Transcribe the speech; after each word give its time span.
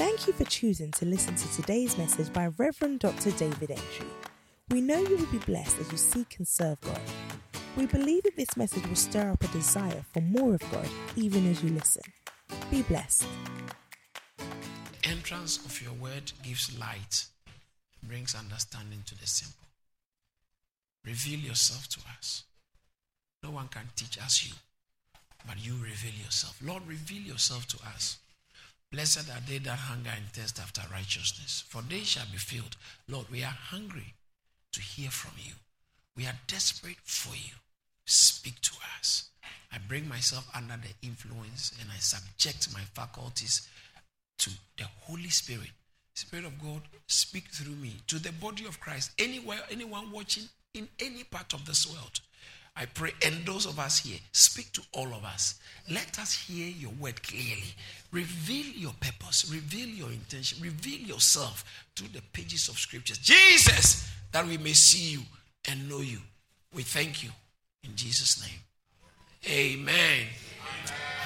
Thank 0.00 0.26
you 0.26 0.32
for 0.32 0.44
choosing 0.44 0.90
to 0.92 1.04
listen 1.04 1.34
to 1.34 1.52
today's 1.52 1.98
message 1.98 2.32
by 2.32 2.46
Reverend 2.56 3.00
Dr. 3.00 3.32
David 3.32 3.68
Antwi. 3.68 4.06
We 4.70 4.80
know 4.80 4.98
you 4.98 5.18
will 5.18 5.26
be 5.26 5.36
blessed 5.36 5.78
as 5.78 5.92
you 5.92 5.98
seek 5.98 6.36
and 6.38 6.48
serve 6.48 6.80
God. 6.80 7.02
We 7.76 7.84
believe 7.84 8.22
that 8.22 8.34
this 8.34 8.56
message 8.56 8.86
will 8.86 8.96
stir 8.96 9.30
up 9.30 9.44
a 9.44 9.48
desire 9.48 10.02
for 10.10 10.22
more 10.22 10.54
of 10.54 10.62
God 10.72 10.88
even 11.16 11.50
as 11.50 11.62
you 11.62 11.68
listen. 11.68 12.02
Be 12.70 12.80
blessed. 12.80 13.26
Entrance 15.04 15.58
of 15.66 15.82
your 15.82 15.92
word 15.92 16.32
gives 16.42 16.78
light, 16.78 17.26
brings 18.02 18.34
understanding 18.34 19.02
to 19.04 19.14
the 19.20 19.26
simple. 19.26 19.68
Reveal 21.04 21.40
yourself 21.40 21.88
to 21.88 22.00
us. 22.16 22.44
No 23.42 23.50
one 23.50 23.68
can 23.68 23.90
teach 23.96 24.16
us 24.16 24.46
you, 24.48 24.54
but 25.46 25.62
you 25.62 25.74
reveal 25.74 26.14
yourself. 26.24 26.58
Lord, 26.64 26.86
reveal 26.86 27.20
yourself 27.20 27.66
to 27.66 27.76
us. 27.94 28.16
Blessed 28.92 29.30
are 29.30 29.40
they 29.46 29.58
that 29.58 29.78
hunger 29.78 30.10
and 30.14 30.26
thirst 30.32 30.58
after 30.58 30.82
righteousness, 30.92 31.62
for 31.68 31.80
they 31.82 32.00
shall 32.00 32.26
be 32.32 32.38
filled. 32.38 32.76
Lord, 33.08 33.26
we 33.30 33.44
are 33.44 33.56
hungry 33.70 34.14
to 34.72 34.80
hear 34.80 35.10
from 35.10 35.32
you. 35.38 35.52
We 36.16 36.26
are 36.26 36.34
desperate 36.48 36.96
for 37.04 37.34
you. 37.34 37.54
Speak 38.04 38.60
to 38.62 38.72
us. 38.98 39.30
I 39.72 39.78
bring 39.86 40.08
myself 40.08 40.48
under 40.54 40.74
the 40.74 41.06
influence 41.06 41.72
and 41.80 41.88
I 41.90 41.98
subject 41.98 42.74
my 42.74 42.80
faculties 42.80 43.68
to 44.38 44.50
the 44.76 44.84
Holy 45.02 45.28
Spirit. 45.28 45.70
Spirit 46.14 46.46
of 46.46 46.60
God, 46.60 46.82
speak 47.06 47.44
through 47.52 47.76
me 47.76 47.94
to 48.08 48.18
the 48.18 48.32
body 48.32 48.66
of 48.66 48.80
Christ. 48.80 49.12
Anywhere, 49.18 49.60
anyone 49.70 50.10
watching 50.10 50.44
in 50.74 50.88
any 50.98 51.22
part 51.22 51.54
of 51.54 51.64
this 51.64 51.86
world. 51.86 52.20
I 52.80 52.86
pray, 52.86 53.12
and 53.26 53.44
those 53.44 53.66
of 53.66 53.78
us 53.78 53.98
here, 53.98 54.18
speak 54.32 54.72
to 54.72 54.80
all 54.92 55.08
of 55.08 55.22
us. 55.22 55.60
Let 55.90 56.18
us 56.18 56.32
hear 56.32 56.66
your 56.66 56.92
word 56.92 57.22
clearly. 57.22 57.74
Reveal 58.10 58.64
your 58.74 58.94
purpose, 58.98 59.52
reveal 59.52 59.86
your 59.86 60.08
intention, 60.08 60.62
reveal 60.62 60.98
yourself 61.00 61.62
through 61.94 62.08
the 62.14 62.22
pages 62.32 62.68
of 62.68 62.78
scriptures. 62.78 63.18
Jesus, 63.18 64.10
that 64.32 64.46
we 64.46 64.56
may 64.56 64.72
see 64.72 65.12
you 65.12 65.20
and 65.68 65.90
know 65.90 66.00
you. 66.00 66.20
We 66.74 66.82
thank 66.82 67.22
you 67.22 67.28
in 67.84 67.94
Jesus' 67.94 68.40
name. 68.40 68.60
Amen. 69.46 69.84
Amen. 69.84 70.26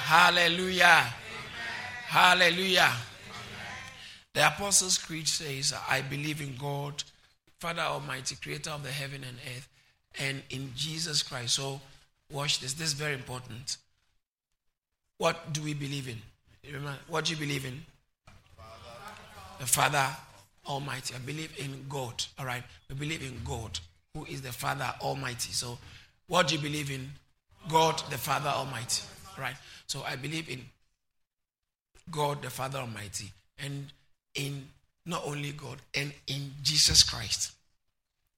Hallelujah. 0.03 0.83
Amen. 0.83 1.09
Hallelujah. 2.07 2.91
The 4.33 4.47
Apostles' 4.47 4.97
Creed 4.97 5.29
says, 5.29 5.73
I 5.89 6.01
believe 6.01 6.41
in 6.41 6.57
God, 6.57 7.01
Father 7.61 7.83
Almighty, 7.83 8.35
creator 8.35 8.71
of 8.71 8.83
the 8.83 8.91
heaven 8.91 9.23
and 9.23 9.37
earth, 9.55 9.69
and 10.19 10.41
in 10.49 10.71
Jesus 10.75 11.23
Christ. 11.23 11.55
So, 11.55 11.81
watch 12.31 12.59
this. 12.59 12.73
This 12.73 12.87
is 12.87 12.93
very 12.93 13.13
important. 13.13 13.77
What 15.17 15.53
do 15.53 15.61
we 15.61 15.73
believe 15.73 16.07
in? 16.07 16.17
Remember, 16.65 16.95
what 17.07 17.25
do 17.25 17.33
you 17.33 17.39
believe 17.39 17.65
in? 17.65 17.85
The 19.59 19.65
Father 19.65 20.05
Almighty. 20.67 21.15
I 21.15 21.19
believe 21.19 21.53
in 21.57 21.85
God. 21.87 22.23
All 22.37 22.45
right. 22.45 22.63
We 22.89 22.95
believe 22.95 23.21
in 23.21 23.39
God, 23.45 23.79
who 24.13 24.25
is 24.25 24.41
the 24.41 24.51
Father 24.51 24.93
Almighty. 25.01 25.51
So, 25.51 25.77
what 26.27 26.47
do 26.47 26.55
you 26.55 26.61
believe 26.61 26.91
in? 26.91 27.11
God, 27.69 28.01
the 28.09 28.17
Father 28.17 28.49
Almighty. 28.49 29.03
Right. 29.39 29.55
So, 29.87 30.03
I 30.03 30.15
believe 30.15 30.49
in 30.49 30.61
God, 32.11 32.41
the 32.41 32.49
Father 32.49 32.79
Almighty, 32.79 33.31
and 33.57 33.91
in 34.35 34.67
not 35.05 35.23
only 35.25 35.51
God, 35.51 35.77
and 35.93 36.11
in 36.27 36.51
Jesus 36.61 37.03
Christ, 37.03 37.51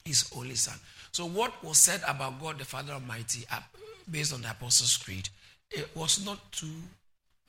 His 0.08 0.32
only 0.36 0.56
Son. 0.56 0.80
So, 1.12 1.26
what 1.26 1.64
was 1.64 1.78
said 1.78 2.02
about 2.08 2.42
God, 2.42 2.60
the 2.60 2.66
Father 2.66 2.94
Almighty, 2.94 3.46
uh, 3.52 3.60
based 4.10 4.34
on 4.34 4.42
the 4.42 4.52
Apostles' 4.52 4.98
Creed, 4.98 5.30
it 5.70 5.90
was 5.96 6.26
not 6.26 6.52
too 6.52 6.74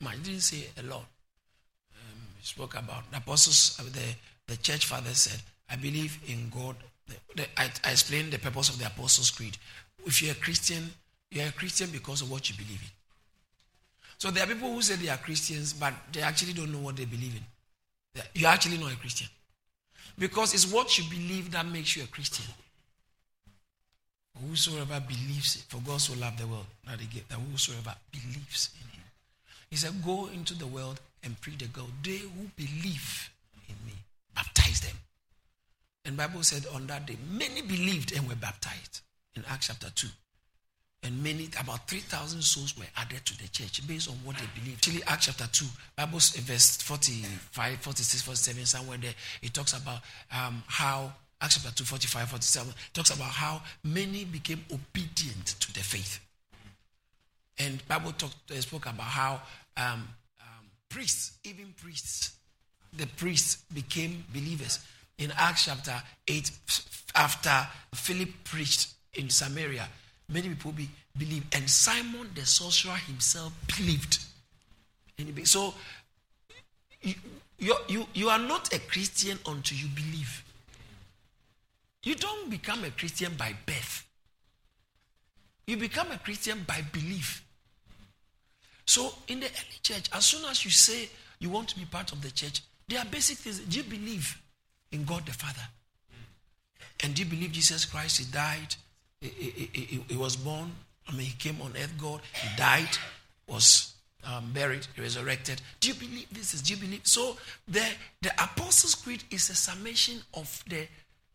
much. 0.01 0.15
It 0.15 0.23
didn't 0.23 0.41
say 0.41 0.67
a 0.77 0.83
lot. 0.83 1.05
Um, 1.95 2.21
spoke 2.41 2.75
about 2.75 3.09
the 3.11 3.17
apostles, 3.17 3.77
uh, 3.79 3.83
the 3.83 4.15
the 4.47 4.57
church 4.57 4.87
father 4.87 5.13
said, 5.13 5.39
I 5.69 5.75
believe 5.75 6.17
in 6.27 6.49
God. 6.49 6.75
The, 7.07 7.15
the, 7.35 7.43
I, 7.55 7.69
I 7.85 7.91
explained 7.91 8.31
the 8.31 8.39
purpose 8.39 8.69
of 8.69 8.79
the 8.79 8.87
Apostles' 8.87 9.29
Creed. 9.29 9.57
If 10.05 10.23
you're 10.23 10.31
a 10.31 10.35
Christian, 10.35 10.89
you're 11.29 11.45
a 11.45 11.51
Christian 11.51 11.89
because 11.91 12.23
of 12.23 12.31
what 12.31 12.49
you 12.49 12.55
believe 12.55 12.81
in. 12.81 12.89
So 14.17 14.31
there 14.31 14.43
are 14.43 14.47
people 14.47 14.73
who 14.73 14.81
say 14.81 14.95
they 14.95 15.09
are 15.09 15.17
Christians, 15.17 15.73
but 15.73 15.93
they 16.11 16.21
actually 16.21 16.53
don't 16.53 16.71
know 16.71 16.79
what 16.79 16.95
they 16.95 17.05
believe 17.05 17.35
in. 17.35 18.23
You're 18.33 18.49
actually 18.49 18.79
not 18.79 18.91
a 18.91 18.95
Christian. 18.95 19.27
Because 20.19 20.53
it's 20.53 20.71
what 20.71 20.97
you 20.97 21.05
believe 21.09 21.51
that 21.51 21.65
makes 21.65 21.95
you 21.95 22.03
a 22.03 22.07
Christian. 22.07 22.45
Whosoever 24.47 24.99
believes 24.99 25.55
it, 25.55 25.63
for 25.67 25.81
God 25.85 25.99
so 25.99 26.13
loved 26.19 26.39
the 26.39 26.47
world 26.47 26.65
that 26.87 26.99
he 26.99 27.07
gave, 27.07 27.27
that 27.29 27.39
whosoever 27.51 27.95
believes 28.11 28.69
in 28.81 28.87
him. 28.89 29.03
He 29.69 29.75
said, 29.75 30.03
Go 30.03 30.27
into 30.27 30.53
the 30.53 30.67
world 30.67 30.99
and 31.23 31.39
preach 31.41 31.57
the 31.59 31.65
gospel. 31.65 31.91
They 32.03 32.17
who 32.17 32.49
believe 32.55 33.29
in 33.67 33.75
me 33.85 33.93
baptize 34.35 34.81
them. 34.81 34.95
And 36.05 36.17
Bible 36.17 36.43
said 36.43 36.65
on 36.73 36.87
that 36.87 37.05
day, 37.05 37.17
many 37.29 37.61
believed 37.61 38.15
and 38.15 38.27
were 38.27 38.35
baptized 38.35 39.01
in 39.35 39.43
Acts 39.49 39.67
chapter 39.67 39.89
2. 39.93 40.07
And 41.01 41.23
many, 41.23 41.49
about 41.59 41.87
3,000 41.87 42.41
souls 42.41 42.77
were 42.77 42.85
added 42.97 43.25
to 43.25 43.37
the 43.37 43.47
church 43.47 43.87
based 43.87 44.09
on 44.09 44.15
what 44.15 44.35
they 44.37 44.45
believed. 44.59 44.79
Actually, 44.79 45.03
Acts 45.07 45.25
chapter 45.27 45.47
2, 45.51 45.65
Bible 45.95 46.19
verse 46.19 46.77
45, 46.77 47.77
46, 47.77 48.21
47, 48.21 48.65
somewhere 48.65 48.97
there, 48.97 49.13
it 49.41 49.53
talks 49.53 49.73
about 49.73 49.99
um, 50.31 50.61
how, 50.67 51.13
Acts 51.41 51.55
chapter 51.55 51.71
2, 51.73 51.85
45, 51.85 52.29
47, 52.29 52.73
talks 52.93 53.15
about 53.15 53.29
how 53.29 53.61
many 53.83 54.25
became 54.25 54.65
obedient 54.71 55.45
to 55.61 55.73
the 55.73 55.79
faith. 55.79 56.19
And 57.57 57.85
Bible 57.87 58.11
talked, 58.11 58.51
uh, 58.51 58.59
spoke 58.59 58.85
about 58.85 59.01
how 59.01 59.41
um, 59.77 60.07
um, 60.41 60.65
priests, 60.89 61.37
even 61.45 61.73
priests, 61.81 62.33
the 62.97 63.07
priests 63.07 63.63
became 63.73 64.25
believers. 64.33 64.79
In 65.17 65.31
Acts 65.37 65.65
chapter 65.65 65.95
8, 66.27 66.51
after 67.15 67.67
Philip 67.93 68.29
preached 68.43 68.93
in 69.13 69.29
Samaria, 69.29 69.87
many 70.29 70.49
people 70.49 70.71
be, 70.71 70.89
believed. 71.17 71.53
And 71.55 71.69
Simon 71.69 72.29
the 72.35 72.45
sorcerer 72.45 72.95
himself 72.95 73.53
believed. 73.77 74.19
So, 75.43 75.73
you, 77.01 77.75
you, 77.87 78.05
you 78.13 78.29
are 78.29 78.39
not 78.39 78.73
a 78.73 78.79
Christian 78.79 79.37
until 79.45 79.77
you 79.77 79.87
believe. 79.87 80.43
You 82.03 82.15
don't 82.15 82.49
become 82.49 82.83
a 82.83 82.91
Christian 82.91 83.33
by 83.37 83.53
birth. 83.65 84.05
You 85.67 85.77
become 85.77 86.11
a 86.11 86.17
Christian 86.17 86.63
by 86.65 86.83
belief. 86.93 87.43
So, 88.85 89.13
in 89.27 89.41
the 89.41 89.47
early 89.47 89.79
church, 89.83 90.09
as 90.13 90.25
soon 90.25 90.49
as 90.49 90.63
you 90.65 90.71
say 90.71 91.09
you 91.39 91.49
want 91.49 91.67
to 91.69 91.77
be 91.77 91.85
part 91.85 92.11
of 92.11 92.21
the 92.21 92.31
church, 92.31 92.61
there 92.87 92.99
are 92.99 93.05
basic 93.05 93.37
things. 93.37 93.59
Do 93.59 93.77
you 93.77 93.83
believe 93.83 94.41
in 94.91 95.03
God 95.03 95.25
the 95.25 95.33
Father? 95.33 95.61
And 97.01 97.13
do 97.13 97.23
you 97.23 97.29
believe 97.29 97.51
Jesus 97.51 97.85
Christ, 97.85 98.17
He 98.17 98.25
died, 98.31 98.75
He, 99.21 99.69
he, 99.73 100.03
he, 100.07 100.17
was 100.17 100.35
born, 100.35 100.71
I 101.07 101.11
mean, 101.11 101.25
He 101.25 101.35
came 101.37 101.61
on 101.61 101.73
earth, 101.75 101.93
God, 101.97 102.21
He 102.33 102.55
died, 102.57 102.97
was 103.47 103.93
um, 104.25 104.51
buried, 104.53 104.87
resurrected. 104.97 105.61
Do 105.79 105.89
you 105.89 105.93
believe 105.93 106.27
this? 106.31 106.53
Is, 106.53 106.61
do 106.61 106.73
you 106.73 106.79
believe? 106.79 107.01
So, 107.03 107.37
the, 107.67 107.85
the 108.21 108.31
Apostles' 108.41 108.95
Creed 108.95 109.23
is 109.31 109.49
a 109.49 109.55
summation 109.55 110.21
of 110.33 110.63
the, 110.69 110.87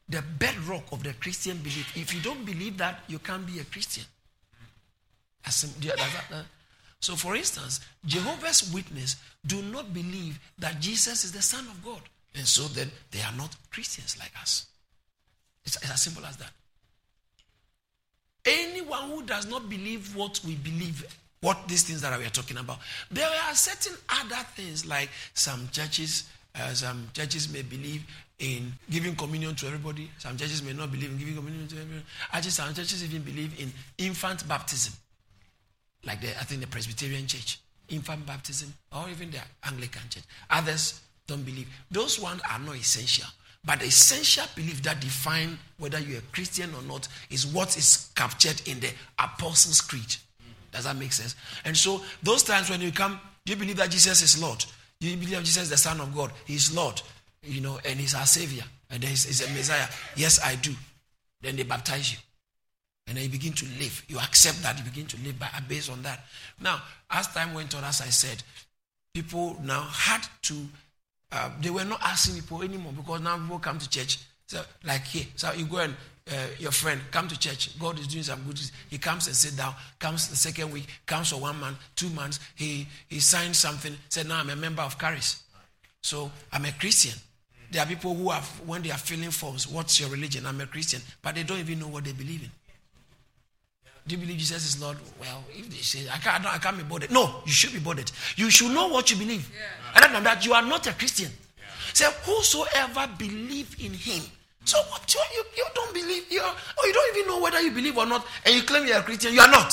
the 0.08 0.22
bedrock 0.38 0.84
of 0.92 1.02
the 1.02 1.12
Christian 1.14 1.58
belief. 1.58 1.96
If 1.96 2.14
you 2.14 2.20
don't 2.20 2.44
believe 2.44 2.78
that, 2.78 3.04
you 3.08 3.18
can't 3.18 3.46
be 3.46 3.58
a 3.58 3.64
Christian. 3.64 4.04
Uh, 5.46 6.42
so, 7.00 7.16
for 7.16 7.36
instance, 7.36 7.80
Jehovah's 8.06 8.72
Witness 8.72 9.16
do 9.46 9.60
not 9.60 9.92
believe 9.92 10.40
that 10.58 10.80
Jesus 10.80 11.24
is 11.24 11.32
the 11.32 11.42
Son 11.42 11.66
of 11.66 11.84
God. 11.84 12.00
And 12.34 12.46
so 12.46 12.62
then 12.64 12.90
they 13.10 13.20
are 13.20 13.32
not 13.36 13.54
Christians 13.70 14.18
like 14.18 14.32
us. 14.40 14.66
It's 15.64 15.76
as 15.90 16.02
simple 16.02 16.24
as 16.26 16.36
that. 16.38 16.50
Anyone 18.46 19.10
who 19.10 19.22
does 19.22 19.46
not 19.48 19.68
believe 19.68 20.14
what 20.14 20.40
we 20.46 20.54
believe, 20.56 21.04
what 21.40 21.66
these 21.68 21.82
things 21.82 22.00
that 22.02 22.18
we 22.18 22.26
are 22.26 22.30
talking 22.30 22.58
about, 22.58 22.78
there 23.10 23.26
are 23.26 23.54
certain 23.54 23.96
other 24.08 24.42
things 24.54 24.84
like 24.86 25.08
some 25.32 25.68
churches, 25.72 26.28
uh, 26.54 26.72
some 26.72 27.08
churches 27.14 27.52
may 27.52 27.62
believe 27.62 28.04
in 28.38 28.72
giving 28.90 29.14
communion 29.16 29.54
to 29.54 29.66
everybody. 29.66 30.10
Some 30.18 30.36
churches 30.36 30.62
may 30.62 30.72
not 30.72 30.90
believe 30.90 31.10
in 31.10 31.18
giving 31.18 31.36
communion 31.36 31.68
to 31.68 31.76
everybody. 31.76 32.04
Actually, 32.32 32.50
some 32.50 32.74
churches 32.74 33.02
even 33.04 33.22
believe 33.22 33.58
in 33.60 33.72
infant 33.98 34.46
baptism 34.46 34.92
like 36.06 36.20
the, 36.20 36.28
I 36.28 36.44
think 36.44 36.60
the 36.60 36.66
Presbyterian 36.66 37.26
Church, 37.26 37.58
infant 37.88 38.26
baptism, 38.26 38.72
or 38.92 39.08
even 39.08 39.30
the 39.30 39.38
Anglican 39.64 40.02
Church. 40.08 40.24
Others 40.50 41.00
don't 41.26 41.44
believe. 41.44 41.68
Those 41.90 42.20
ones 42.20 42.40
are 42.50 42.58
not 42.58 42.76
essential. 42.76 43.28
But 43.64 43.80
the 43.80 43.86
essential 43.86 44.44
belief 44.54 44.82
that 44.82 45.00
define 45.00 45.58
whether 45.78 45.98
you're 45.98 46.18
a 46.18 46.32
Christian 46.32 46.70
or 46.74 46.82
not 46.82 47.08
is 47.30 47.46
what 47.46 47.76
is 47.78 48.10
captured 48.14 48.60
in 48.66 48.80
the 48.80 48.90
Apostles' 49.18 49.80
Creed. 49.80 50.16
Does 50.70 50.84
that 50.84 50.96
make 50.96 51.12
sense? 51.12 51.34
And 51.64 51.76
so 51.76 52.02
those 52.22 52.42
times 52.42 52.68
when 52.68 52.80
you 52.80 52.92
come, 52.92 53.18
do 53.46 53.52
you 53.52 53.58
believe 53.58 53.76
that 53.76 53.90
Jesus 53.90 54.20
is 54.22 54.40
Lord? 54.40 54.64
Do 55.00 55.08
you 55.08 55.16
believe 55.16 55.38
Jesus 55.38 55.64
is 55.64 55.70
the 55.70 55.76
Son 55.76 56.00
of 56.00 56.14
God? 56.14 56.32
He's 56.46 56.74
Lord, 56.74 57.00
you 57.42 57.60
know, 57.60 57.78
and 57.84 57.98
He's 57.98 58.14
our 58.14 58.26
Savior, 58.26 58.64
and 58.90 59.02
he's, 59.02 59.24
he's 59.24 59.48
a 59.48 59.52
Messiah. 59.52 59.86
Yes, 60.16 60.40
I 60.44 60.56
do. 60.56 60.72
Then 61.40 61.56
they 61.56 61.62
baptize 61.62 62.12
you. 62.12 62.18
And 63.06 63.16
then 63.16 63.24
you 63.24 63.30
begin 63.30 63.52
to 63.52 63.66
live. 63.78 64.04
You 64.08 64.18
accept 64.18 64.62
that, 64.62 64.78
you 64.78 64.84
begin 64.84 65.06
to 65.06 65.16
live 65.22 65.38
by, 65.38 65.48
based 65.68 65.90
on 65.90 66.02
that. 66.02 66.24
Now, 66.60 66.80
as 67.10 67.28
time 67.28 67.52
went 67.52 67.74
on, 67.74 67.84
as 67.84 68.00
I 68.00 68.06
said, 68.06 68.42
people 69.12 69.56
now 69.62 69.82
had 69.82 70.26
to 70.42 70.54
uh, 71.34 71.50
they 71.60 71.70
were 71.70 71.84
not 71.84 72.00
asking 72.02 72.36
people 72.36 72.62
anymore 72.62 72.92
because 72.96 73.20
now 73.20 73.36
people 73.36 73.58
come 73.58 73.78
to 73.78 73.90
church. 73.90 74.18
So, 74.46 74.62
like 74.84 75.04
here, 75.04 75.24
so 75.34 75.52
you 75.52 75.64
go 75.66 75.78
and 75.78 75.94
uh, 76.30 76.46
your 76.58 76.70
friend 76.70 77.00
come 77.10 77.26
to 77.28 77.38
church. 77.38 77.78
God 77.78 77.98
is 77.98 78.06
doing 78.06 78.22
some 78.22 78.42
good. 78.44 78.60
He 78.88 78.98
comes 78.98 79.26
and 79.26 79.34
sit 79.34 79.56
down. 79.56 79.74
Comes 79.98 80.28
the 80.28 80.36
second 80.36 80.72
week. 80.72 80.86
Comes 81.06 81.30
for 81.30 81.40
one 81.40 81.58
month, 81.58 81.78
two 81.96 82.08
months. 82.10 82.38
He 82.54 82.86
he 83.08 83.18
signs 83.20 83.58
something. 83.58 83.94
Said 84.08 84.28
now 84.28 84.38
I'm 84.38 84.50
a 84.50 84.56
member 84.56 84.82
of 84.82 84.96
Kharis, 84.96 85.42
So 86.02 86.30
I'm 86.52 86.64
a 86.66 86.72
Christian. 86.72 87.18
There 87.70 87.82
are 87.82 87.86
people 87.86 88.14
who 88.14 88.30
have 88.30 88.46
when 88.64 88.82
they 88.82 88.90
are 88.92 88.98
filling 88.98 89.32
forms. 89.32 89.66
What's 89.66 89.98
your 89.98 90.10
religion? 90.10 90.46
I'm 90.46 90.60
a 90.60 90.66
Christian, 90.66 91.00
but 91.20 91.34
they 91.34 91.42
don't 91.42 91.58
even 91.58 91.80
know 91.80 91.88
what 91.88 92.04
they 92.04 92.12
believe 92.12 92.44
in. 92.44 92.50
Do 94.06 94.14
you 94.14 94.20
believe 94.20 94.36
Jesus 94.38 94.66
is 94.66 94.82
Lord? 94.82 94.98
Well, 95.18 95.42
if 95.50 95.70
they 95.70 95.76
say, 95.76 96.06
I 96.12 96.18
can't, 96.18 96.44
I 96.44 96.58
can't 96.58 96.76
be 96.76 96.84
bothered. 96.84 97.10
No, 97.10 97.42
you 97.46 97.52
should 97.52 97.72
be 97.72 97.78
bothered. 97.78 98.10
You 98.36 98.50
should 98.50 98.72
know 98.72 98.88
what 98.88 99.10
you 99.10 99.16
believe. 99.16 99.50
Yeah. 99.50 100.02
Other 100.02 100.12
than 100.12 100.24
that, 100.24 100.44
you 100.44 100.52
are 100.52 100.62
not 100.62 100.86
a 100.86 100.92
Christian. 100.92 101.30
Yeah. 101.56 101.64
Say, 101.94 102.04
whosoever 102.24 103.10
believe 103.16 103.76
in 103.80 103.94
him. 103.94 104.22
So 104.64 104.78
what 104.90 105.12
you, 105.14 105.20
you, 105.34 105.44
you 105.56 105.66
don't 105.74 105.94
believe, 105.94 106.24
you 106.30 106.40
or 106.40 106.44
oh, 106.78 106.86
you 106.86 106.92
don't 106.92 107.16
even 107.16 107.28
know 107.28 107.40
whether 107.40 107.60
you 107.60 107.70
believe 107.70 107.96
or 107.96 108.06
not, 108.06 108.26
and 108.44 108.54
you 108.54 108.62
claim 108.62 108.86
you're 108.86 108.98
a 108.98 109.02
Christian, 109.02 109.32
you 109.34 109.40
are 109.40 109.50
not. 109.50 109.70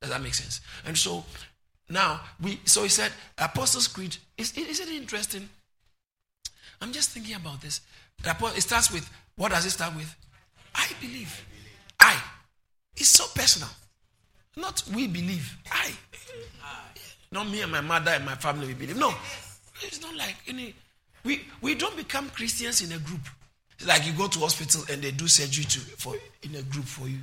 Does 0.00 0.10
that 0.10 0.22
make 0.22 0.34
sense? 0.34 0.60
And 0.86 0.96
so 0.96 1.24
now 1.90 2.20
we 2.40 2.58
so 2.64 2.82
he 2.82 2.88
said 2.88 3.12
Apostles' 3.36 3.86
Creed. 3.86 4.16
Is, 4.38 4.56
is 4.56 4.80
it 4.80 4.88
interesting? 4.88 5.48
I'm 6.80 6.92
just 6.92 7.10
thinking 7.10 7.34
about 7.34 7.60
this. 7.60 7.82
It 8.24 8.62
starts 8.62 8.90
with 8.90 9.10
what 9.36 9.52
does 9.52 9.66
it 9.66 9.70
start 9.70 9.94
with? 9.94 10.14
I 10.74 10.88
believe. 11.00 11.44
I. 12.00 12.20
It's 12.96 13.10
so 13.10 13.24
personal. 13.34 13.68
Not 14.56 14.82
we 14.94 15.06
believe. 15.06 15.56
I. 15.70 15.92
Not 17.32 17.48
me 17.48 17.62
and 17.62 17.70
my 17.70 17.80
mother 17.80 18.10
and 18.10 18.24
my 18.24 18.34
family 18.34 18.66
we 18.66 18.74
believe. 18.74 18.96
No. 18.96 19.14
It's 19.82 20.02
not 20.02 20.16
like 20.16 20.36
any 20.48 20.74
we 21.24 21.44
we 21.60 21.74
don't 21.74 21.96
become 21.96 22.28
Christians 22.30 22.82
in 22.82 22.92
a 22.92 22.98
group. 22.98 23.20
Like 23.86 24.06
you 24.06 24.12
go 24.12 24.26
to 24.26 24.38
hospital 24.40 24.82
and 24.90 25.00
they 25.02 25.10
do 25.10 25.28
surgery 25.28 25.64
to 25.64 25.80
for 25.80 26.14
in 26.42 26.54
a 26.56 26.62
group 26.62 26.84
for 26.84 27.08
you. 27.08 27.18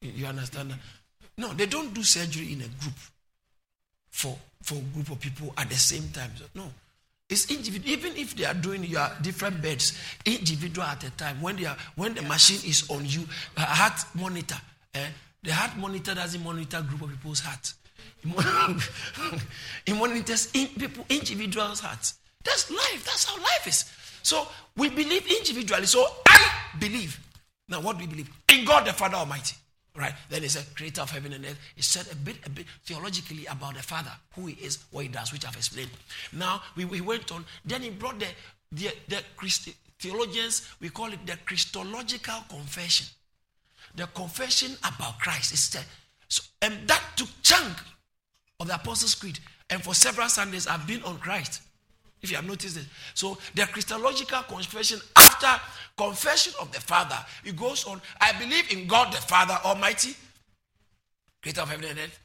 You 0.00 0.26
understand 0.26 0.70
that? 0.72 0.78
No, 1.38 1.52
they 1.54 1.66
don't 1.66 1.92
do 1.94 2.02
surgery 2.02 2.52
in 2.52 2.60
a 2.60 2.68
group 2.82 2.94
for 4.10 4.36
for 4.62 4.74
a 4.74 4.80
group 4.94 5.10
of 5.10 5.20
people 5.20 5.52
at 5.56 5.68
the 5.68 5.76
same 5.76 6.08
time. 6.08 6.30
No. 6.54 6.70
It's 7.28 7.50
individual. 7.50 7.90
Even 7.90 8.16
if 8.16 8.36
they 8.36 8.44
are 8.44 8.54
doing 8.54 8.84
your 8.84 9.08
different 9.20 9.60
beds, 9.60 9.98
individual 10.24 10.86
at 10.86 11.02
a 11.04 11.10
time. 11.10 11.40
When 11.40 11.56
they 11.56 11.64
are, 11.64 11.76
when 11.96 12.14
the 12.14 12.22
machine 12.22 12.68
is 12.68 12.88
on 12.88 13.04
you, 13.04 13.24
a 13.56 13.62
heart 13.62 13.98
monitor. 14.14 14.56
Eh, 14.94 15.06
the 15.42 15.52
heart 15.52 15.76
monitor 15.76 16.14
doesn't 16.14 16.42
monitor 16.42 16.82
group 16.82 17.02
of 17.02 17.10
people's 17.10 17.40
heart. 17.40 17.72
It 19.86 19.94
monitors 19.94 20.50
in 20.54 20.68
people, 20.68 21.04
individuals' 21.08 21.80
hearts. 21.80 22.14
That's 22.44 22.70
life. 22.70 23.04
That's 23.04 23.24
how 23.24 23.36
life 23.36 23.66
is. 23.66 23.84
So 24.22 24.46
we 24.76 24.88
believe 24.90 25.26
individually. 25.26 25.86
So 25.86 26.06
I 26.26 26.50
believe. 26.78 27.18
Now, 27.68 27.80
what 27.80 27.98
do 27.98 28.04
we 28.04 28.10
believe? 28.10 28.30
In 28.52 28.64
God 28.64 28.86
the 28.86 28.92
Father 28.92 29.16
Almighty. 29.16 29.56
Right? 29.96 30.12
Then 30.28 30.42
he 30.42 30.48
said, 30.48 30.66
creator 30.74 31.00
of 31.00 31.10
heaven 31.10 31.32
and 31.32 31.44
earth. 31.44 31.58
He 31.74 31.82
said 31.82 32.06
a 32.12 32.16
bit, 32.16 32.36
a 32.44 32.50
bit 32.50 32.66
theologically 32.84 33.46
about 33.46 33.74
the 33.74 33.82
Father, 33.82 34.12
who 34.34 34.46
he 34.46 34.62
is, 34.62 34.84
what 34.90 35.02
he 35.02 35.08
does, 35.08 35.32
which 35.32 35.46
I've 35.46 35.56
explained. 35.56 35.90
Now, 36.32 36.62
we, 36.76 36.84
we 36.84 37.00
went 37.00 37.32
on. 37.32 37.46
Then 37.64 37.80
he 37.80 37.90
brought 37.90 38.18
the, 38.18 38.26
the, 38.72 38.92
the 39.08 39.22
Christi, 39.36 39.74
theologians, 39.98 40.68
we 40.80 40.90
call 40.90 41.12
it 41.12 41.26
the 41.26 41.38
Christological 41.46 42.44
confession. 42.48 43.06
The 43.94 44.06
confession 44.08 44.72
about 44.84 45.18
Christ. 45.18 45.52
It's 45.52 45.70
the, 45.70 45.80
so, 46.28 46.42
and 46.60 46.86
that 46.88 47.02
took 47.16 47.28
chunk 47.42 47.78
of 48.60 48.66
the 48.66 48.74
Apostles' 48.74 49.14
Creed. 49.14 49.38
And 49.70 49.82
for 49.82 49.94
several 49.94 50.28
Sundays, 50.28 50.66
I've 50.66 50.86
been 50.86 51.02
on 51.04 51.18
Christ. 51.18 51.62
If 52.26 52.32
you 52.32 52.36
have 52.38 52.46
noticed 52.46 52.76
it. 52.76 52.84
So 53.14 53.38
the 53.54 53.62
Christological 53.66 54.42
confession 54.48 54.98
after 55.14 55.46
confession 55.96 56.54
of 56.60 56.72
the 56.72 56.80
Father, 56.80 57.16
it 57.44 57.54
goes 57.54 57.86
on. 57.86 58.02
I 58.20 58.32
believe 58.32 58.72
in 58.72 58.88
God 58.88 59.12
the 59.12 59.18
Father 59.18 59.56
Almighty, 59.64 60.16
creator 61.40 61.60
of 61.60 61.68
heaven 61.68 61.84
and 61.84 61.98
earth. 62.00 62.18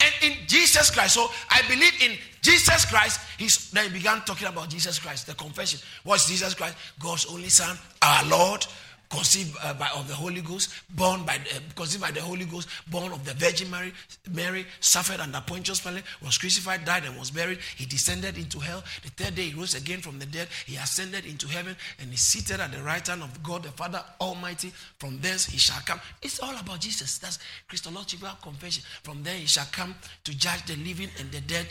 And 0.00 0.12
in 0.22 0.32
Jesus 0.48 0.90
Christ. 0.90 1.14
So 1.14 1.28
I 1.48 1.62
believe 1.68 1.92
in 2.02 2.18
Jesus 2.42 2.84
Christ. 2.86 3.20
He's 3.38 3.70
then 3.70 3.84
he 3.84 3.92
began 3.92 4.20
talking 4.22 4.48
about 4.48 4.68
Jesus 4.68 4.98
Christ. 4.98 5.28
The 5.28 5.34
confession. 5.34 5.78
What's 6.02 6.26
Jesus 6.26 6.54
Christ? 6.54 6.76
God's 6.98 7.26
only 7.26 7.50
Son, 7.50 7.78
our 8.02 8.24
Lord, 8.26 8.66
conceived 9.10 9.56
uh, 9.62 9.74
by, 9.74 9.88
of 9.96 10.06
the 10.06 10.14
Holy 10.14 10.40
Ghost, 10.40 10.70
born 10.90 11.24
by 11.24 11.34
uh, 11.34 11.58
conceived 11.74 12.00
by 12.00 12.12
the 12.12 12.22
Holy 12.22 12.44
Ghost, 12.44 12.68
born 12.88 13.12
of 13.12 13.24
the 13.24 13.34
Virgin 13.34 13.68
Mary, 13.70 13.92
Mary, 14.30 14.64
suffered 14.78 15.18
under 15.18 15.42
Pontius 15.44 15.80
Pilate, 15.80 16.04
was 16.22 16.38
crucified, 16.38 16.84
died, 16.84 17.04
and 17.04 17.18
was 17.18 17.30
buried. 17.30 17.58
He 17.76 17.86
descended 17.86 18.38
into 18.38 18.60
hell. 18.60 18.84
The 19.02 19.10
third 19.10 19.34
day 19.34 19.42
he 19.42 19.58
rose 19.58 19.74
again 19.74 20.00
from 20.00 20.20
the 20.20 20.26
dead. 20.26 20.48
He 20.64 20.76
ascended 20.76 21.26
into 21.26 21.48
heaven 21.48 21.76
and 21.98 22.12
is 22.12 22.20
seated 22.20 22.60
at 22.60 22.70
the 22.70 22.82
right 22.82 23.04
hand 23.04 23.22
of 23.22 23.42
God 23.42 23.64
the 23.64 23.70
Father 23.70 24.02
Almighty. 24.20 24.72
From 24.98 25.20
thence 25.20 25.46
he 25.46 25.58
shall 25.58 25.80
come. 25.84 26.00
It's 26.22 26.40
all 26.40 26.56
about 26.56 26.80
Jesus. 26.80 27.18
That's 27.18 27.40
Christological 27.68 28.30
confession. 28.40 28.84
From 29.02 29.24
there 29.24 29.34
he 29.34 29.46
shall 29.46 29.66
come 29.72 29.94
to 30.22 30.38
judge 30.38 30.64
the 30.66 30.76
living 30.76 31.08
and 31.18 31.30
the 31.32 31.40
dead. 31.40 31.66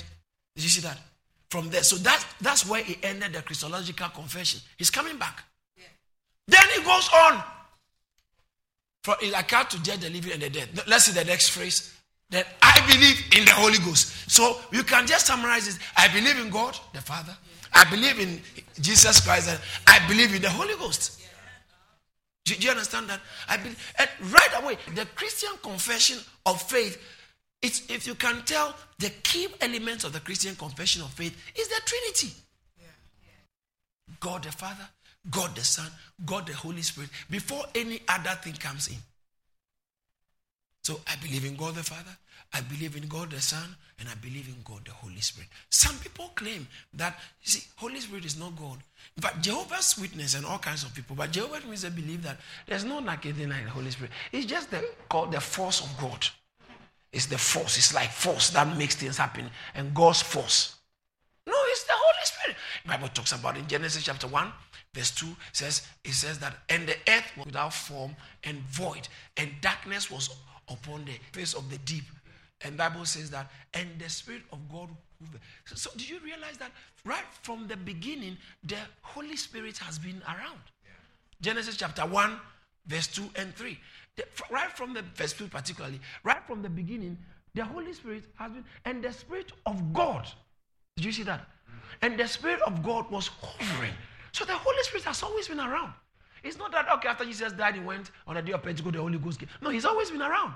Did 0.55 0.63
you 0.63 0.69
see 0.69 0.81
that? 0.81 0.97
From 1.49 1.69
there. 1.69 1.83
So 1.83 1.95
that, 1.97 2.23
that's 2.41 2.67
where 2.67 2.83
he 2.83 2.97
ended 3.01 3.31
the 3.31 3.41
Christological 3.41 4.09
confession. 4.09 4.59
He's 4.77 4.89
coming 4.89 5.17
back. 5.17 5.43
Then 6.49 6.67
he 6.75 6.83
goes 6.83 7.09
on. 7.13 7.43
For 9.03 9.15
I 9.35 9.43
come 9.43 9.65
to 9.67 9.81
judge 9.81 9.99
the 9.99 10.09
living 10.09 10.33
and 10.33 10.41
the 10.41 10.49
dead. 10.49 10.69
Let's 10.87 11.05
see 11.05 11.11
the 11.11 11.25
next 11.25 11.49
phrase. 11.49 11.95
That 12.31 12.45
I 12.61 12.79
believe 12.91 13.23
in 13.37 13.45
the 13.45 13.51
Holy 13.51 13.77
Ghost. 13.79 14.29
So 14.29 14.57
you 14.71 14.83
can 14.83 15.07
just 15.07 15.25
summarize 15.25 15.67
it. 15.67 15.79
I 15.97 16.07
believe 16.09 16.37
in 16.39 16.49
God, 16.49 16.77
the 16.93 17.01
Father. 17.01 17.35
I 17.73 17.89
believe 17.89 18.19
in 18.19 18.41
Jesus 18.81 19.21
Christ. 19.21 19.49
And 19.49 19.59
I 19.87 20.05
believe 20.07 20.35
in 20.35 20.41
the 20.41 20.49
Holy 20.49 20.75
Ghost. 20.75 21.21
Do, 22.45 22.55
do 22.55 22.65
you 22.65 22.71
understand 22.71 23.09
that? 23.09 23.21
I 23.47 23.57
believe, 23.57 23.93
and 23.97 24.09
right 24.31 24.61
away, 24.61 24.77
the 24.95 25.05
Christian 25.15 25.51
confession 25.61 26.19
of 26.45 26.61
faith. 26.61 27.01
It's, 27.61 27.89
if 27.89 28.07
you 28.07 28.15
can 28.15 28.41
tell, 28.43 28.75
the 28.99 29.09
key 29.23 29.47
elements 29.59 30.03
of 30.03 30.13
the 30.13 30.19
Christian 30.19 30.55
confession 30.55 31.01
of 31.01 31.11
faith 31.11 31.35
is 31.55 31.67
the 31.67 31.81
Trinity. 31.85 32.33
God 34.19 34.43
the 34.43 34.51
Father, 34.51 34.87
God 35.29 35.55
the 35.55 35.63
Son, 35.63 35.89
God 36.25 36.47
the 36.47 36.53
Holy 36.53 36.81
Spirit, 36.81 37.09
before 37.29 37.63
any 37.75 38.01
other 38.07 38.37
thing 38.41 38.53
comes 38.53 38.87
in. 38.87 38.97
So 40.83 40.99
I 41.07 41.15
believe 41.17 41.45
in 41.45 41.55
God 41.55 41.75
the 41.75 41.83
Father, 41.83 42.17
I 42.53 42.61
believe 42.61 42.95
in 42.95 43.07
God 43.07 43.29
the 43.31 43.41
Son, 43.41 43.75
and 43.99 44.07
I 44.09 44.15
believe 44.15 44.47
in 44.47 44.55
God 44.63 44.79
the 44.85 44.91
Holy 44.91 45.19
Spirit. 45.19 45.49
Some 45.69 45.97
people 45.99 46.31
claim 46.35 46.67
that, 46.93 47.19
you 47.43 47.51
see, 47.51 47.67
Holy 47.75 47.99
Spirit 47.99 48.25
is 48.25 48.39
not 48.39 48.55
God. 48.55 48.77
But 49.19 49.41
Jehovah's 49.41 49.97
Witness 49.99 50.35
and 50.35 50.45
all 50.45 50.57
kinds 50.57 50.83
of 50.83 50.93
people, 50.95 51.15
but 51.15 51.31
Jehovah's 51.31 51.63
Witnesses 51.63 51.89
believe 51.91 52.23
that 52.23 52.37
there's 52.65 52.85
no 52.85 52.99
like 52.99 53.25
anything 53.25 53.49
like 53.49 53.65
the 53.65 53.69
Holy 53.69 53.91
Spirit. 53.91 54.11
It's 54.31 54.45
just 54.45 54.71
the, 54.71 54.83
called 55.09 55.31
the 55.33 55.41
force 55.41 55.81
of 55.81 55.95
God. 55.99 56.25
It's 57.11 57.25
the 57.25 57.37
force. 57.37 57.77
It's 57.77 57.93
like 57.93 58.09
force 58.11 58.51
that 58.51 58.77
makes 58.77 58.95
things 58.95 59.17
happen. 59.17 59.49
And 59.75 59.93
God's 59.93 60.21
force. 60.21 60.75
No, 61.45 61.53
it's 61.71 61.83
the 61.83 61.93
Holy 61.93 62.25
Spirit. 62.25 62.57
The 62.57 62.57
Bible 62.85 63.07
talks 63.09 63.31
about 63.31 63.57
in 63.57 63.67
Genesis 63.67 64.03
chapter 64.03 64.27
1 64.27 64.51
verse 64.93 65.11
2 65.11 65.27
says 65.51 65.87
it 66.03 66.13
says 66.13 66.39
that 66.39 66.55
and 66.69 66.87
the 66.87 66.95
earth 67.07 67.31
was 67.37 67.45
without 67.45 67.73
form 67.73 68.15
and 68.43 68.57
void 68.69 69.07
and 69.37 69.49
darkness 69.61 70.09
was 70.09 70.29
upon 70.69 71.05
the 71.05 71.13
face 71.31 71.53
of 71.53 71.69
the 71.69 71.77
deep. 71.79 72.05
And 72.61 72.75
bible 72.75 73.05
says 73.05 73.29
that 73.31 73.51
and 73.73 73.87
the 73.99 74.09
spirit 74.09 74.41
of 74.51 74.59
god 74.71 74.89
so, 75.65 75.75
so 75.75 75.89
do 75.97 76.05
you 76.05 76.19
realize 76.19 76.57
that 76.57 76.71
right 77.05 77.25
from 77.41 77.67
the 77.67 77.77
beginning 77.77 78.37
the 78.63 78.77
holy 79.01 79.35
spirit 79.35 79.77
has 79.77 79.99
been 79.99 80.21
around? 80.27 80.59
Yeah. 80.83 80.91
genesis 81.41 81.77
chapter 81.77 82.05
1 82.05 82.39
verse 82.87 83.07
2 83.07 83.23
and 83.35 83.53
3 83.55 83.77
the, 84.15 84.25
right 84.49 84.71
from 84.71 84.93
the 84.93 85.03
verse 85.15 85.33
2 85.33 85.47
particularly 85.47 85.99
right 86.23 86.45
from 86.47 86.61
the 86.61 86.69
beginning 86.69 87.17
the 87.53 87.63
holy 87.63 87.93
spirit 87.93 88.23
has 88.35 88.51
been 88.51 88.65
and 88.85 89.03
the 89.03 89.11
spirit 89.11 89.51
of 89.65 89.93
god 89.93 90.27
did 90.99 91.05
you 91.05 91.11
see 91.11 91.23
that 91.23 91.47
and 92.01 92.19
the 92.19 92.27
spirit 92.27 92.61
of 92.61 92.83
god 92.83 93.09
was 93.09 93.29
hovering 93.41 93.93
so 94.31 94.45
the 94.45 94.53
Holy 94.53 94.81
Spirit 94.83 95.03
has 95.05 95.23
always 95.23 95.47
been 95.47 95.59
around. 95.59 95.93
It's 96.43 96.57
not 96.57 96.71
that, 96.71 96.87
okay, 96.95 97.09
after 97.09 97.25
Jesus 97.25 97.51
died, 97.51 97.75
he 97.75 97.81
went 97.81 98.11
on 98.27 98.37
a 98.37 98.41
day 98.41 98.53
of 98.53 98.63
Pentecost, 98.63 98.93
the 98.93 99.01
Holy 99.01 99.17
Ghost 99.17 99.39
came. 99.39 99.49
No, 99.61 99.69
he's 99.69 99.85
always 99.85 100.09
been 100.09 100.21
around. 100.21 100.53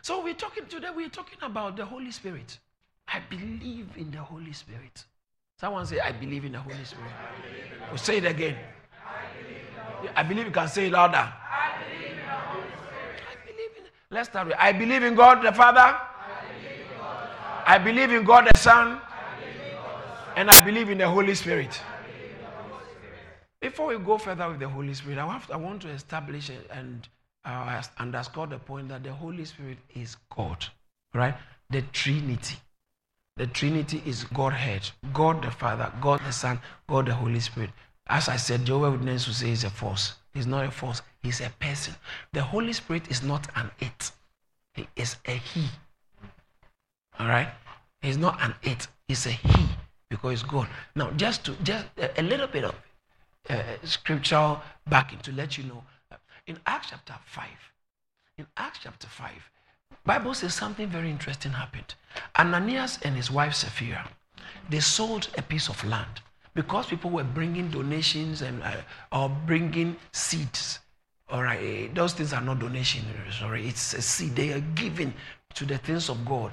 So 0.00 0.22
we're 0.24 0.34
talking 0.34 0.66
today, 0.66 0.88
we're 0.94 1.08
talking 1.08 1.38
about 1.42 1.76
the 1.76 1.84
Holy 1.84 2.10
Spirit. 2.10 2.58
I 3.06 3.20
believe 3.30 3.88
in 3.96 4.10
the 4.10 4.18
Holy 4.18 4.52
Spirit. 4.52 5.04
Someone 5.60 5.86
say, 5.86 6.00
I 6.00 6.10
believe 6.10 6.44
in 6.44 6.52
the 6.52 6.60
Holy 6.60 6.84
Spirit. 6.84 7.12
Say 7.94 8.16
it 8.16 8.24
again. 8.24 8.56
I 10.16 10.24
believe, 10.24 10.46
you 10.46 10.50
can 10.50 10.66
say 10.66 10.86
it 10.86 10.92
louder. 10.92 11.16
I 11.18 11.84
believe 11.84 12.10
in 12.10 12.16
the 12.16 12.32
Holy 12.32 12.66
Spirit. 12.66 13.20
I 13.30 13.46
believe 13.46 13.70
in, 13.78 13.84
let's 14.10 14.28
start 14.28 14.48
with 14.48 14.56
I 14.58 14.72
believe 14.72 15.04
in 15.04 15.14
God 15.14 15.44
the 15.44 15.52
Father. 15.52 15.78
I 15.78 16.00
believe 16.58 16.80
in 16.80 16.98
God 16.98 17.28
the, 17.28 17.36
Father. 17.36 17.61
I 17.72 17.78
believe 17.78 18.12
in 18.12 18.22
God 18.24 18.46
the 18.52 18.58
Son. 18.58 19.00
And 20.36 20.50
I 20.50 20.62
believe 20.62 20.90
in 20.90 20.98
the 20.98 21.08
Holy 21.08 21.34
Spirit. 21.34 21.80
Before 23.62 23.86
we 23.86 23.96
go 23.96 24.18
further 24.18 24.46
with 24.50 24.60
the 24.60 24.68
Holy 24.68 24.92
Spirit, 24.92 25.16
I, 25.16 25.38
to, 25.38 25.54
I 25.54 25.56
want 25.56 25.80
to 25.80 25.88
establish 25.88 26.50
and 26.70 27.08
uh, 27.46 27.82
underscore 27.98 28.46
the 28.46 28.58
point 28.58 28.90
that 28.90 29.02
the 29.02 29.12
Holy 29.14 29.46
Spirit 29.46 29.78
is 29.94 30.18
God, 30.36 30.66
right? 31.14 31.34
The 31.70 31.80
Trinity. 31.92 32.56
the 33.38 33.46
Trinity 33.46 34.02
is 34.04 34.24
Godhead, 34.24 34.90
God 35.14 35.42
the 35.42 35.50
Father, 35.50 35.90
God 36.02 36.20
the 36.26 36.32
Son, 36.32 36.60
God 36.86 37.06
the 37.06 37.14
Holy 37.14 37.40
Spirit. 37.40 37.70
As 38.06 38.28
I 38.28 38.36
said, 38.36 38.66
Jehovah 38.66 38.90
Witness 38.90 39.26
will 39.26 39.32
say 39.32 39.46
he's 39.46 39.64
a 39.64 39.70
force. 39.70 40.16
He's 40.34 40.46
not 40.46 40.66
a 40.66 40.70
force, 40.70 41.00
he's 41.22 41.40
a 41.40 41.48
person. 41.58 41.94
The 42.34 42.42
Holy 42.42 42.74
Spirit 42.74 43.10
is 43.10 43.22
not 43.22 43.48
an 43.56 43.70
it, 43.80 44.12
he 44.74 44.86
is 44.94 45.16
a 45.26 45.32
he. 45.36 45.68
All 47.18 47.28
right? 47.28 47.48
He's 48.02 48.18
not 48.18 48.40
an 48.42 48.54
it, 48.62 48.88
he's 49.08 49.26
a 49.26 49.30
he 49.30 49.66
because 50.10 50.42
God. 50.42 50.68
Now, 50.94 51.10
just 51.12 51.44
to 51.46 51.54
just 51.62 51.86
a, 51.96 52.20
a 52.20 52.22
little 52.22 52.48
bit 52.48 52.64
of 52.64 52.74
uh, 53.48 53.62
scriptural 53.84 54.60
backing 54.88 55.20
to 55.20 55.32
let 55.32 55.56
you 55.56 55.64
know, 55.64 55.82
in 56.46 56.58
Acts 56.66 56.88
chapter 56.90 57.14
5, 57.24 57.46
in 58.38 58.46
Acts 58.56 58.80
chapter 58.82 59.06
5, 59.06 59.30
Bible 60.04 60.34
says 60.34 60.52
something 60.54 60.88
very 60.88 61.10
interesting 61.10 61.52
happened. 61.52 61.94
Ananias 62.36 62.98
and 63.02 63.14
his 63.14 63.30
wife 63.30 63.54
Sapphira, 63.54 64.08
they 64.68 64.80
sold 64.80 65.28
a 65.38 65.42
piece 65.42 65.68
of 65.68 65.82
land 65.84 66.20
because 66.54 66.86
people 66.86 67.10
were 67.10 67.24
bringing 67.24 67.70
donations 67.70 68.42
and 68.42 68.62
uh, 68.62 68.76
or 69.12 69.28
bringing 69.46 69.96
seeds. 70.12 70.80
All 71.30 71.42
right, 71.42 71.94
those 71.94 72.12
things 72.12 72.32
are 72.32 72.42
not 72.42 72.58
donation. 72.58 73.04
Sorry, 73.30 73.66
it's 73.66 73.94
a 73.94 74.02
seed 74.02 74.36
they 74.36 74.52
are 74.52 74.60
giving 74.74 75.14
to 75.54 75.64
the 75.64 75.78
things 75.78 76.10
of 76.10 76.24
God. 76.24 76.52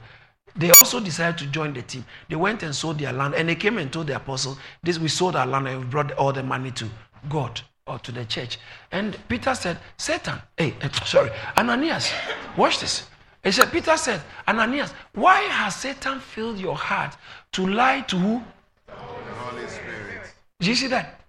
They 0.55 0.71
also 0.81 0.99
decided 0.99 1.37
to 1.39 1.45
join 1.47 1.73
the 1.73 1.81
team. 1.81 2.05
They 2.27 2.35
went 2.35 2.63
and 2.63 2.75
sold 2.75 2.99
their 2.99 3.13
land, 3.13 3.35
and 3.35 3.47
they 3.47 3.55
came 3.55 3.77
and 3.77 3.91
told 3.91 4.07
the 4.07 4.15
apostles, 4.15 4.57
"This 4.83 4.97
we 4.99 5.07
sold 5.07 5.35
our 5.35 5.47
land 5.47 5.67
and 5.67 5.79
we 5.79 5.85
brought 5.85 6.11
all 6.13 6.33
the 6.33 6.43
money 6.43 6.71
to 6.71 6.89
God 7.29 7.61
or 7.85 7.99
to 7.99 8.11
the 8.11 8.25
church." 8.25 8.59
And 8.91 9.17
Peter 9.27 9.55
said, 9.55 9.79
"Satan, 9.97 10.41
hey, 10.57 10.75
eh, 10.81 10.89
sorry, 11.05 11.31
Ananias, 11.57 12.11
watch 12.57 12.79
this." 12.79 13.07
He 13.43 13.51
said, 13.53 13.71
Peter 13.71 13.95
said, 13.95 14.21
Ananias, 14.47 14.93
why 15.13 15.39
has 15.43 15.75
Satan 15.77 16.19
filled 16.19 16.59
your 16.59 16.75
heart 16.75 17.15
to 17.53 17.65
lie 17.65 18.01
to 18.01 18.17
who? 18.17 18.43
The 18.85 18.93
Holy 18.93 19.67
Spirit. 19.67 20.33
Do 20.59 20.67
you 20.67 20.75
see 20.75 20.87
that? 20.87 21.21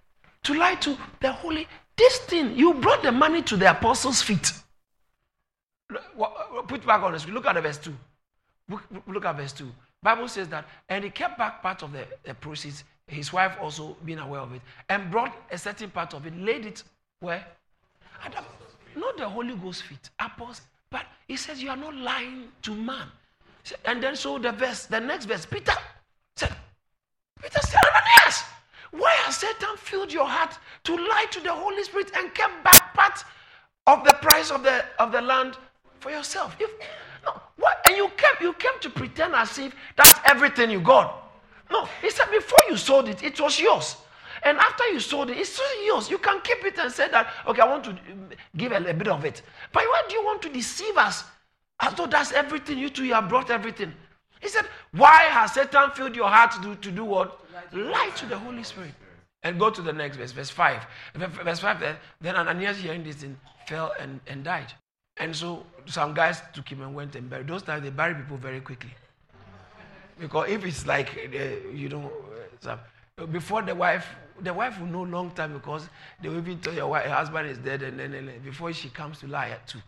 To 0.43 0.53
lie 0.53 0.75
to 0.75 0.97
the 1.21 1.31
Holy. 1.31 1.67
This 1.95 2.17
thing, 2.19 2.57
you 2.57 2.73
brought 2.73 3.01
the 3.01 3.13
money 3.13 3.41
to 3.43 3.55
the 3.55 3.71
apostles' 3.71 4.21
feet. 4.21 4.51
Put 6.67 6.85
back 6.85 7.01
on 7.01 7.13
the 7.13 7.19
screen. 7.19 7.35
Look 7.35 7.45
at 7.45 7.55
the 7.55 7.61
verse 7.61 7.77
2. 7.77 7.95
Look 9.07 9.25
at 9.25 9.37
verse 9.37 9.53
2. 9.53 9.71
Bible 10.03 10.27
says 10.27 10.47
that, 10.49 10.65
and 10.89 11.03
he 11.03 11.09
kept 11.09 11.37
back 11.37 11.61
part 11.61 11.83
of 11.83 11.91
the, 11.91 12.05
the 12.23 12.33
proceeds, 12.33 12.83
his 13.07 13.31
wife 13.31 13.55
also 13.61 13.95
being 14.05 14.19
aware 14.19 14.41
of 14.41 14.53
it, 14.53 14.61
and 14.89 15.11
brought 15.11 15.35
a 15.51 15.57
certain 15.57 15.89
part 15.89 16.13
of 16.13 16.25
it, 16.25 16.35
laid 16.37 16.65
it 16.65 16.83
where? 17.19 17.45
not 18.95 19.17
the 19.17 19.27
Holy 19.27 19.55
Ghost 19.55 19.83
feet, 19.83 20.09
apostles. 20.19 20.61
But 20.89 21.05
he 21.27 21.37
says, 21.37 21.61
You 21.61 21.69
are 21.69 21.77
not 21.77 21.95
lying 21.95 22.49
to 22.63 22.75
man. 22.75 23.07
And 23.85 24.01
then 24.01 24.15
so 24.15 24.37
the 24.37 24.51
verse, 24.51 24.85
the 24.85 24.99
next 24.99 25.25
verse, 25.25 25.45
Peter 25.45 25.73
said, 26.35 26.53
Peter 27.41 27.59
said, 27.61 27.79
Ananias, 27.87 28.43
why 28.91 29.11
has 29.23 29.37
Satan 29.37 29.77
filled 29.77 30.11
your 30.11 30.27
heart 30.27 30.57
to 30.83 30.95
lie 30.95 31.25
to 31.31 31.39
the 31.39 31.53
Holy 31.53 31.83
Spirit 31.83 32.11
and 32.17 32.33
kept 32.33 32.63
back 32.63 32.93
part 32.93 33.23
of 33.87 34.03
the 34.03 34.13
price 34.21 34.51
of 34.51 34.63
the 34.63 34.83
of 34.99 35.11
the 35.11 35.21
land 35.21 35.57
for 35.99 36.11
yourself? 36.11 36.55
If 36.59 36.71
no, 37.23 37.39
what 37.57 37.81
and 37.85 37.95
you 37.95 38.09
kept 38.17 38.41
you 38.41 38.53
came 38.53 38.79
to 38.81 38.89
pretend 38.89 39.35
as 39.35 39.57
if 39.57 39.75
that's 39.95 40.19
everything 40.25 40.71
you 40.71 40.81
got. 40.81 41.17
No, 41.71 41.87
he 42.01 42.09
said 42.09 42.29
before 42.31 42.59
you 42.69 42.77
sold 42.77 43.07
it, 43.07 43.23
it 43.23 43.39
was 43.39 43.59
yours. 43.59 43.95
And 44.43 44.57
after 44.57 44.87
you 44.87 44.99
sold 44.99 45.29
it, 45.29 45.37
it's 45.37 45.53
still 45.53 45.85
yours. 45.85 46.09
You 46.09 46.17
can 46.17 46.41
keep 46.41 46.65
it 46.65 46.77
and 46.79 46.91
say 46.91 47.07
that, 47.09 47.27
okay, 47.47 47.61
I 47.61 47.67
want 47.67 47.83
to 47.85 47.91
um, 47.91 48.29
give 48.57 48.71
a, 48.71 48.77
a 48.77 48.93
bit 48.93 49.07
of 49.07 49.23
it. 49.23 49.41
But 49.71 49.83
why 49.83 50.03
do 50.09 50.15
you 50.15 50.23
want 50.23 50.41
to 50.41 50.49
deceive 50.49 50.97
us 50.97 51.23
as 51.79 51.93
though 51.93 52.07
that's 52.07 52.31
everything? 52.31 52.79
You 52.79 52.89
two, 52.89 53.05
you 53.05 53.13
have 53.13 53.29
brought 53.29 53.51
everything. 53.51 53.93
He 54.39 54.49
said, 54.49 54.65
Why 54.91 55.23
has 55.23 55.53
Satan 55.53 55.91
filled 55.91 56.15
your 56.15 56.27
heart 56.27 56.51
to 56.53 56.61
do, 56.61 56.75
to 56.75 56.91
do 56.91 57.05
what? 57.05 57.39
Lie 57.71 58.11
to 58.17 58.25
the 58.25 58.37
Holy 58.37 58.63
Spirit. 58.63 58.91
And 59.43 59.59
go 59.59 59.69
to 59.69 59.81
the 59.81 59.93
next 59.93 60.17
verse, 60.17 60.31
verse 60.31 60.49
5. 60.49 60.85
Verse 61.15 61.59
5, 61.59 61.79
then, 61.79 61.95
then 62.19 62.35
Ananias 62.35 62.77
hearing 62.77 63.03
this 63.03 63.17
thing 63.17 63.37
fell 63.67 63.93
and, 63.99 64.19
and 64.27 64.43
died. 64.43 64.71
And 65.21 65.35
so 65.35 65.63
some 65.85 66.13
guys 66.13 66.41
took 66.51 66.67
him 66.67 66.81
and 66.81 66.95
went 66.95 67.15
and 67.15 67.29
buried. 67.29 67.47
Those 67.47 67.63
times 67.63 67.83
they 67.83 67.91
bury 67.91 68.15
people 68.15 68.37
very 68.37 68.59
quickly. 68.59 68.93
Because 70.19 70.49
if 70.49 70.65
it's 70.65 70.85
like, 70.85 71.09
uh, 71.33 71.69
you 71.71 71.89
know, 71.89 72.11
uh, 72.65 72.77
before 73.27 73.61
the 73.61 73.75
wife 73.75 74.07
the 74.41 74.53
wife 74.53 74.79
will 74.79 74.87
know 74.87 75.03
long 75.03 75.29
time 75.31 75.53
because 75.53 75.87
they 76.21 76.29
will 76.29 76.39
even 76.39 76.59
tell 76.59 76.73
your 76.73 76.87
wife, 76.87 77.05
husband 77.05 77.47
is 77.47 77.57
dead, 77.59 77.83
and 77.83 77.99
then 77.99 78.31
before 78.43 78.73
she 78.73 78.89
comes 78.89 79.19
to 79.19 79.27
lie 79.27 79.55
too. 79.67 79.79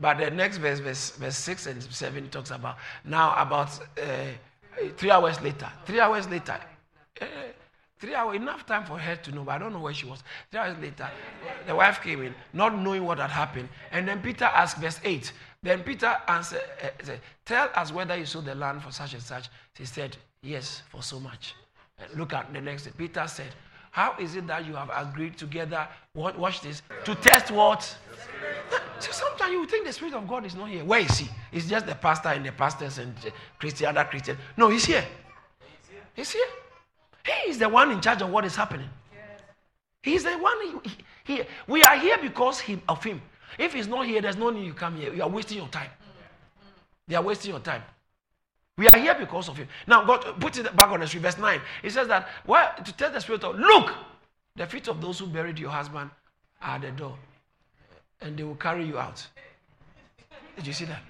But 0.00 0.18
the 0.18 0.30
next 0.30 0.58
verse, 0.58 0.80
verse, 0.80 1.10
verse 1.12 1.36
6 1.36 1.66
and 1.66 1.82
7, 1.82 2.28
talks 2.28 2.50
about 2.50 2.76
now 3.04 3.34
about 3.40 3.70
uh, 3.98 4.04
three 4.96 5.10
hours 5.10 5.40
later. 5.40 5.68
Three 5.86 6.00
hours 6.00 6.28
later. 6.28 6.60
Uh, 7.20 7.24
three 7.98 8.14
hours, 8.14 8.36
enough 8.36 8.66
time 8.66 8.84
for 8.84 8.98
her 8.98 9.16
to 9.16 9.32
know, 9.32 9.44
but 9.44 9.52
I 9.52 9.58
don't 9.58 9.72
know 9.72 9.80
where 9.80 9.94
she 9.94 10.06
was. 10.06 10.22
Three 10.50 10.60
hours 10.60 10.76
later, 10.80 11.08
the 11.66 11.74
wife 11.74 12.02
came 12.02 12.22
in, 12.22 12.34
not 12.52 12.76
knowing 12.76 13.04
what 13.04 13.18
had 13.18 13.30
happened. 13.30 13.68
And 13.90 14.06
then 14.06 14.20
Peter 14.20 14.46
asked, 14.46 14.78
verse 14.78 15.00
8. 15.04 15.32
Then 15.62 15.82
Peter 15.82 16.16
answered, 16.28 16.62
uh, 16.82 16.88
said, 17.02 17.20
Tell 17.44 17.70
us 17.74 17.92
whether 17.92 18.16
you 18.16 18.26
sold 18.26 18.44
the 18.44 18.54
land 18.54 18.82
for 18.82 18.92
such 18.92 19.14
and 19.14 19.22
such. 19.22 19.48
She 19.76 19.84
said, 19.84 20.16
Yes, 20.42 20.82
for 20.88 21.02
so 21.02 21.18
much. 21.18 21.54
And 21.98 22.12
look 22.14 22.32
at 22.32 22.52
the 22.52 22.60
next. 22.60 22.88
Peter 22.96 23.26
said, 23.26 23.48
how 23.90 24.14
is 24.20 24.36
it 24.36 24.46
that 24.46 24.64
you 24.64 24.74
have 24.74 24.90
agreed 24.94 25.36
together? 25.36 25.88
What, 26.12 26.38
watch 26.38 26.60
this. 26.60 26.82
To 27.04 27.14
test 27.14 27.50
what? 27.50 27.96
So 29.00 29.12
sometimes 29.12 29.52
you 29.52 29.64
think 29.66 29.86
the 29.86 29.92
Spirit 29.92 30.14
of 30.14 30.26
God 30.26 30.44
is 30.44 30.56
not 30.56 30.68
here. 30.68 30.84
Where 30.84 30.98
is 30.98 31.18
he? 31.18 31.28
It's 31.52 31.68
just 31.68 31.86
the 31.86 31.94
pastor 31.94 32.30
and 32.30 32.44
the 32.44 32.50
pastors 32.50 32.98
and 32.98 33.14
Christian, 33.56 33.86
other 33.86 34.02
Christian. 34.02 34.36
No, 34.56 34.68
he's 34.70 34.84
here. 34.84 35.04
He's 36.14 36.32
here. 36.32 36.46
He 37.28 37.50
is 37.50 37.58
the 37.58 37.68
one 37.68 37.90
in 37.90 38.00
charge 38.00 38.22
of 38.22 38.30
what 38.30 38.44
is 38.44 38.56
happening. 38.56 38.88
He's 40.02 40.24
the 40.24 40.32
one 40.38 40.80
here. 41.24 41.46
We 41.66 41.82
are 41.82 41.98
here 41.98 42.16
because 42.20 42.60
he, 42.60 42.80
of 42.88 43.04
him. 43.04 43.20
If 43.58 43.74
he's 43.74 43.86
not 43.86 44.06
here, 44.06 44.22
there's 44.22 44.36
no 44.36 44.50
need 44.50 44.64
you 44.64 44.72
come 44.72 44.96
here. 44.96 45.12
You 45.12 45.22
are 45.22 45.28
wasting 45.28 45.58
your 45.58 45.68
time. 45.68 45.90
They 47.06 47.16
are 47.16 47.22
wasting 47.22 47.50
your 47.50 47.60
time. 47.60 47.82
We 48.76 48.86
are 48.88 48.98
here 48.98 49.14
because 49.14 49.48
of 49.48 49.56
him. 49.56 49.68
Now, 49.86 50.04
God 50.04 50.40
put 50.40 50.56
it 50.56 50.74
back 50.76 50.90
on 50.90 51.04
street, 51.06 51.22
verse 51.22 51.36
9. 51.36 51.60
He 51.82 51.90
says 51.90 52.06
that, 52.08 52.28
well, 52.46 52.70
to 52.82 52.92
tell 52.92 53.10
the 53.10 53.20
Spirit 53.20 53.42
of, 53.44 53.58
look, 53.58 53.92
the 54.54 54.66
feet 54.66 54.88
of 54.88 55.00
those 55.00 55.18
who 55.18 55.26
buried 55.26 55.58
your 55.58 55.70
husband 55.70 56.10
are 56.62 56.76
at 56.76 56.82
the 56.82 56.90
door, 56.92 57.16
and 58.20 58.36
they 58.36 58.44
will 58.44 58.54
carry 58.54 58.84
you 58.86 58.98
out. 58.98 59.26
Did 60.56 60.66
you 60.66 60.72
see 60.72 60.84
that? 60.84 61.02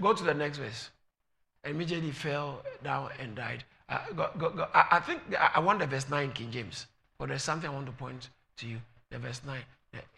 Go 0.00 0.12
to 0.14 0.24
the 0.24 0.34
next 0.34 0.58
verse. 0.58 0.90
Immediately 1.64 2.12
fell 2.12 2.62
down 2.82 3.10
and 3.20 3.34
died. 3.34 3.64
Uh, 3.88 3.98
go, 4.16 4.30
go, 4.38 4.50
go. 4.50 4.66
I, 4.74 4.86
I, 4.92 5.00
think 5.00 5.20
I 5.54 5.60
want 5.60 5.78
the 5.78 5.86
verse 5.86 6.08
9 6.08 6.32
King 6.32 6.50
James, 6.50 6.86
but 7.18 7.28
there's 7.28 7.42
something 7.42 7.70
I 7.70 7.72
want 7.72 7.86
to 7.86 7.92
point 7.92 8.30
to 8.58 8.66
you. 8.66 8.78
The 9.10 9.18
verse 9.18 9.40
9 9.46 9.56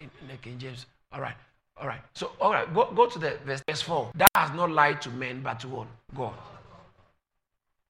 in, 0.00 0.10
in 0.22 0.28
the 0.28 0.36
King 0.36 0.58
James. 0.58 0.86
All 1.12 1.20
right. 1.20 1.34
All 1.76 1.86
right. 1.86 2.00
So, 2.14 2.32
all 2.40 2.52
right, 2.52 2.72
go, 2.74 2.90
go 2.92 3.06
to 3.06 3.18
the 3.18 3.38
verse, 3.44 3.62
verse 3.68 3.82
4. 3.82 4.10
That 4.16 4.30
has 4.34 4.52
not 4.54 4.70
lied 4.70 5.00
to 5.02 5.10
men, 5.10 5.42
but 5.42 5.60
to 5.60 5.68
what? 5.68 5.86
God. 6.16 6.34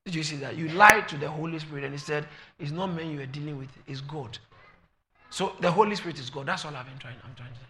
Did 0.05 0.15
you 0.15 0.23
see 0.23 0.37
that? 0.37 0.57
You 0.57 0.69
lied 0.71 1.09
to 1.09 1.17
the 1.17 1.31
Holy 1.31 1.59
Spirit, 1.59 1.85
and 1.85 1.93
He 1.93 1.99
said, 1.99 2.27
It's 2.59 2.71
not 2.71 2.89
men 2.89 3.11
you 3.11 3.21
are 3.21 3.27
dealing 3.27 3.59
with, 3.59 3.69
it's 3.87 4.01
God. 4.01 4.39
So 5.31 5.53
the 5.61 5.71
Holy 5.71 5.95
Spirit 5.95 6.19
is 6.19 6.31
God. 6.31 6.47
That's 6.47 6.65
all 6.65 6.75
I've 6.75 6.87
been 6.87 6.99
trying. 6.99 7.17
I'm 7.25 7.35
trying 7.35 7.53
to 7.53 7.59
say. 7.59 7.65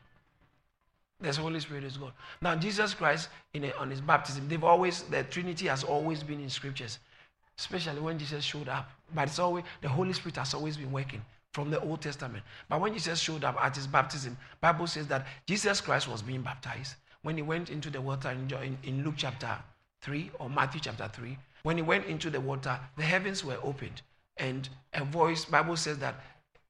The 1.21 1.43
Holy 1.43 1.59
Spirit 1.59 1.83
is 1.83 1.97
God. 1.97 2.13
Now, 2.41 2.55
Jesus 2.55 2.95
Christ, 2.95 3.29
in 3.53 3.65
a, 3.65 3.73
on 3.73 3.91
his 3.91 4.01
baptism, 4.01 4.49
they've 4.49 4.63
always, 4.63 5.03
the 5.03 5.25
Trinity 5.25 5.67
has 5.67 5.83
always 5.83 6.23
been 6.23 6.41
in 6.41 6.49
scriptures, 6.49 7.01
especially 7.59 8.01
when 8.01 8.19
Jesus 8.19 8.45
showed 8.45 8.69
up. 8.69 8.91
But 9.15 9.29
it's 9.29 9.39
always, 9.39 9.65
the 9.81 9.89
Holy 9.89 10.13
Spirit 10.13 10.37
has 10.37 10.55
always 10.55 10.77
been 10.77 10.93
working 10.93 11.23
from 11.53 11.71
the 11.71 11.81
Old 11.81 12.01
Testament. 12.01 12.45
But 12.69 12.81
when 12.81 12.93
Jesus 12.93 13.19
showed 13.19 13.45
up 13.45 13.57
at 13.61 13.75
his 13.75 13.87
baptism, 13.87 14.37
Bible 14.61 14.87
says 14.87 15.07
that 15.09 15.27
Jesus 15.47 15.81
Christ 15.81 16.09
was 16.09 16.23
being 16.23 16.43
baptized. 16.43 16.95
When 17.23 17.37
he 17.37 17.43
went 17.43 17.71
into 17.71 17.91
the 17.91 18.01
water 18.01 18.31
in, 18.31 18.79
in 18.85 19.05
Luke 19.05 19.15
chapter 19.17 19.57
3 20.03 20.31
or 20.39 20.49
Matthew 20.49 20.81
chapter 20.81 21.11
3, 21.13 21.37
when 21.65 21.77
he 21.77 21.83
went 21.83 22.07
into 22.07 22.31
the 22.31 22.41
water, 22.41 22.79
the 22.97 23.03
heavens 23.03 23.45
were 23.45 23.59
opened. 23.63 24.03
And 24.37 24.69
a 24.95 25.05
voice, 25.05 25.45
Bible 25.45 25.77
says 25.77 25.99
that 25.99 26.15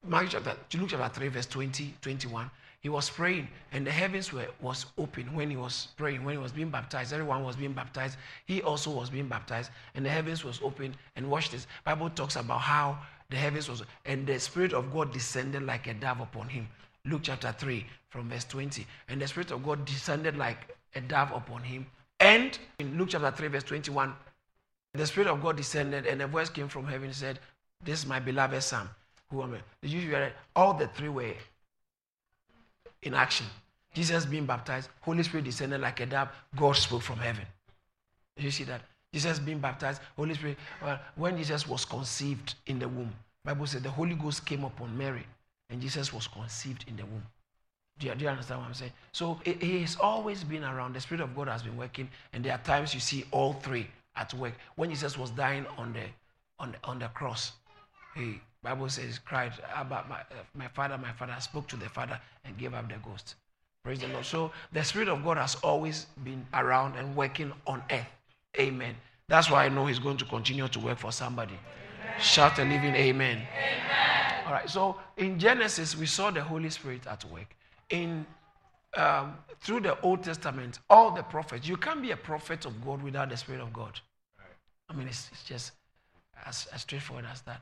Matthew 0.07 0.30
chapter, 0.30 0.54
Luke 0.78 0.88
chapter 0.90 1.21
3, 1.21 1.28
verse 1.28 1.47
20, 1.47 1.95
21, 2.00 2.50
he 2.80 2.88
was 2.88 3.11
praying 3.11 3.49
and 3.73 3.87
the 3.87 3.90
heavens 3.90 4.32
were 4.32 4.47
was 4.61 4.87
open 4.97 5.35
when 5.35 5.50
he 5.50 5.56
was 5.56 5.88
praying 5.97 6.25
when 6.25 6.35
he 6.35 6.42
was 6.42 6.52
being 6.52 6.70
baptized 6.70 7.12
everyone 7.12 7.42
was 7.42 7.56
being 7.56 7.73
baptized 7.73 8.16
he 8.47 8.62
also 8.62 8.90
was 8.90 9.11
being 9.11 9.28
baptized 9.28 9.70
and 9.94 10.04
the 10.04 10.11
heavens 10.11 10.44
was 10.44 10.61
open 10.62 10.94
and 11.16 11.28
watch 11.28 11.50
this 11.50 11.66
bible 11.85 12.08
talks 12.11 12.37
about 12.37 12.61
how 12.61 12.99
the 13.30 13.37
heavens 13.37 13.68
was, 13.68 13.82
and 14.06 14.26
the 14.26 14.38
Spirit 14.40 14.73
of 14.73 14.92
God 14.92 15.12
descended 15.12 15.62
like 15.62 15.87
a 15.87 15.94
dove 15.94 16.20
upon 16.20 16.49
him. 16.49 16.68
Luke 17.04 17.20
chapter 17.25 17.52
3, 17.52 17.85
from 18.08 18.30
verse 18.30 18.44
20. 18.44 18.87
And 19.08 19.20
the 19.20 19.28
Spirit 19.28 19.50
of 19.50 19.64
God 19.64 19.85
descended 19.85 20.37
like 20.37 20.75
a 20.94 21.00
dove 21.00 21.32
upon 21.32 21.62
him. 21.62 21.87
And 22.20 22.58
in 22.78 22.97
Luke 22.97 23.11
chapter 23.11 23.30
3, 23.30 23.49
verse 23.49 23.64
21, 23.64 24.14
the 24.94 25.06
Spirit 25.06 25.28
of 25.28 25.42
God 25.42 25.56
descended, 25.56 26.06
and 26.06 26.23
a 26.23 26.26
voice 26.26 26.49
came 26.49 26.68
from 26.68 26.87
heaven 26.87 27.12
said, 27.12 27.38
This 27.85 28.00
is 28.00 28.06
my 28.06 28.18
beloved 28.18 28.62
Son. 28.62 28.88
Who 29.30 29.42
am 29.42 29.54
I? 29.54 30.32
All 30.56 30.73
the 30.73 30.88
three 30.88 31.11
were 31.11 31.35
in 33.02 33.14
action. 33.14 33.46
Jesus 33.94 34.26
being 34.26 34.46
baptized, 34.46 34.90
Holy 35.00 35.22
Spirit 35.22 35.44
descended 35.44 35.80
like 35.80 36.00
a 36.00 36.06
dove, 36.06 36.28
God 36.56 36.76
spoke 36.76 37.02
from 37.02 37.18
heaven. 37.18 37.44
Did 38.36 38.44
you 38.44 38.50
see 38.50 38.64
that? 38.64 38.82
Jesus 39.12 39.38
being 39.38 39.58
baptized, 39.58 40.02
Holy 40.16 40.34
Spirit. 40.34 40.58
Well, 40.82 40.98
when 41.16 41.36
Jesus 41.36 41.66
was 41.66 41.84
conceived 41.84 42.54
in 42.66 42.78
the 42.78 42.88
womb, 42.88 43.12
Bible 43.44 43.66
said 43.66 43.82
the 43.82 43.90
Holy 43.90 44.14
Ghost 44.14 44.44
came 44.44 44.64
upon 44.64 44.96
Mary, 44.96 45.26
and 45.70 45.80
Jesus 45.80 46.12
was 46.12 46.28
conceived 46.28 46.84
in 46.88 46.96
the 46.96 47.04
womb. 47.04 47.24
Do 47.98 48.06
you, 48.06 48.14
do 48.14 48.24
you 48.24 48.30
understand 48.30 48.60
what 48.60 48.68
I'm 48.68 48.74
saying? 48.74 48.92
So 49.12 49.40
he 49.44 49.80
has 49.80 49.96
always 50.00 50.44
been 50.44 50.62
around. 50.62 50.94
The 50.94 51.00
Spirit 51.00 51.22
of 51.22 51.34
God 51.34 51.48
has 51.48 51.62
been 51.62 51.76
working, 51.76 52.08
and 52.32 52.44
there 52.44 52.52
are 52.52 52.58
times 52.58 52.94
you 52.94 53.00
see 53.00 53.24
all 53.30 53.54
three 53.54 53.88
at 54.14 54.32
work. 54.34 54.54
When 54.76 54.90
Jesus 54.90 55.18
was 55.18 55.30
dying 55.30 55.66
on 55.76 55.92
the 55.92 56.04
on 56.60 56.72
the, 56.72 56.78
on 56.84 56.98
the 56.98 57.08
cross, 57.08 57.52
he 58.14 58.40
Bible 58.62 58.88
says 58.88 59.18
cried 59.18 59.52
about 59.76 60.08
my, 60.08 60.16
uh, 60.16 60.44
my 60.54 60.68
father, 60.68 60.98
my 60.98 61.12
father 61.12 61.36
spoke 61.40 61.68
to 61.68 61.76
the 61.76 61.88
father 61.88 62.20
and 62.44 62.58
gave 62.58 62.74
up 62.74 62.88
the 62.88 62.96
ghost. 63.04 63.36
Praise 63.84 64.00
the 64.00 64.08
Lord. 64.08 64.24
So 64.24 64.50
the 64.72 64.82
Spirit 64.82 65.08
of 65.08 65.24
God 65.24 65.36
has 65.36 65.54
always 65.56 66.06
been 66.24 66.44
around 66.52 66.96
and 66.96 67.14
working 67.14 67.52
on 67.66 67.82
earth. 67.90 68.06
Amen. 68.58 68.94
That's 69.28 69.50
why 69.50 69.66
I 69.66 69.68
know 69.68 69.86
He's 69.86 69.98
going 69.98 70.16
to 70.16 70.24
continue 70.24 70.66
to 70.68 70.80
work 70.80 70.98
for 70.98 71.12
somebody. 71.12 71.54
Amen. 71.54 72.20
Shout 72.20 72.58
a 72.58 72.62
living 72.62 72.94
amen. 72.94 73.36
amen. 73.36 74.44
All 74.46 74.52
right. 74.52 74.68
So 74.68 74.96
in 75.16 75.38
Genesis, 75.38 75.96
we 75.96 76.06
saw 76.06 76.30
the 76.30 76.42
Holy 76.42 76.70
Spirit 76.70 77.06
at 77.06 77.24
work 77.26 77.54
in 77.90 78.26
um, 78.96 79.36
through 79.60 79.80
the 79.80 80.00
Old 80.00 80.22
Testament, 80.22 80.78
all 80.88 81.10
the 81.10 81.22
prophets, 81.22 81.68
you 81.68 81.76
can't 81.76 82.00
be 82.02 82.10
a 82.12 82.16
prophet 82.16 82.64
of 82.64 82.84
God 82.84 83.02
without 83.02 83.28
the 83.30 83.36
Spirit 83.36 83.60
of 83.60 83.72
God. 83.72 84.00
I 84.88 84.94
mean, 84.94 85.08
it's, 85.08 85.28
it's 85.32 85.44
just 85.44 85.72
as, 86.46 86.66
as 86.72 86.82
straightforward 86.82 87.26
as 87.30 87.42
that. 87.42 87.60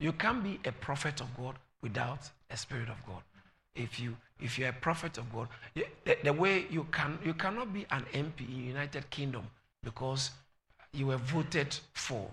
You 0.00 0.12
can't 0.12 0.42
be 0.42 0.60
a 0.64 0.72
prophet 0.72 1.20
of 1.20 1.36
God 1.36 1.56
without 1.82 2.30
a 2.50 2.56
Spirit 2.56 2.88
of 2.88 2.96
God. 3.06 3.22
If 3.74 3.98
you 3.98 4.16
if 4.40 4.58
you're 4.58 4.68
a 4.68 4.72
prophet 4.72 5.18
of 5.18 5.32
God, 5.32 5.48
the, 5.74 5.86
the 6.22 6.32
way 6.32 6.66
you 6.70 6.86
can 6.92 7.18
you 7.24 7.34
cannot 7.34 7.72
be 7.72 7.86
an 7.90 8.04
MP 8.12 8.40
in 8.48 8.66
United 8.66 9.08
Kingdom 9.10 9.44
because 9.82 10.30
you 10.92 11.06
were 11.06 11.16
voted 11.16 11.76
for 11.92 12.28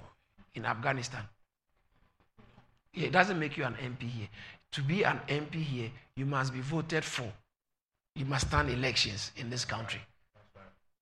in 0.55 0.65
Afghanistan. 0.65 1.23
It 2.93 3.11
doesn't 3.11 3.39
make 3.39 3.57
you 3.57 3.63
an 3.63 3.75
MP 3.75 4.09
here. 4.09 4.27
To 4.73 4.81
be 4.81 5.03
an 5.03 5.19
MP 5.27 5.55
here, 5.55 5.89
you 6.15 6.25
must 6.25 6.53
be 6.53 6.61
voted 6.61 7.03
for. 7.03 7.31
You 8.15 8.25
must 8.25 8.47
stand 8.47 8.69
elections 8.69 9.31
in 9.37 9.49
this 9.49 9.65
country. 9.65 10.01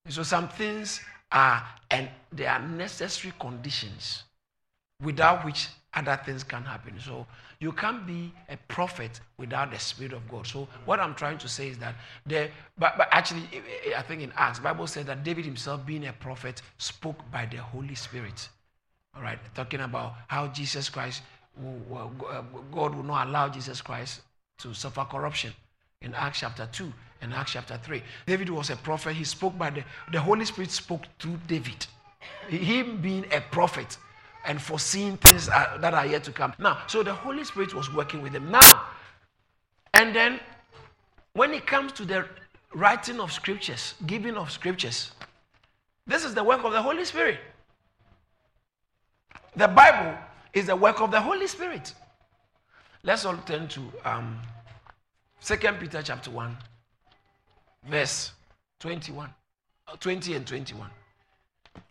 So 0.08 0.22
some 0.22 0.48
things 0.48 1.00
are, 1.30 1.66
and 1.90 2.08
they 2.32 2.46
are 2.46 2.60
necessary 2.60 3.32
conditions 3.38 4.24
without 5.02 5.44
which 5.44 5.68
other 5.94 6.18
things 6.24 6.44
can 6.44 6.62
happen. 6.62 6.94
So 7.00 7.26
you 7.58 7.72
can't 7.72 8.06
be 8.06 8.32
a 8.48 8.56
prophet 8.68 9.20
without 9.38 9.70
the 9.72 9.78
Spirit 9.78 10.12
of 10.12 10.28
God. 10.28 10.46
So 10.46 10.68
what 10.84 11.00
I'm 11.00 11.14
trying 11.14 11.38
to 11.38 11.48
say 11.48 11.68
is 11.68 11.78
that 11.78 11.94
there, 12.24 12.50
but, 12.78 12.96
but 12.96 13.08
actually, 13.10 13.42
I 13.96 14.02
think 14.02 14.22
in 14.22 14.32
Acts, 14.36 14.60
Bible 14.60 14.86
said 14.86 15.06
that 15.06 15.24
David 15.24 15.44
himself, 15.44 15.84
being 15.84 16.06
a 16.06 16.12
prophet, 16.12 16.62
spoke 16.78 17.18
by 17.30 17.46
the 17.46 17.58
Holy 17.58 17.94
Spirit. 17.94 18.48
All 19.16 19.22
right, 19.22 19.38
talking 19.54 19.80
about 19.80 20.14
how 20.28 20.46
Jesus 20.46 20.88
Christ 20.88 21.22
uh, 21.58 22.42
God 22.72 22.94
will 22.94 23.02
not 23.02 23.26
allow 23.26 23.48
Jesus 23.48 23.82
Christ 23.82 24.22
to 24.58 24.72
suffer 24.72 25.04
corruption 25.04 25.52
in 26.00 26.14
Acts 26.14 26.40
chapter 26.40 26.68
2 26.72 26.92
and 27.22 27.34
Acts 27.34 27.52
chapter 27.52 27.78
3. 27.82 28.02
David 28.26 28.50
was 28.50 28.70
a 28.70 28.76
prophet. 28.76 29.14
He 29.14 29.24
spoke 29.24 29.58
by 29.58 29.70
the, 29.70 29.84
the 30.12 30.20
Holy 30.20 30.44
Spirit 30.44 30.70
spoke 30.70 31.02
through 31.18 31.38
David. 31.46 31.86
Him 32.48 33.00
being 33.00 33.26
a 33.32 33.40
prophet 33.40 33.98
and 34.44 34.60
foreseeing 34.60 35.16
things 35.18 35.46
that 35.46 35.94
are 35.94 36.06
yet 36.06 36.24
to 36.24 36.32
come. 36.32 36.52
Now, 36.58 36.78
so 36.86 37.02
the 37.02 37.14
Holy 37.14 37.44
Spirit 37.44 37.74
was 37.74 37.92
working 37.92 38.22
with 38.22 38.32
them. 38.32 38.50
Now, 38.50 38.86
and 39.94 40.14
then 40.14 40.40
when 41.32 41.52
it 41.52 41.66
comes 41.66 41.92
to 41.92 42.04
the 42.04 42.26
writing 42.74 43.20
of 43.20 43.32
scriptures, 43.32 43.94
giving 44.06 44.36
of 44.36 44.50
scriptures, 44.50 45.12
this 46.06 46.24
is 46.24 46.34
the 46.34 46.42
work 46.42 46.64
of 46.64 46.72
the 46.72 46.82
Holy 46.82 47.04
Spirit. 47.04 47.38
The 49.56 49.68
Bible 49.68 50.16
is 50.52 50.66
the 50.66 50.76
work 50.76 51.00
of 51.00 51.10
the 51.10 51.20
Holy 51.20 51.46
Spirit. 51.46 51.94
Let's 53.02 53.24
all 53.24 53.36
turn 53.38 53.68
to 53.68 53.92
um, 54.04 54.38
2 55.44 55.56
Peter 55.56 56.02
chapter 56.02 56.30
1, 56.30 56.56
verse 57.88 58.32
21, 58.80 59.32
uh, 59.88 59.96
20 59.96 60.34
and 60.34 60.46
21. 60.46 60.90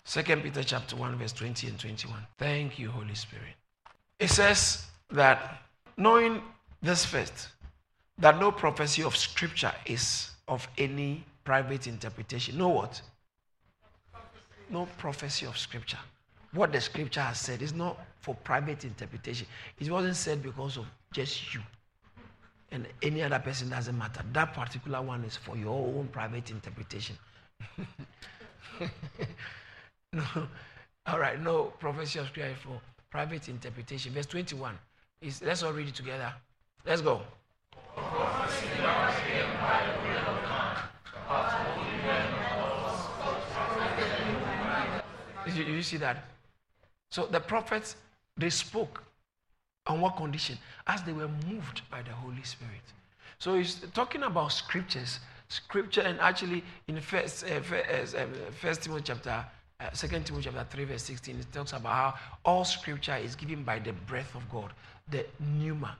2 0.05 0.23
Peter 0.37 0.63
chapter 0.63 0.95
1, 0.95 1.15
verse 1.17 1.33
20 1.33 1.67
and 1.67 1.79
21. 1.79 2.19
Thank 2.37 2.79
you, 2.79 2.89
Holy 2.89 3.15
Spirit. 3.15 3.55
It 4.19 4.29
says 4.29 4.85
that 5.11 5.61
knowing 5.97 6.41
this 6.81 7.05
first, 7.05 7.49
that 8.17 8.39
no 8.39 8.51
prophecy 8.51 9.03
of 9.03 9.15
scripture 9.15 9.73
is 9.85 10.31
of 10.47 10.67
any 10.77 11.23
private 11.43 11.87
interpretation. 11.87 12.57
No 12.57 12.69
what? 12.69 13.01
No 14.69 14.87
prophecy 14.97 15.45
of 15.45 15.57
scripture 15.57 15.99
what 16.53 16.71
the 16.71 16.81
scripture 16.81 17.21
has 17.21 17.39
said 17.39 17.61
is 17.61 17.73
not 17.73 17.97
for 18.21 18.35
private 18.35 18.83
interpretation. 18.83 19.47
It 19.79 19.89
wasn't 19.89 20.15
said 20.15 20.41
because 20.41 20.77
of 20.77 20.85
just 21.13 21.53
you. 21.53 21.61
And 22.71 22.87
any 23.01 23.23
other 23.23 23.39
person 23.39 23.69
doesn't 23.69 23.97
matter. 23.97 24.21
That 24.33 24.53
particular 24.53 25.01
one 25.01 25.23
is 25.23 25.35
for 25.35 25.57
your 25.57 25.75
own 25.75 26.07
private 26.11 26.51
interpretation. 26.51 27.17
no. 30.13 30.23
All 31.05 31.19
right, 31.19 31.41
no 31.41 31.73
prophecy 31.79 32.19
of 32.19 32.27
scripture 32.27 32.55
for 32.61 32.79
private 33.09 33.49
interpretation. 33.49 34.13
Verse 34.13 34.27
21. 34.27 34.77
Is, 35.21 35.41
let's 35.41 35.63
all 35.63 35.73
read 35.73 35.87
it 35.87 35.95
together. 35.95 36.31
Let's 36.85 37.01
go. 37.01 37.21
You, 45.47 45.63
you 45.63 45.81
see 45.81 45.97
that? 45.97 46.25
So 47.09 47.25
the 47.25 47.39
prophets, 47.39 47.95
they 48.37 48.49
spoke 48.49 49.03
on 49.87 49.99
what 49.99 50.15
condition? 50.15 50.57
As 50.87 51.01
they 51.03 51.11
were 51.11 51.29
moved 51.47 51.81
by 51.89 52.01
the 52.01 52.11
Holy 52.11 52.43
Spirit. 52.43 52.83
So 53.39 53.55
he's 53.55 53.81
talking 53.93 54.23
about 54.23 54.51
scriptures. 54.51 55.19
Scripture, 55.47 56.01
and 56.01 56.19
actually 56.19 56.63
in 56.87 57.01
First, 57.01 57.43
uh, 57.43 57.59
first, 57.61 58.15
uh, 58.15 58.27
first 58.61 58.83
Timothy 58.83 59.03
chapter, 59.05 59.43
uh, 59.79 59.91
Second 59.93 60.25
Timothy 60.25 60.49
chapter 60.51 60.65
3, 60.69 60.83
verse 60.85 61.03
16, 61.03 61.39
it 61.39 61.53
talks 61.53 61.73
about 61.73 61.93
how 61.93 62.13
all 62.45 62.65
scripture 62.65 63.15
is 63.15 63.35
given 63.35 63.63
by 63.63 63.79
the 63.79 63.93
breath 63.93 64.33
of 64.35 64.49
God, 64.49 64.71
the 65.09 65.25
pneuma. 65.39 65.95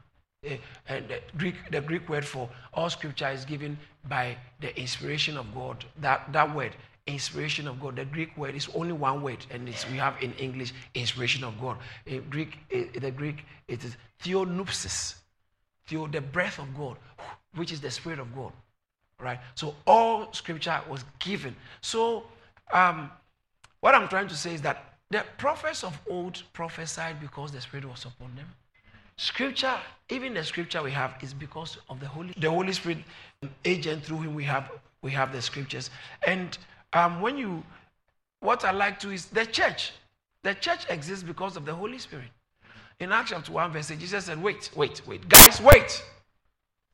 Uh, 0.46 0.56
and 0.88 1.08
the 1.08 1.20
Greek, 1.38 1.56
the 1.72 1.82
Greek 1.82 2.08
word 2.08 2.26
for 2.26 2.50
all 2.74 2.90
scripture 2.90 3.30
is 3.30 3.46
given 3.46 3.78
by 4.08 4.38
the 4.62 4.78
inspiration 4.80 5.38
of 5.38 5.54
God. 5.54 5.84
That, 6.02 6.32
that 6.32 6.56
word 6.56 6.74
inspiration 7.14 7.68
of 7.68 7.80
God. 7.80 7.96
The 7.96 8.06
Greek 8.06 8.36
word 8.38 8.56
is 8.56 8.70
only 8.76 8.94
one 8.94 9.22
word, 9.22 9.46
and 9.52 9.66
we 9.92 9.98
have 9.98 10.16
in 10.22 10.34
English 10.34 10.74
inspiration 10.94 11.44
of 11.44 11.60
God. 11.60 11.78
In 12.06 12.24
Greek, 12.30 12.58
in 12.70 12.90
the 13.00 13.12
Greek, 13.12 13.46
it 13.68 13.84
is 13.84 13.98
theopneustos, 14.24 15.16
theo, 15.88 16.08
the 16.08 16.22
breath 16.22 16.60
of 16.60 16.76
God, 16.78 16.98
which 17.56 17.72
is 17.72 17.82
the 17.82 17.92
Spirit 17.92 18.20
of 18.20 18.34
God. 18.36 18.52
Right? 19.20 19.40
So 19.56 19.76
all 19.86 20.32
scripture 20.34 20.80
was 20.90 21.04
given. 21.20 21.56
So 21.82 22.24
um, 22.72 23.10
what 23.82 23.96
I'm 23.96 24.08
trying 24.08 24.28
to 24.28 24.36
say 24.36 24.54
is 24.54 24.62
that 24.64 24.94
the 25.10 25.24
prophets 25.38 25.84
of 25.84 26.00
old 26.10 26.44
prophesied 26.54 27.20
because 27.20 27.52
the 27.52 27.62
Spirit 27.62 27.86
was 27.86 28.06
upon 28.06 28.36
them. 28.36 28.46
Scripture, 29.18 29.78
even 30.10 30.34
the 30.34 30.44
scripture 30.44 30.82
we 30.82 30.92
have, 30.92 31.16
is 31.22 31.34
because 31.34 31.78
of 31.90 32.00
the 32.00 32.08
Holy, 32.08 32.34
the 32.38 32.50
Holy 32.50 32.72
Spirit 32.72 33.00
agent 33.66 34.06
through 34.06 34.18
whom 34.18 34.34
we 34.34 34.46
have 34.46 34.72
we 35.02 35.12
have 35.12 35.32
the 35.32 35.42
scriptures. 35.42 35.90
And 36.26 36.58
um, 36.94 37.22
when 37.22 37.38
you, 37.38 37.64
what 38.42 38.64
I 38.64 38.72
like 38.72 39.00
to 39.00 39.12
is 39.12 39.26
the 39.26 39.46
church. 39.46 39.92
The 40.44 40.54
church 40.54 40.86
exists 40.90 41.24
because 41.24 41.58
of 41.58 41.66
the 41.66 41.74
Holy 41.74 41.98
Spirit. 42.00 42.30
In 43.00 43.12
Acts 43.12 43.32
chapter 43.32 43.52
1, 43.52 43.72
verse 43.72 43.92
8, 43.92 44.00
Jesus 44.00 44.26
said, 44.26 44.42
Wait, 44.42 44.70
wait, 44.76 45.02
wait. 45.08 45.28
Guys, 45.28 45.62
wait 45.62 46.04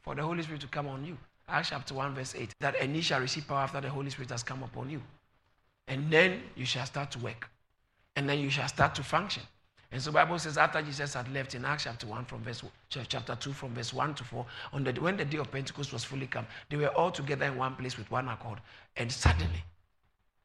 for 0.01 0.15
the 0.15 0.21
Holy 0.21 0.43
Spirit 0.43 0.61
to 0.61 0.67
come 0.67 0.87
on 0.87 1.05
you. 1.05 1.17
Acts 1.47 1.69
chapter 1.69 1.93
1, 1.93 2.15
verse 2.15 2.35
8. 2.35 2.49
That 2.59 2.75
and 2.79 2.95
ye 2.95 3.01
shall 3.01 3.19
receive 3.19 3.47
power 3.47 3.59
after 3.59 3.81
the 3.81 3.89
Holy 3.89 4.09
Spirit 4.09 4.29
has 4.31 4.43
come 4.43 4.63
upon 4.63 4.89
you. 4.89 5.01
And 5.87 6.11
then 6.11 6.41
you 6.55 6.65
shall 6.65 6.85
start 6.85 7.11
to 7.11 7.19
work. 7.19 7.49
And 8.15 8.27
then 8.27 8.39
you 8.39 8.49
shall 8.49 8.67
start 8.67 8.95
to 8.95 9.03
function. 9.03 9.43
And 9.91 10.01
so 10.01 10.11
Bible 10.11 10.39
says 10.39 10.57
after 10.57 10.81
Jesus 10.81 11.13
had 11.13 11.31
left 11.31 11.55
in 11.55 11.63
Acts 11.63 11.83
chapter 11.83 12.07
1 12.07 12.25
from 12.25 12.41
verse 12.41 12.63
chapter 12.89 13.35
2 13.35 13.53
from 13.53 13.73
verse 13.73 13.93
1 13.93 14.15
to 14.15 14.23
4, 14.23 14.45
on 14.73 14.83
the, 14.83 14.91
when 14.93 15.15
the 15.15 15.25
day 15.25 15.37
of 15.37 15.51
Pentecost 15.51 15.93
was 15.93 16.03
fully 16.03 16.27
come, 16.27 16.45
they 16.69 16.77
were 16.77 16.87
all 16.87 17.11
together 17.11 17.45
in 17.45 17.55
one 17.55 17.75
place 17.75 17.97
with 17.97 18.09
one 18.09 18.27
accord. 18.27 18.59
And 18.97 19.11
suddenly 19.11 19.63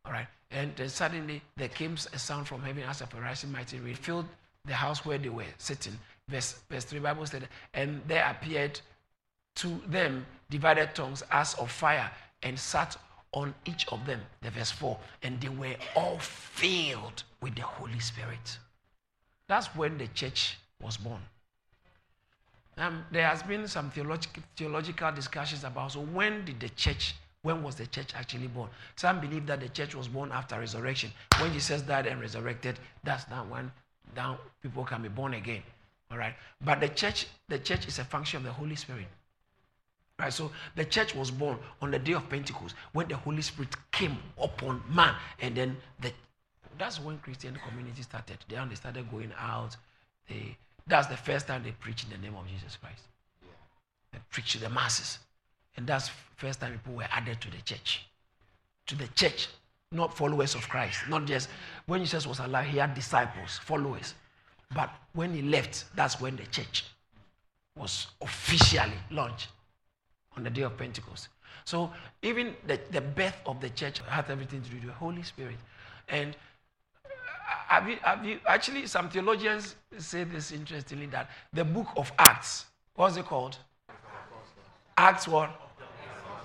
all 0.05 0.13
right. 0.13 0.27
And 0.51 0.75
then 0.77 0.89
suddenly 0.89 1.43
there 1.57 1.69
came 1.69 1.95
a 2.13 2.19
sound 2.19 2.49
from 2.49 2.63
heaven 2.63 2.83
as 2.85 3.01
of 3.01 3.13
a 3.15 3.21
rising 3.21 3.53
mighty 3.53 3.79
rain, 3.79 3.95
filled 3.95 4.27
the 4.65 4.75
house 4.75 5.05
where 5.05 5.19
they 5.19 5.29
were 5.29 5.45
sitting. 5.59 5.99
Verse, 6.29 6.61
verse 6.71 6.85
3, 6.85 7.01
Bible 7.01 7.27
said, 7.27 7.49
and 7.75 8.01
there 8.07 8.29
appeared 8.29 8.81
to 9.57 9.81
them 9.87 10.27
divided 10.49 10.95
tongues 10.95 11.23
as 11.31 11.55
of 11.55 11.71
fire 11.71 12.11
and 12.43 12.59
sat 12.59 12.97
on 13.33 13.55
each 13.65 13.87
of 13.89 14.05
them. 14.07 14.21
The 14.43 14.51
verse 14.51 14.71
4, 14.71 14.99
and 15.23 15.41
they 15.41 15.49
were 15.49 15.77
all 15.95 16.19
filled 16.19 17.23
with 17.41 17.55
the 17.55 17.63
Holy 17.63 18.01
Spirit. 18.01 18.59
That's 19.49 19.67
when 19.69 19.99
the 19.99 20.07
church 20.09 20.59
was 20.83 20.97
born. 20.97 21.21
Um, 22.77 23.05
there 23.11 23.27
has 23.27 23.43
been 23.43 23.69
some 23.69 23.91
theological, 23.91 24.43
theological 24.57 25.13
discussions 25.13 25.65
about 25.65 25.93
so 25.93 26.01
when 26.01 26.45
did 26.45 26.61
the 26.61 26.71
church 26.71 27.15
when 27.43 27.63
was 27.63 27.75
the 27.75 27.87
church 27.87 28.13
actually 28.15 28.49
born? 28.49 28.69
Some 28.97 29.21
believe 29.21 29.47
that 29.47 29.61
the 29.61 29.69
church 29.69 29.95
was 29.95 30.09
born 30.09 30.31
after 30.31 30.59
resurrection. 30.59 31.11
When 31.41 31.53
Jesus 31.53 31.83
died 31.83 32.07
and 32.07 32.21
resurrected, 32.21 32.79
that's 33.03 33.29
now 33.31 33.45
when 33.49 33.71
now 34.15 34.39
people 34.63 34.85
can 34.85 35.03
be 35.03 35.09
born 35.09 35.35
again. 35.35 35.63
All 36.11 36.19
right. 36.19 36.35
But 36.61 36.81
the 36.81 36.89
church, 36.89 37.27
the 37.49 37.59
church 37.59 37.87
is 37.87 37.99
a 37.99 38.05
function 38.05 38.39
of 38.39 38.45
the 38.45 38.53
Holy 38.53 38.77
Spirit. 38.77 39.07
Right. 40.21 40.31
So 40.31 40.51
the 40.77 40.85
church 40.85 41.15
was 41.15 41.31
born 41.31 41.57
on 41.81 41.91
the 41.91 41.99
day 41.99 42.13
of 42.13 42.29
Pentecost 42.29 42.75
when 42.93 43.09
the 43.09 43.17
Holy 43.17 43.41
Spirit 43.41 43.75
came 43.91 44.19
upon 44.39 44.83
man, 44.87 45.15
and 45.41 45.57
then 45.57 45.79
the 46.03 46.13
that's 46.77 47.01
when 47.01 47.19
Christian 47.19 47.59
community 47.67 48.03
started. 48.03 48.37
Then 48.47 48.69
they 48.69 48.75
started 48.75 49.11
going 49.11 49.33
out. 49.39 49.77
They 50.29 50.59
that's 50.87 51.07
the 51.07 51.17
first 51.17 51.47
time 51.47 51.63
they 51.63 51.71
preached 51.71 52.05
in 52.05 52.11
the 52.11 52.19
name 52.19 52.37
of 52.37 52.47
Jesus 52.49 52.77
Christ. 52.77 53.05
They 54.13 54.19
preached 54.31 54.53
to 54.53 54.59
the 54.59 54.69
masses. 54.69 55.21
And 55.79 55.87
that's 55.87 56.11
first 56.37 56.61
time 56.61 56.73
people 56.73 56.95
were 56.95 57.09
added 57.11 57.41
to 57.41 57.51
the 57.51 57.63
church. 57.63 58.07
To 58.89 58.97
the 58.97 59.09
church, 59.09 59.49
not 59.91 60.15
followers 60.15 60.55
of 60.55 60.69
Christ. 60.69 61.01
Not 61.09 61.25
just 61.25 61.49
when 61.87 62.01
Jesus 62.01 62.27
was 62.27 62.41
alive, 62.41 62.67
he 62.67 62.77
had 62.77 62.93
disciples, 62.93 63.59
followers. 63.63 64.13
But 64.75 64.91
when 65.15 65.33
he 65.33 65.41
left, 65.41 65.85
that's 65.97 66.21
when 66.21 66.37
the 66.37 66.45
church 66.47 66.85
was 67.75 68.09
officially 68.21 68.99
launched 69.11 69.49
on 70.37 70.45
the 70.45 70.51
day 70.51 70.63
of 70.63 70.77
Pentecost. 70.77 71.29
So 71.65 71.91
even 72.23 72.55
the, 72.67 72.81
the 72.91 73.01
birth 73.01 73.37
of 73.47 73.61
the 73.61 73.71
church 73.71 74.01
had 74.09 74.31
everything 74.31 74.63
to 74.63 74.69
do 74.71 74.77
with 74.77 74.87
the 74.87 74.93
Holy 74.93 75.23
Spirit. 75.23 75.57
And 76.09 76.37
uh, 77.05 77.09
have 77.69 77.89
you, 77.89 77.97
have 78.03 78.25
you, 78.25 78.41
actually, 78.47 78.87
some 78.87 79.09
theologians 79.09 79.77
say 79.99 80.25
this 80.25 80.53
interestingly 80.53 81.07
that 81.07 81.31
the 81.53 81.65
book 81.65 81.89
of 81.97 82.13
Acts, 82.19 82.67
what's 82.95 83.17
it 83.17 83.25
called? 83.27 83.57
Acts 84.97 85.29
what? 85.29 85.51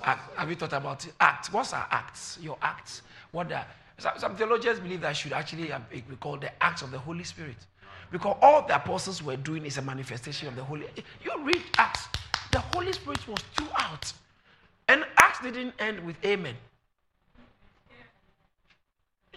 Have 0.02 0.50
you 0.50 0.56
thought 0.56 0.74
about 0.74 1.06
it? 1.06 1.14
Acts. 1.20 1.52
What's 1.52 1.74
our 1.74 1.88
acts? 1.90 2.38
Your 2.40 2.58
acts. 2.62 3.02
What 3.32 3.52
are 3.52 3.66
some, 3.98 4.14
some 4.18 4.36
theologians 4.36 4.80
believe 4.80 5.02
that 5.02 5.16
should 5.16 5.34
actually 5.34 5.72
be 5.90 6.16
called 6.20 6.42
the 6.42 6.64
acts 6.64 6.82
of 6.82 6.92
the 6.92 7.00
Holy 7.00 7.24
Spirit. 7.24 7.56
Because 8.12 8.38
all 8.42 8.66
the 8.68 8.76
apostles 8.76 9.24
were 9.24 9.36
doing 9.36 9.66
is 9.66 9.78
a 9.78 9.82
manifestation 9.82 10.48
of 10.48 10.56
the 10.56 10.64
Holy. 10.64 10.86
You 11.24 11.44
read 11.44 11.62
Acts, 11.78 12.08
the 12.56 12.62
Holy 12.74 12.94
Spirit 12.94 13.28
was 13.28 13.40
throughout. 13.54 14.14
And 14.88 15.04
Acts 15.18 15.42
didn't 15.42 15.74
end 15.78 16.00
with 16.06 16.16
Amen. 16.24 16.56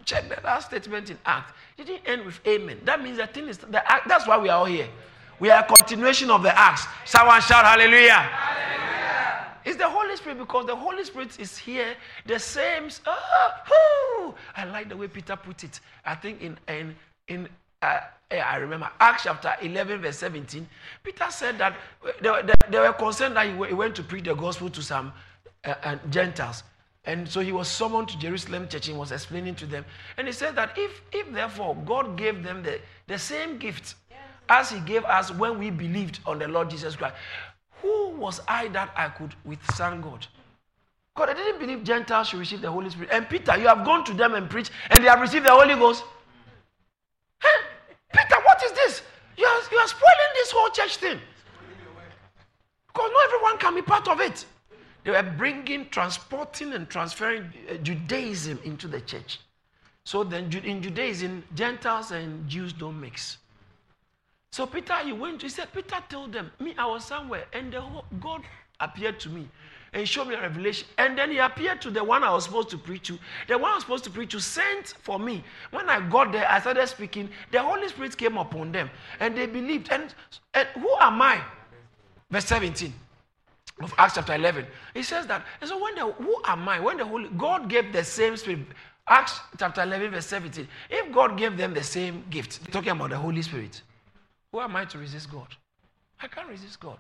Check 0.05 0.29
the 0.29 0.41
last 0.45 0.69
statement 0.69 1.11
in 1.11 1.19
Acts. 1.27 1.53
It 1.77 1.87
didn't 1.87 2.07
end 2.07 2.25
with 2.25 2.39
Amen. 2.47 2.79
That 2.85 3.03
means 3.03 3.19
the 3.19 3.27
thing 3.27 3.49
is 3.49 3.59
the 3.59 3.83
act, 3.93 4.07
that's 4.07 4.29
why 4.29 4.39
we 4.39 4.49
are 4.49 4.61
all 4.61 4.67
here. 4.67 4.87
We 5.41 5.51
are 5.51 5.65
a 5.65 5.67
continuation 5.67 6.31
of 6.31 6.45
the 6.45 6.57
Acts. 6.57 6.87
Someone 7.05 7.41
shout 7.41 7.65
hallelujah. 7.65 8.13
hallelujah. 8.13 9.47
It's 9.65 9.77
the 9.77 9.89
Holy 9.89 10.15
Spirit 10.15 10.39
because 10.39 10.67
the 10.67 10.77
Holy 10.77 11.03
Spirit 11.03 11.41
is 11.41 11.59
here. 11.59 11.97
The 12.25 12.39
same. 12.39 12.89
Oh, 13.05 14.35
I 14.57 14.65
like 14.65 14.89
the 14.89 14.97
way 14.97 15.09
Peter 15.09 15.35
put 15.35 15.65
it. 15.65 15.81
I 16.05 16.15
think 16.15 16.41
in 16.41 16.57
in 16.69 16.95
in 17.27 17.49
uh, 17.83 17.99
I 18.31 18.57
remember 18.57 18.91
Acts 19.01 19.23
chapter 19.23 19.55
11, 19.63 20.03
verse 20.03 20.19
17. 20.19 20.69
Peter 21.03 21.27
said 21.31 21.59
that 21.59 21.75
they, 22.21 22.31
they, 22.43 22.53
they 22.71 22.79
were 22.79 22.93
concerned 22.93 23.37
that 23.37 23.47
he 23.47 23.55
went 23.55 23.97
to 23.97 24.03
preach 24.03 24.25
the 24.25 24.35
gospel 24.35 24.69
to 24.69 24.83
some 24.83 25.13
uh, 25.65 25.75
uh, 25.83 25.97
Gentiles. 26.11 26.63
And 27.05 27.27
so 27.27 27.41
he 27.41 27.53
was 27.53 27.69
summoned 27.69 28.09
to 28.09 28.19
Jerusalem 28.19 28.69
church 28.69 28.89
and 28.89 28.99
was 28.99 29.13
explaining 29.13 29.55
to 29.57 29.67
them. 29.67 29.85
And 30.19 30.27
he 30.27 30.33
said 30.33 30.55
that 30.57 30.77
if, 30.77 31.01
if 31.11 31.33
therefore 31.33 31.75
God 31.87 32.19
gave 32.19 32.43
them 32.43 32.63
the, 32.63 32.81
the 33.07 33.19
same 33.19 33.57
gift 33.59 33.95
as 34.49 34.71
he 34.71 34.81
gave 34.81 35.05
us 35.05 35.31
when 35.33 35.59
we 35.59 35.71
believed 35.71 36.21
on 36.27 36.39
the 36.39 36.49
Lord 36.49 36.69
Jesus 36.69 36.97
Christ, 36.97 37.15
who 37.81 38.11
was 38.11 38.41
I 38.47 38.69
that 38.69 38.93
I 38.95 39.09
could 39.09 39.35
withstand 39.45 40.03
God? 40.03 40.27
God, 41.17 41.31
I 41.31 41.35
didn't 41.35 41.61
believe 41.61 41.83
Gentiles 41.83 42.29
should 42.29 42.41
receive 42.41 42.61
the 42.61 42.71
Holy 42.71 42.91
Spirit. 42.91 43.09
And 43.11 43.29
Peter, 43.29 43.57
you 43.59 43.69
have 43.69 43.85
gone 43.85 44.05
to 44.05 44.13
them 44.13 44.35
and 44.35 44.49
preached, 44.49 44.71
and 44.91 45.03
they 45.03 45.09
have 45.09 45.21
received 45.21 45.47
the 45.47 45.51
Holy 45.51 45.75
Ghost. 45.75 46.05
Hey, 47.41 47.49
Peter, 48.13 48.37
what 48.45 48.63
is 48.63 48.73
this? 48.73 49.03
You 49.37 49.47
are, 49.89 49.97
spoiling 49.97 50.33
this 50.35 50.51
whole 50.51 50.71
church 50.71 50.97
thing. 50.97 51.21
Because 52.87 53.11
not 53.13 53.25
everyone 53.27 53.59
can 53.59 53.75
be 53.75 53.83
part 53.83 54.09
of 54.09 54.21
it. 54.21 54.45
They 55.05 55.11
were 55.11 55.23
bringing, 55.23 55.89
transporting, 55.91 56.73
and 56.73 56.89
transferring 56.89 57.53
uh, 57.71 57.75
Judaism 57.75 58.59
into 58.65 58.89
the 58.89 59.01
church. 59.01 59.41
So 60.05 60.25
then, 60.25 60.53
in 60.65 60.83
Judaism, 60.83 61.45
Gentiles 61.55 62.11
and 62.11 62.49
Jews 62.49 62.73
don't 62.73 63.01
mix. 63.01 63.39
So 64.51 64.67
Peter, 64.67 64.97
he 65.05 65.13
went, 65.13 65.43
he 65.43 65.49
said, 65.49 65.73
Peter 65.73 66.03
told 66.09 66.33
them, 66.33 66.51
me, 66.59 66.75
I 66.79 66.87
was 66.87 67.05
somewhere, 67.05 67.45
and 67.53 67.73
the 67.73 67.81
whole, 67.81 68.05
God 68.21 68.43
appeared 68.81 69.21
to 69.21 69.29
me 69.29 69.49
and 69.93 70.09
showed 70.09 70.29
me 70.29 70.35
a 70.35 70.41
revelation. 70.41 70.87
And 70.99 71.17
then 71.17 71.31
he 71.31 71.39
appeared 71.39 71.81
to 71.83 71.91
the 71.91 72.03
one 72.03 72.23
I 72.23 72.31
was 72.31 72.45
supposed 72.45 72.71
to 72.71 72.79
preach 72.79 73.09
to. 73.09 73.19
The 73.47 73.57
one 73.57 73.73
I 73.73 73.75
was 73.75 73.85
supposed 73.85 74.05
to 74.05 74.11
preach 74.11 74.31
to 74.33 74.41
sent 74.41 74.95
for 75.01 75.19
me. 75.19 75.43
When 75.71 75.89
I 75.89 76.07
got 76.09 76.33
there, 76.33 76.51
I 76.51 76.61
started 76.61 76.87
speaking. 76.89 77.31
The 77.51 77.63
Holy 77.63 77.89
Spirit 77.89 78.17
came 78.17 78.37
upon 78.37 78.73
them, 78.73 78.91
and 79.21 79.37
they 79.37 79.47
believed. 79.47 79.91
And, 79.91 80.15
and 80.55 80.69
who 80.75 80.95
am 81.01 81.21
I? 81.23 81.41
Verse 82.31 82.45
17 82.47 82.93
of 83.81 83.95
Acts 83.97 84.15
chapter 84.15 84.35
11. 84.35 84.67
He 84.95 85.03
says 85.03 85.27
that. 85.27 85.45
And 85.61 85.69
so 85.69 85.83
when 85.83 85.95
the, 85.95 86.13
who 86.13 86.37
am 86.45 86.69
I? 86.69 86.81
When 86.81 86.97
the 86.97 87.07
Holy 87.07 87.29
God 87.31 87.69
gave 87.69 87.93
the 87.93 88.05
same 88.05 88.37
spirit. 88.37 88.61
Acts 89.09 89.41
chapter 89.59 89.83
11, 89.83 90.11
verse 90.11 90.27
17. 90.27 90.69
If 90.91 91.13
God 91.13 91.39
gave 91.39 91.57
them 91.57 91.73
the 91.73 91.83
same 91.83 92.25
gift, 92.29 92.71
talking 92.71 92.91
about 92.91 93.11
the 93.11 93.17
Holy 93.17 93.41
Spirit, 93.41 93.81
who 94.53 94.61
am 94.61 94.77
I 94.77 94.85
to 94.87 94.99
resist 94.99 95.31
God? 95.31 95.47
I 96.21 96.29
can't 96.29 96.49
resist 96.49 96.79
God. 96.79 96.99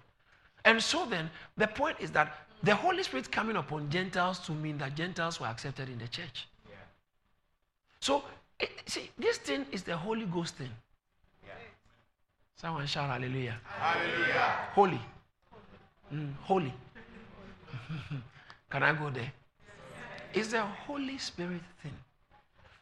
And 0.65 0.83
so 0.83 1.05
then, 1.07 1.31
the 1.57 1.67
point 1.67 1.97
is 2.01 2.11
that 2.13 2.48
the 2.63 2.75
Holy 2.75 3.03
Spirit 3.03 3.31
coming 3.31 3.57
upon 3.57 3.89
Gentiles 3.91 4.39
to 4.41 4.53
mean 4.53 4.79
that 4.79 4.95
Gentiles 4.95 5.41
were 5.41 5.47
accepted 5.47 5.89
in 5.89 5.99
the 5.99 6.09
church. 6.09 6.49
Yeah. 6.69 6.77
So, 8.01 8.25
it, 8.59 8.71
see, 8.87 9.11
this 9.19 9.39
thing 9.39 9.67
is 9.71 9.83
the 9.83 9.97
Holy 9.97 10.27
Ghost 10.27 10.57
thing. 10.57 10.71
Yeah. 11.47 11.53
Someone 12.57 12.87
shout 12.87 13.09
hallelujah. 13.09 13.59
Hallelujah. 13.65 14.57
Holy. 14.73 15.01
Mm, 16.13 16.33
holy. 16.43 16.73
Can 18.71 18.83
I 18.83 18.93
go 18.93 19.11
there? 19.11 19.33
It's 20.35 20.49
the 20.49 20.63
Holy 20.63 21.19
Spirit 21.19 21.63
thing. 21.83 21.95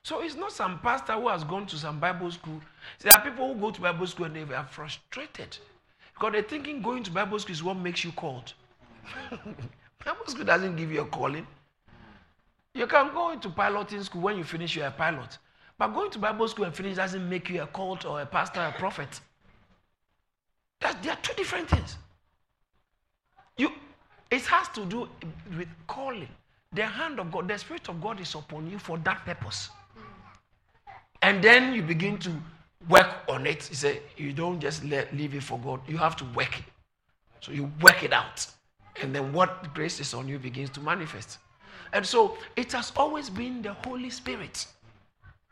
So 0.02 0.22
it's 0.22 0.36
not 0.36 0.52
some 0.52 0.78
pastor 0.78 1.14
who 1.14 1.28
has 1.28 1.42
gone 1.44 1.66
to 1.66 1.76
some 1.76 1.98
Bible 1.98 2.30
school. 2.30 2.60
There 3.00 3.12
are 3.12 3.20
people 3.20 3.52
who 3.52 3.60
go 3.60 3.70
to 3.72 3.80
Bible 3.80 4.06
school 4.06 4.26
and 4.26 4.36
they 4.36 4.54
are 4.54 4.66
frustrated 4.70 5.58
because 6.14 6.32
they're 6.32 6.42
thinking 6.42 6.80
going 6.80 7.02
to 7.02 7.10
Bible 7.10 7.38
school 7.38 7.52
is 7.52 7.62
what 7.62 7.76
makes 7.76 8.04
you 8.04 8.12
called. 8.12 8.54
Bible 10.04 10.26
school 10.26 10.44
doesn't 10.44 10.76
give 10.76 10.92
you 10.92 11.00
a 11.00 11.06
calling. 11.06 11.46
You 12.74 12.86
can 12.86 13.12
go 13.14 13.30
into 13.30 13.48
piloting 13.50 14.02
school 14.02 14.22
when 14.22 14.36
you 14.36 14.44
finish, 14.44 14.76
you're 14.76 14.86
a 14.86 14.90
pilot. 14.90 15.38
But 15.78 15.88
going 15.88 16.10
to 16.10 16.18
Bible 16.18 16.48
school 16.48 16.64
and 16.64 16.74
finish 16.74 16.96
doesn't 16.96 17.28
make 17.28 17.48
you 17.50 17.62
a 17.62 17.66
cult 17.66 18.04
or 18.04 18.20
a 18.20 18.26
pastor 18.26 18.60
or 18.60 18.66
a 18.66 18.72
prophet. 18.72 19.20
That, 20.80 21.02
they 21.02 21.10
are 21.10 21.18
two 21.22 21.34
different 21.34 21.68
things. 21.68 21.96
You, 23.56 23.70
it 24.30 24.42
has 24.46 24.68
to 24.70 24.84
do 24.84 25.08
with 25.56 25.68
calling. 25.86 26.28
The 26.72 26.84
hand 26.84 27.18
of 27.18 27.32
God, 27.32 27.48
the 27.48 27.58
Spirit 27.58 27.88
of 27.88 28.00
God 28.00 28.20
is 28.20 28.34
upon 28.34 28.70
you 28.70 28.78
for 28.78 28.98
that 28.98 29.24
purpose. 29.24 29.70
And 31.22 31.42
then 31.42 31.72
you 31.74 31.82
begin 31.82 32.18
to 32.18 32.32
work 32.88 33.22
on 33.28 33.46
it. 33.46 33.68
You 33.70 33.76
say, 33.76 34.00
you 34.16 34.32
don't 34.32 34.60
just 34.60 34.84
let, 34.84 35.14
leave 35.16 35.34
it 35.34 35.42
for 35.42 35.58
God, 35.58 35.80
you 35.88 35.96
have 35.96 36.16
to 36.16 36.24
work 36.34 36.58
it. 36.58 36.64
So 37.40 37.52
you 37.52 37.70
work 37.80 38.02
it 38.02 38.12
out. 38.12 38.46
And 39.02 39.14
then 39.14 39.32
what 39.32 39.74
grace 39.74 40.00
is 40.00 40.14
on 40.14 40.28
you 40.28 40.38
begins 40.38 40.70
to 40.70 40.80
manifest. 40.80 41.38
And 41.92 42.04
so 42.04 42.36
it 42.56 42.72
has 42.72 42.92
always 42.96 43.30
been 43.30 43.62
the 43.62 43.72
Holy 43.72 44.10
Spirit 44.10 44.66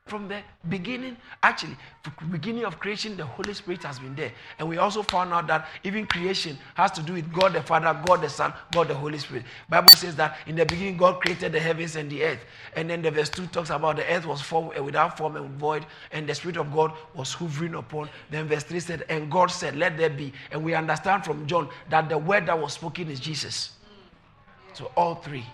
from 0.06 0.28
the 0.28 0.42
beginning, 0.68 1.16
actually, 1.42 1.74
beginning 2.30 2.66
of 2.66 2.78
creation, 2.78 3.16
the 3.16 3.24
Holy 3.24 3.54
Spirit 3.54 3.82
has 3.84 3.98
been 3.98 4.14
there. 4.14 4.32
And 4.58 4.68
we 4.68 4.76
also 4.76 5.02
found 5.02 5.32
out 5.32 5.46
that 5.46 5.66
even 5.82 6.06
creation 6.06 6.58
has 6.74 6.90
to 6.92 7.02
do 7.02 7.14
with 7.14 7.32
God 7.32 7.54
the 7.54 7.62
Father, 7.62 7.98
God 8.04 8.20
the 8.20 8.28
Son, 8.28 8.52
God 8.70 8.88
the 8.88 8.94
Holy 8.94 9.16
Spirit. 9.16 9.44
Bible 9.66 9.88
says 9.96 10.14
that 10.16 10.36
in 10.46 10.56
the 10.56 10.66
beginning 10.66 10.98
God 10.98 11.22
created 11.22 11.52
the 11.52 11.60
heavens 11.60 11.96
and 11.96 12.10
the 12.10 12.22
earth. 12.22 12.40
And 12.76 12.90
then 12.90 13.00
the 13.00 13.10
verse 13.10 13.30
2 13.30 13.46
talks 13.46 13.70
about 13.70 13.96
the 13.96 14.06
earth 14.12 14.26
was 14.26 14.42
formed 14.42 14.78
uh, 14.78 14.84
without 14.84 15.16
form 15.16 15.36
and 15.36 15.48
void, 15.58 15.86
and 16.12 16.28
the 16.28 16.34
Spirit 16.34 16.58
of 16.58 16.70
God 16.70 16.92
was 17.14 17.32
hovering 17.32 17.74
upon. 17.74 18.10
Then 18.30 18.46
verse 18.46 18.64
3 18.64 18.80
said, 18.80 19.06
And 19.08 19.32
God 19.32 19.50
said, 19.50 19.74
Let 19.74 19.96
there 19.96 20.10
be. 20.10 20.34
And 20.50 20.62
we 20.62 20.74
understand 20.74 21.24
from 21.24 21.46
John 21.46 21.70
that 21.88 22.10
the 22.10 22.18
word 22.18 22.44
that 22.46 22.58
was 22.58 22.74
spoken 22.74 23.08
is 23.08 23.20
Jesus. 23.20 23.70
So 24.74 24.92
all 24.96 25.14
three. 25.14 25.46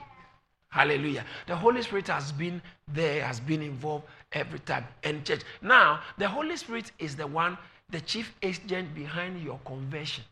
Hallelujah. 0.71 1.25
The 1.47 1.57
Holy 1.57 1.83
Spirit 1.83 2.07
has 2.09 2.31
been 2.31 2.63
there, 2.87 3.25
has 3.25 3.41
been 3.41 3.61
involved 3.61 4.05
every 4.33 4.59
time. 4.61 4.85
And 5.03 5.25
church. 5.25 5.43
Now, 5.62 6.01
the 6.19 6.29
Holy 6.29 6.57
Spirit 6.57 6.93
is 6.99 7.16
the 7.16 7.27
one, 7.27 7.57
the 7.90 8.01
chief 8.01 8.35
agent 8.43 8.95
behind 8.95 9.43
your 9.43 9.59
conversion. 9.64 10.25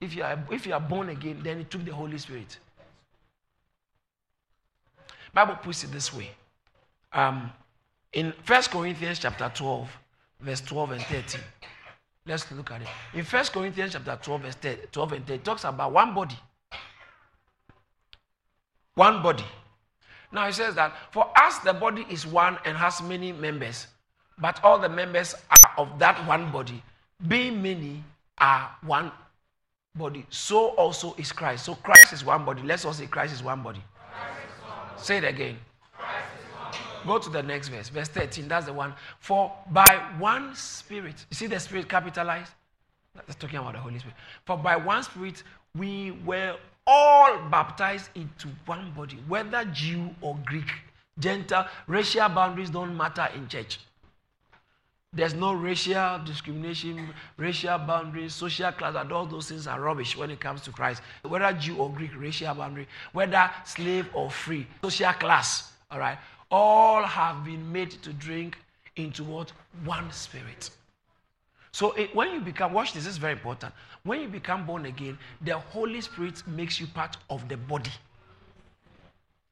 If 0.00 0.14
you 0.14 0.22
are, 0.22 0.38
if 0.50 0.66
you 0.66 0.74
are 0.74 0.80
born 0.80 1.08
again, 1.08 1.40
then 1.42 1.58
it 1.58 1.70
took 1.70 1.84
the 1.84 1.92
Holy 1.92 2.18
Spirit. 2.18 2.58
Bible 5.34 5.56
puts 5.56 5.84
it 5.84 5.92
this 5.92 6.14
way. 6.14 6.30
Um, 7.12 7.50
in 8.12 8.32
First 8.44 8.70
Corinthians 8.70 9.18
chapter 9.18 9.50
12, 9.54 9.88
verse 10.40 10.60
12 10.62 10.90
and 10.92 11.02
13. 11.02 11.40
Let's 12.26 12.50
look 12.52 12.70
at 12.70 12.82
it. 12.82 12.88
In 13.14 13.24
First 13.24 13.52
Corinthians 13.52 13.92
chapter 13.92 14.18
12, 14.22 14.42
verse 14.42 14.56
12 14.92 15.12
and 15.12 15.26
13, 15.26 15.34
it 15.40 15.44
talks 15.44 15.64
about 15.64 15.92
one 15.92 16.14
body 16.14 16.36
One 18.98 19.22
body. 19.22 19.44
Now 20.30 20.46
he 20.46 20.52
says 20.52 20.74
that 20.74 20.94
for 21.10 21.30
us 21.36 21.58
the 21.58 21.72
body 21.72 22.06
is 22.10 22.26
one 22.26 22.58
and 22.64 22.76
has 22.76 23.02
many 23.02 23.32
members, 23.32 23.86
but 24.38 24.62
all 24.62 24.78
the 24.78 24.88
members 24.88 25.34
are 25.50 25.72
of 25.78 25.98
that 25.98 26.26
one 26.26 26.52
body. 26.52 26.82
Being 27.26 27.62
many 27.62 28.04
are 28.38 28.70
one 28.82 29.10
body. 29.94 30.26
So 30.30 30.68
also 30.70 31.14
is 31.18 31.32
Christ. 31.32 31.64
So 31.64 31.74
Christ 31.74 32.12
is 32.12 32.24
one 32.24 32.44
body. 32.44 32.62
Let's 32.62 32.84
all 32.84 32.92
say 32.92 33.06
Christ 33.06 33.34
is 33.34 33.42
one 33.42 33.62
body. 33.62 33.82
One 34.00 34.98
say 34.98 35.18
it 35.18 35.24
again. 35.24 35.56
Go 37.06 37.18
to 37.18 37.30
the 37.30 37.42
next 37.42 37.68
verse, 37.68 37.88
verse 37.88 38.08
13. 38.08 38.48
That's 38.48 38.66
the 38.66 38.72
one. 38.72 38.92
For 39.20 39.52
by 39.70 40.00
one 40.18 40.54
Spirit, 40.54 41.24
you 41.30 41.34
see 41.34 41.46
the 41.46 41.58
Spirit 41.58 41.88
capitalized? 41.88 42.52
That's 43.14 43.34
talking 43.34 43.58
about 43.58 43.72
the 43.72 43.78
Holy 43.78 43.98
Spirit. 43.98 44.16
For 44.44 44.56
by 44.56 44.76
one 44.76 45.02
Spirit 45.02 45.42
we 45.74 46.12
were 46.24 46.56
all 46.88 47.38
baptized 47.50 48.08
into 48.14 48.48
one 48.64 48.90
body, 48.96 49.18
whether 49.28 49.62
Jew 49.66 50.08
or 50.22 50.38
Greek, 50.46 50.70
Gentile, 51.18 51.68
racial 51.86 52.28
boundaries 52.30 52.70
don't 52.70 52.96
matter 52.96 53.28
in 53.34 53.46
church. 53.46 53.78
There's 55.12 55.34
no 55.34 55.52
racial 55.52 56.20
discrimination, 56.24 57.10
racial 57.36 57.78
boundaries, 57.78 58.34
social 58.34 58.72
class, 58.72 58.94
and 58.96 59.12
all 59.12 59.26
those 59.26 59.48
things 59.48 59.66
are 59.66 59.80
rubbish 59.80 60.16
when 60.16 60.30
it 60.30 60.40
comes 60.40 60.62
to 60.62 60.70
Christ. 60.70 61.02
Whether 61.22 61.52
Jew 61.52 61.76
or 61.76 61.90
Greek, 61.90 62.10
racial 62.16 62.54
boundary, 62.54 62.88
whether 63.12 63.50
slave 63.64 64.08
or 64.14 64.30
free, 64.30 64.66
social 64.82 65.12
class, 65.12 65.72
all 65.90 65.98
right, 65.98 66.18
all 66.50 67.02
have 67.02 67.44
been 67.44 67.70
made 67.70 67.90
to 68.02 68.12
drink 68.14 68.56
into 68.96 69.24
what? 69.24 69.52
One 69.84 70.10
spirit. 70.10 70.70
So 71.72 71.92
it, 71.92 72.14
when 72.14 72.32
you 72.32 72.40
become, 72.40 72.72
watch 72.72 72.92
this, 72.92 73.04
this 73.04 73.12
is 73.12 73.18
very 73.18 73.32
important. 73.32 73.74
When 74.02 74.20
you 74.20 74.28
become 74.28 74.66
born 74.66 74.86
again, 74.86 75.18
the 75.42 75.58
Holy 75.58 76.00
Spirit 76.00 76.42
makes 76.46 76.80
you 76.80 76.86
part 76.86 77.16
of 77.30 77.48
the 77.48 77.56
body. 77.56 77.90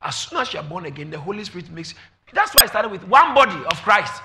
As 0.03 0.17
soon 0.17 0.41
as 0.41 0.53
you 0.53 0.61
are 0.61 0.65
born 0.65 0.87
again, 0.87 1.11
the 1.11 1.19
Holy 1.19 1.45
Spirit 1.45 1.71
makes. 1.71 1.95
That's 2.33 2.55
why 2.55 2.63
I 2.63 2.67
started 2.67 2.91
with 2.91 3.07
one 3.09 3.35
body 3.35 3.57
of 3.65 3.83
Christ. 3.83 4.23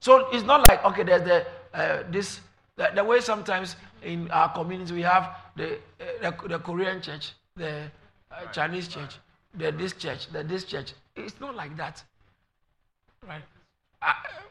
So 0.00 0.28
it's 0.30 0.44
not 0.44 0.68
like 0.68 0.84
okay, 0.84 1.02
there's 1.02 1.22
the 1.22 1.46
uh, 1.72 2.02
this 2.10 2.40
the, 2.76 2.90
the, 2.94 3.04
way 3.04 3.20
sometimes 3.20 3.76
in 4.02 4.30
our 4.30 4.52
community 4.52 4.92
we 4.92 5.02
have 5.02 5.36
the 5.56 5.74
uh, 5.74 6.30
the, 6.30 6.48
the, 6.48 6.58
Korean 6.58 7.00
church, 7.00 7.32
the 7.56 7.90
uh, 8.30 8.46
Chinese 8.52 8.88
church, 8.88 9.18
the 9.54 9.72
this 9.72 9.92
church, 9.92 10.26
the 10.32 10.42
this 10.42 10.64
church. 10.64 10.92
It's 11.16 11.40
not 11.40 11.54
like 11.54 11.76
that, 11.76 12.02
right? 13.26 13.42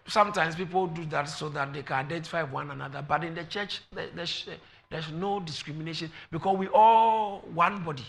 Sometimes 0.08 0.56
people 0.56 0.88
do 0.88 1.06
that 1.06 1.30
so 1.30 1.50
that 1.50 1.74
they 1.74 1.82
can 1.82 1.98
identify 1.98 2.44
one 2.44 2.72
another. 2.72 3.04
But 3.08 3.24
in 3.24 3.34
the 3.34 3.46
church, 3.46 3.82
there's, 3.92 4.48
there's 4.90 5.12
no 5.12 5.40
discrimination 5.40 6.12
because 6.32 6.58
we 6.58 6.68
all 6.68 7.40
one 7.54 7.84
body. 7.84 8.06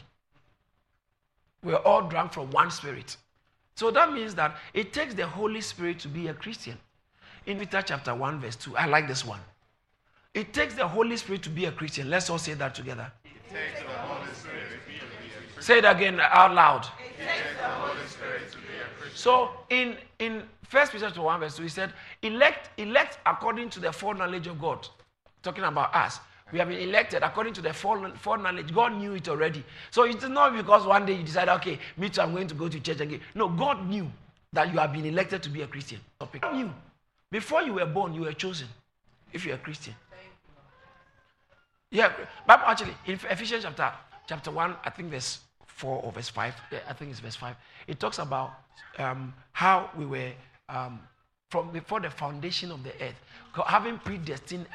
We're 1.62 1.76
all 1.76 2.02
drunk 2.08 2.32
from 2.32 2.50
one 2.50 2.70
spirit. 2.70 3.16
So 3.76 3.90
that 3.90 4.12
means 4.12 4.34
that 4.34 4.56
it 4.72 4.92
takes 4.92 5.14
the 5.14 5.26
Holy 5.26 5.60
Spirit 5.60 5.98
to 6.00 6.08
be 6.08 6.28
a 6.28 6.34
Christian. 6.34 6.78
In 7.46 7.58
Peter 7.58 7.82
chapter 7.82 8.14
1, 8.14 8.40
verse 8.40 8.56
2, 8.56 8.76
I 8.76 8.86
like 8.86 9.08
this 9.08 9.24
one. 9.24 9.40
It 10.34 10.52
takes 10.52 10.74
the 10.74 10.86
Holy 10.86 11.16
Spirit 11.16 11.42
to 11.44 11.50
be 11.50 11.66
a 11.66 11.72
Christian. 11.72 12.10
Let's 12.10 12.28
all 12.28 12.38
say 12.38 12.54
that 12.54 12.74
together. 12.74 13.10
It 13.24 13.30
takes 13.50 13.80
the 13.80 13.88
Holy 13.88 14.32
Spirit 14.32 14.62
to 14.70 14.90
be 14.90 14.96
a 14.96 15.52
Christian. 15.52 15.62
Say 15.62 15.78
it 15.78 15.84
again 15.84 16.20
out 16.20 16.54
loud. 16.54 16.86
It 16.98 17.16
takes 17.18 17.60
the 17.60 17.68
Holy 17.68 18.06
Spirit 18.06 18.50
to 18.50 18.58
be 18.58 18.64
a 18.82 19.00
Christian. 19.00 19.16
So 19.16 19.50
in 19.70 19.96
in 20.18 20.42
First 20.74 20.90
Peter 20.90 21.06
chapter 21.06 21.22
1, 21.22 21.38
verse 21.38 21.56
2, 21.56 21.62
he 21.62 21.68
said, 21.68 21.92
elect, 22.22 22.68
elect 22.80 23.18
according 23.24 23.70
to 23.70 23.78
the 23.78 23.92
foreknowledge 23.92 24.48
of 24.48 24.60
God. 24.60 24.88
Talking 25.40 25.62
about 25.62 25.94
us. 25.94 26.18
We 26.50 26.58
have 26.58 26.66
been 26.66 26.80
elected 26.80 27.22
according 27.22 27.52
to 27.54 27.62
the 27.62 27.72
foreknowledge. 27.72 28.74
God 28.74 28.96
knew 28.96 29.14
it 29.14 29.28
already. 29.28 29.64
So 29.92 30.02
it's 30.02 30.28
not 30.28 30.52
because 30.56 30.84
one 30.84 31.06
day 31.06 31.12
you 31.12 31.22
decide, 31.22 31.48
okay, 31.48 31.78
me 31.96 32.08
too, 32.08 32.22
I'm 32.22 32.34
going 32.34 32.48
to 32.48 32.56
go 32.56 32.68
to 32.68 32.80
church 32.80 32.98
again. 32.98 33.20
No, 33.36 33.48
God 33.48 33.88
knew 33.88 34.10
that 34.52 34.72
you 34.72 34.80
have 34.80 34.92
been 34.92 35.04
elected 35.04 35.44
to 35.44 35.48
be 35.48 35.62
a 35.62 35.68
Christian. 35.68 36.00
Topic. 36.18 36.42
knew. 36.52 36.72
Before 37.30 37.62
you 37.62 37.74
were 37.74 37.86
born, 37.86 38.12
you 38.12 38.22
were 38.22 38.32
chosen 38.32 38.66
if 39.32 39.46
you're 39.46 39.54
a 39.54 39.58
Christian. 39.58 39.94
Yeah, 41.92 42.10
but 42.48 42.60
actually, 42.66 42.94
in 43.06 43.20
Ephesians 43.30 43.62
chapter, 43.62 43.92
chapter 44.26 44.50
1, 44.50 44.74
I 44.84 44.90
think 44.90 45.12
verse 45.12 45.38
4 45.66 46.02
or 46.02 46.10
verse 46.10 46.30
5, 46.30 46.52
yeah, 46.72 46.78
I 46.88 46.94
think 46.94 47.12
it's 47.12 47.20
verse 47.20 47.36
5, 47.36 47.54
it 47.86 48.00
talks 48.00 48.18
about 48.18 48.54
um, 48.98 49.32
how 49.52 49.88
we 49.96 50.04
were 50.04 50.32
um, 50.68 51.00
from 51.50 51.70
before 51.70 52.00
the 52.00 52.10
foundation 52.10 52.70
of 52.70 52.82
the 52.82 52.90
earth, 53.02 53.14
having 53.66 53.98
predestined, 53.98 54.66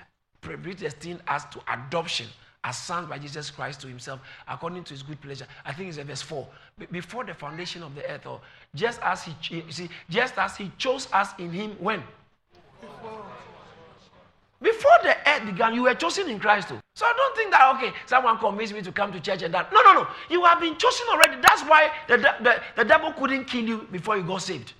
predestined 0.42 1.22
us 1.28 1.46
to 1.46 1.60
adoption 1.72 2.28
as 2.64 2.78
sons 2.78 3.08
by 3.08 3.18
Jesus 3.18 3.50
Christ 3.50 3.82
to 3.82 3.88
himself 3.88 4.20
according 4.48 4.84
to 4.86 4.94
his 4.94 5.04
good 5.04 5.20
pleasure. 5.22 5.48
I 5.66 5.74
think 5.74 5.90
it's 5.90 5.98
a 5.98 6.04
verse 6.04 6.22
4. 6.22 6.48
Before 6.92 7.24
the 7.24 7.34
foundation 7.34 7.84
of 7.84 7.96
the 7.96 8.10
earth, 8.10 8.26
or 8.26 8.42
just 8.76 9.02
as 9.02 9.24
he 9.24 9.34
see, 9.70 9.90
just 10.10 10.38
as 10.38 10.58
he 10.58 10.72
chose 10.78 11.08
us 11.14 11.30
in 11.38 11.52
him 11.52 11.72
when? 11.80 12.04
Before. 12.82 13.26
Before 14.62 14.98
the 15.04 15.16
earth 15.26 15.46
began, 15.46 15.74
you 15.74 15.84
were 15.84 15.94
chosen 15.94 16.30
in 16.30 16.38
Christ. 16.38 16.68
Too. 16.68 16.80
So 16.96 17.06
I 17.06 17.14
don't 17.16 17.36
think 17.36 17.52
that, 17.52 17.76
okay, 17.76 17.96
someone 18.06 18.38
convinced 18.38 18.74
me 18.74 18.82
to 18.82 18.92
come 18.92 19.14
to 19.14 19.20
church 19.22 19.42
and 19.42 19.54
that. 19.54 19.72
No, 19.72 19.82
no, 19.84 19.94
no. 19.94 20.08
You 20.30 20.44
have 20.44 20.60
been 20.60 20.78
chosen 20.78 21.08
already. 21.10 21.42
That's 21.42 21.64
why 21.64 21.92
the, 22.10 22.18
the, 22.18 22.62
the 22.76 22.84
devil 22.84 23.14
couldn't 23.14 23.46
kill 23.46 23.64
you 23.64 23.88
before 23.90 24.18
you 24.18 24.24
got 24.24 24.42
saved. 24.42 24.74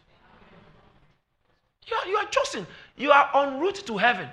You 1.90 1.98
are, 1.98 2.08
you 2.08 2.18
are 2.18 2.26
chosen. 2.26 2.68
You 2.98 3.12
are 3.12 3.30
en 3.36 3.60
route 3.60 3.86
to 3.86 3.98
heaven. 3.98 4.30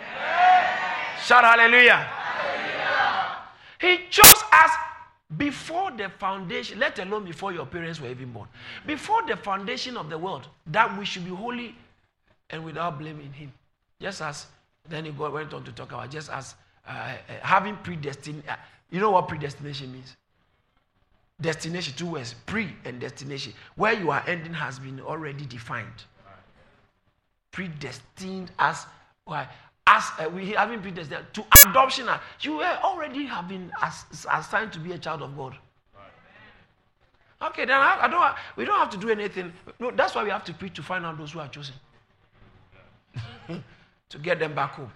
Yeah. 0.00 1.18
Shout 1.22 1.44
hallelujah. 1.44 1.96
hallelujah. 1.96 3.36
He 3.80 4.08
chose 4.10 4.42
us 4.52 4.70
before 5.36 5.92
the 5.92 6.08
foundation, 6.08 6.78
let 6.78 6.98
alone 6.98 7.24
before 7.24 7.52
your 7.52 7.66
parents 7.66 8.00
were 8.00 8.08
even 8.08 8.32
born. 8.32 8.48
Before 8.86 9.22
the 9.26 9.36
foundation 9.36 9.96
of 9.96 10.10
the 10.10 10.18
world, 10.18 10.48
that 10.66 10.98
we 10.98 11.04
should 11.04 11.24
be 11.24 11.30
holy 11.30 11.74
and 12.50 12.64
without 12.64 12.98
blame 12.98 13.20
in 13.20 13.32
Him. 13.32 13.52
Just 14.00 14.22
as, 14.22 14.46
then 14.88 15.04
he 15.04 15.10
went 15.10 15.54
on 15.54 15.62
to 15.64 15.72
talk 15.72 15.92
about, 15.92 16.10
just 16.10 16.30
as 16.30 16.54
uh, 16.88 16.90
uh, 16.90 17.14
having 17.42 17.76
predestined. 17.76 18.42
Uh, 18.48 18.56
you 18.90 18.98
know 18.98 19.10
what 19.10 19.28
predestination 19.28 19.92
means? 19.92 20.16
Destination, 21.40 21.94
two 21.96 22.06
words, 22.06 22.34
pre 22.46 22.74
and 22.84 23.00
destination. 23.00 23.52
Where 23.76 23.92
you 23.92 24.10
are 24.10 24.24
ending 24.26 24.54
has 24.54 24.78
been 24.78 25.00
already 25.00 25.46
defined 25.46 26.04
predestined 27.52 28.50
as 28.58 28.86
why 29.24 29.48
as 29.86 30.10
uh, 30.18 30.28
we 30.28 30.50
having 30.50 30.80
predestined 30.80 31.26
to 31.32 31.44
adoption. 31.66 32.08
You 32.40 32.56
were 32.58 32.78
already 32.82 33.26
have 33.26 33.48
been 33.48 33.72
as, 33.82 34.04
assigned 34.32 34.72
to 34.72 34.78
be 34.78 34.92
a 34.92 34.98
child 34.98 35.22
of 35.22 35.36
God. 35.36 35.56
Okay, 37.42 37.64
then 37.64 37.76
I, 37.76 37.98
I 38.02 38.08
don't. 38.08 38.34
We 38.56 38.64
don't 38.64 38.78
have 38.78 38.90
to 38.90 38.98
do 38.98 39.08
anything. 39.08 39.52
No, 39.78 39.90
that's 39.90 40.14
why 40.14 40.22
we 40.22 40.30
have 40.30 40.44
to 40.44 40.54
preach 40.54 40.74
to 40.74 40.82
find 40.82 41.06
out 41.06 41.16
those 41.18 41.32
who 41.32 41.40
are 41.40 41.48
chosen, 41.48 41.74
to 43.48 44.18
get 44.18 44.38
them 44.38 44.54
back 44.54 44.72
home. 44.72 44.92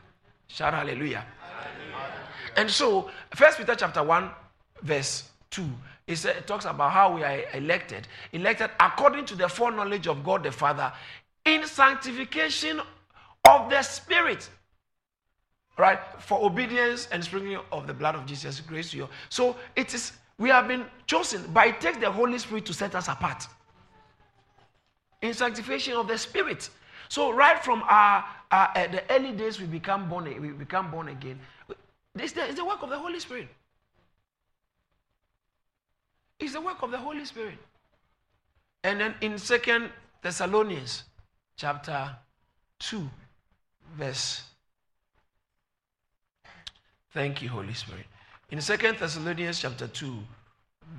Shout 0.49 0.75
hallelujah. 0.75 1.25
hallelujah. 1.41 2.13
And 2.57 2.71
so, 2.71 3.11
First 3.35 3.59
Peter 3.59 3.75
chapter 3.75 4.03
one, 4.03 4.31
verse 4.83 5.31
two, 5.51 5.67
it, 6.07 6.17
says, 6.17 6.37
it 6.37 6.47
talks 6.47 6.67
about 6.67 6.93
how 6.93 7.15
we 7.15 7.25
are 7.25 7.45
elected, 7.55 8.07
elected 8.33 8.71
according 8.79 9.25
to 9.25 9.35
the 9.35 9.49
foreknowledge 9.49 10.07
of 10.07 10.23
God 10.23 10.43
the 10.43 10.53
Father 10.53 10.93
in 11.45 11.67
sanctification 11.67 12.81
of 13.49 13.71
the 13.71 13.83
Spirit. 13.83 14.49
Right? 15.77 15.99
For 16.21 16.45
obedience 16.45 17.09
and 17.11 17.23
sprinkling 17.23 17.59
of 17.73 17.87
the 17.87 17.95
blood 17.95 18.15
of 18.15 18.27
Jesus, 18.27 18.61
grace 18.61 18.93
to 18.93 18.97
you. 18.97 19.09
So 19.29 19.57
it 19.75 19.93
is, 19.93 20.13
we 20.39 20.49
have 20.49 20.69
been 20.69 20.85
chosen, 21.07 21.45
but 21.53 21.67
it 21.67 21.81
takes 21.81 21.99
the 21.99 22.11
Holy 22.11 22.39
Spirit 22.39 22.65
to 22.67 22.75
set 22.75 22.95
us 22.95 23.09
apart. 23.09 23.47
In 25.21 25.35
sanctification 25.35 25.95
of 25.95 26.07
the 26.07 26.17
Spirit. 26.17 26.71
So 27.09 27.33
right 27.33 27.63
from 27.63 27.83
our, 27.89 28.25
our 28.51 28.71
uh, 28.75 28.87
the 28.87 29.03
early 29.11 29.33
days, 29.33 29.61
we 29.61 29.67
become 29.67 30.09
born, 30.09 30.25
we 30.41 30.49
become 30.49 30.91
born 30.91 31.09
again. 31.09 31.39
This 32.15 32.33
is 32.37 32.55
the 32.55 32.65
work 32.65 32.83
of 32.83 32.91
the 32.91 32.99
Holy 32.99 33.19
Spirit. 33.19 33.49
It's 36.39 36.53
the 36.53 36.61
work 36.61 36.83
of 36.83 36.91
the 36.91 36.99
Holy 36.99 37.25
Spirit. 37.25 37.59
And 38.85 39.01
then 39.01 39.15
in 39.21 39.39
Second 39.39 39.91
Thessalonians 40.23 41.05
chapter 41.57 42.11
2, 42.81 43.09
verse. 43.97 44.43
Thank 47.13 47.43
you, 47.43 47.49
Holy 47.49 47.75
Spirit. 47.75 48.07
In 48.51 48.61
Second 48.61 48.99
Thessalonians 48.99 49.61
chapter 49.61 49.87
2, 49.87 50.17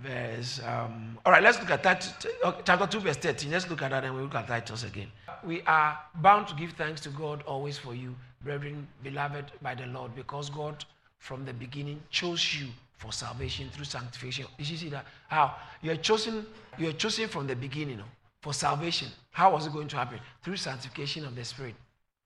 verse. 0.02 0.62
Um, 0.65 1.18
all 1.26 1.32
right, 1.32 1.44
let's 1.44 1.60
look 1.60 1.72
at 1.72 1.84
that. 1.84 2.26
Chapter 2.65 2.88
2, 2.88 3.00
verse 3.00 3.18
13. 3.18 3.52
Let's 3.52 3.70
look 3.70 3.82
at 3.82 3.91
that 3.91 4.04
and 4.04 4.15
we'll 4.15 4.24
look 4.24 4.36
at 4.36 4.48
Titus 4.48 4.84
again. 4.84 5.12
We 5.44 5.62
are 5.63 6.00
bound 6.15 6.48
to 6.48 6.56
give 6.56 6.72
thanks 6.72 7.02
to 7.02 7.10
God 7.10 7.44
always 7.44 7.78
for 7.78 7.94
you, 7.94 8.15
brethren, 8.44 8.88
beloved 9.04 9.52
by 9.62 9.76
the 9.76 9.86
Lord, 9.88 10.15
because 10.15 10.50
God 10.50 10.86
from 11.20 11.46
the 11.46 11.54
beginning 11.54 12.02
chose 12.10 12.56
you 12.60 12.68
for 12.98 13.12
salvation 13.12 13.70
through 13.70 13.86
sanctification. 13.86 14.46
Did 14.58 14.70
you 14.70 14.78
see 14.78 14.89
that? 14.89 15.06
How? 15.28 15.56
You 15.82 15.91
are 15.91 15.98
chosen, 15.98 16.46
you 16.78 16.89
are 16.89 16.94
chosen 16.94 17.28
from 17.28 17.46
the 17.46 17.56
beginning 17.56 18.02
for 18.45 18.53
salvation. 18.53 19.08
How 19.31 19.53
was 19.53 19.65
it 19.65 19.73
going 19.73 19.88
to 19.88 19.95
happen? 19.95 20.19
Through 20.43 20.58
sanctification 20.58 21.25
of 21.25 21.36
the 21.36 21.43
Spirit. 21.43 21.73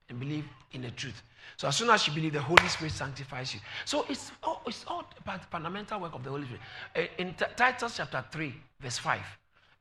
and 0.10 0.20
believe 0.20 0.44
in 0.74 0.82
the 0.82 0.92
truth. 0.92 1.22
So 1.56 1.70
as 1.70 1.78
soon 1.78 1.90
as 1.90 2.06
you 2.06 2.14
believe, 2.14 2.34
the 2.34 2.42
Holy 2.42 2.68
Spirit 2.68 2.92
sanctifies 2.92 3.54
you. 3.54 3.62
So 3.86 4.06
it's 4.10 4.30
all, 4.44 4.62
it's 4.68 4.84
all 4.86 5.06
about 5.18 5.40
the 5.40 5.48
fundamental 5.48 6.02
work 6.02 6.14
of 6.14 6.26
the 6.26 6.30
Holy 6.30 6.44
Spirit. 6.44 6.62
Uh, 6.94 7.22
in 7.22 7.36
Titus 7.56 7.96
chapter 7.96 8.26
3, 8.34 8.54
verse 8.82 8.98
5, 8.98 9.22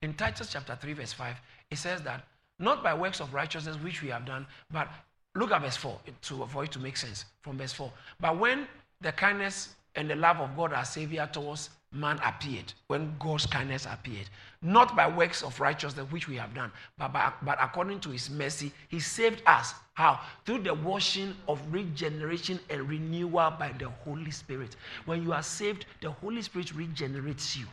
in 0.02 0.14
Titus 0.14 0.52
chapter 0.52 0.78
3, 0.80 0.92
verse 0.92 1.12
5, 1.12 1.34
it 1.72 1.76
says 1.76 2.02
that 2.02 2.24
not 2.60 2.84
by 2.84 2.94
works 2.94 3.20
of 3.20 3.34
righteousness 3.34 3.76
which 3.82 4.00
we 4.00 4.10
have 4.10 4.24
done, 4.24 4.46
but 4.70 4.86
look 5.34 5.50
at 5.50 5.60
verse 5.60 5.76
4 5.76 5.98
to, 6.22 6.46
for 6.46 6.62
it 6.62 6.70
to 6.70 6.78
make 6.78 6.96
sense 6.96 7.24
from 7.42 7.58
verse 7.58 7.72
4. 7.72 7.90
But 8.20 8.38
when 8.38 8.68
the 9.00 9.10
kindness 9.10 9.74
and 9.96 10.08
the 10.08 10.16
love 10.16 10.36
of 10.38 10.56
God 10.56 10.72
our 10.72 10.84
Savior 10.84 11.28
towards 11.32 11.70
man 11.92 12.20
appeared, 12.24 12.72
when 12.88 13.14
God's 13.18 13.46
kindness 13.46 13.86
appeared, 13.86 14.28
not 14.60 14.94
by 14.94 15.08
works 15.08 15.42
of 15.42 15.58
righteousness 15.60 16.10
which 16.10 16.28
we 16.28 16.36
have 16.36 16.54
done, 16.54 16.70
but, 16.98 17.12
by, 17.12 17.32
but 17.42 17.58
according 17.60 18.00
to 18.00 18.10
his 18.10 18.28
mercy, 18.28 18.72
he 18.88 19.00
saved 19.00 19.42
us. 19.46 19.74
How? 19.94 20.20
Through 20.44 20.62
the 20.62 20.74
washing 20.74 21.34
of 21.48 21.60
regeneration 21.70 22.60
and 22.68 22.88
renewal 22.88 23.50
by 23.58 23.72
the 23.78 23.88
Holy 24.04 24.30
Spirit. 24.30 24.76
When 25.06 25.22
you 25.22 25.32
are 25.32 25.42
saved, 25.42 25.86
the 26.00 26.10
Holy 26.10 26.42
Spirit 26.42 26.74
regenerates 26.74 27.56
you. 27.56 27.66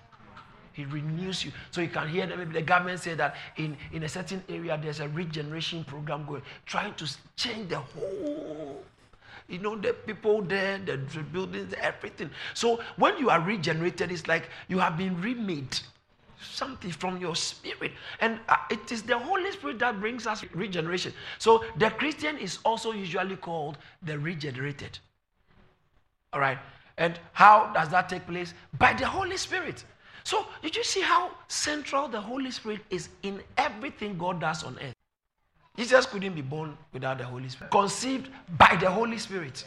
He 0.73 0.86
renews 0.86 1.45
you. 1.45 1.51
So 1.71 1.82
you 1.82 1.88
can 1.88 2.08
hear 2.10 2.28
that 2.28 2.38
maybe 2.38 2.54
the 2.54 2.62
government 2.62 2.99
say 2.99 3.13
that 3.15 3.36
in, 3.56 3.78
in 3.93 4.04
a 4.04 4.10
certain 4.10 4.43
area 4.49 4.78
there's 4.82 4.99
a 4.99 5.08
regeneration 5.10 5.86
program 5.86 6.25
going, 6.25 6.41
trying 6.65 6.93
to 6.95 7.10
change 7.38 7.69
the 7.69 7.80
whole 7.80 8.84
you 9.48 9.60
know, 9.60 9.76
the 9.76 9.94
people 9.94 10.42
there, 10.42 10.78
the 10.78 10.98
buildings, 10.98 11.74
everything. 11.80 12.30
So 12.54 12.82
when 12.98 13.18
you 13.18 13.30
are 13.30 13.40
regenerated, 13.40 14.12
it's 14.12 14.28
like 14.28 14.50
you 14.68 14.80
have 14.80 14.98
been 14.98 15.20
remade. 15.22 15.80
Something 16.42 16.92
from 16.92 17.18
your 17.18 17.36
spirit. 17.36 17.92
And 18.20 18.40
uh, 18.50 18.56
it 18.70 18.92
is 18.92 19.02
the 19.02 19.18
Holy 19.18 19.52
Spirit 19.52 19.80
that 19.80 20.00
brings 20.00 20.28
us 20.28 20.44
regeneration. 20.54 21.14
So 21.40 21.64
the 21.78 21.90
Christian 21.92 22.38
is 22.38 22.60
also 22.64 22.92
usually 22.92 23.36
called 23.36 23.78
the 24.04 24.20
regenerated. 24.20 25.00
All 26.34 26.40
right. 26.40 26.60
And 26.98 27.20
how 27.34 27.72
does 27.74 27.90
that 27.90 28.10
take 28.10 28.28
place? 28.28 28.54
By 28.78 28.94
the 28.94 29.08
Holy 29.08 29.38
Spirit. 29.38 29.84
So, 30.24 30.48
did 30.64 30.76
you 30.76 30.84
see 30.84 31.02
how 31.02 31.32
central 31.48 32.08
the 32.08 32.20
Holy 32.20 32.50
Spirit 32.50 32.82
is 32.90 33.10
in 33.22 33.42
everything 33.58 34.18
God 34.18 34.42
does 34.42 34.64
on 34.64 34.78
earth? 34.82 34.96
Jesus 35.78 36.06
couldn't 36.06 36.34
be 36.34 36.42
born 36.42 36.78
without 36.94 37.18
the 37.18 37.26
Holy 37.26 37.50
Spirit. 37.50 37.72
Conceived 37.72 38.30
by 38.58 38.78
the 38.80 38.90
Holy 38.90 39.18
Spirit. 39.18 39.66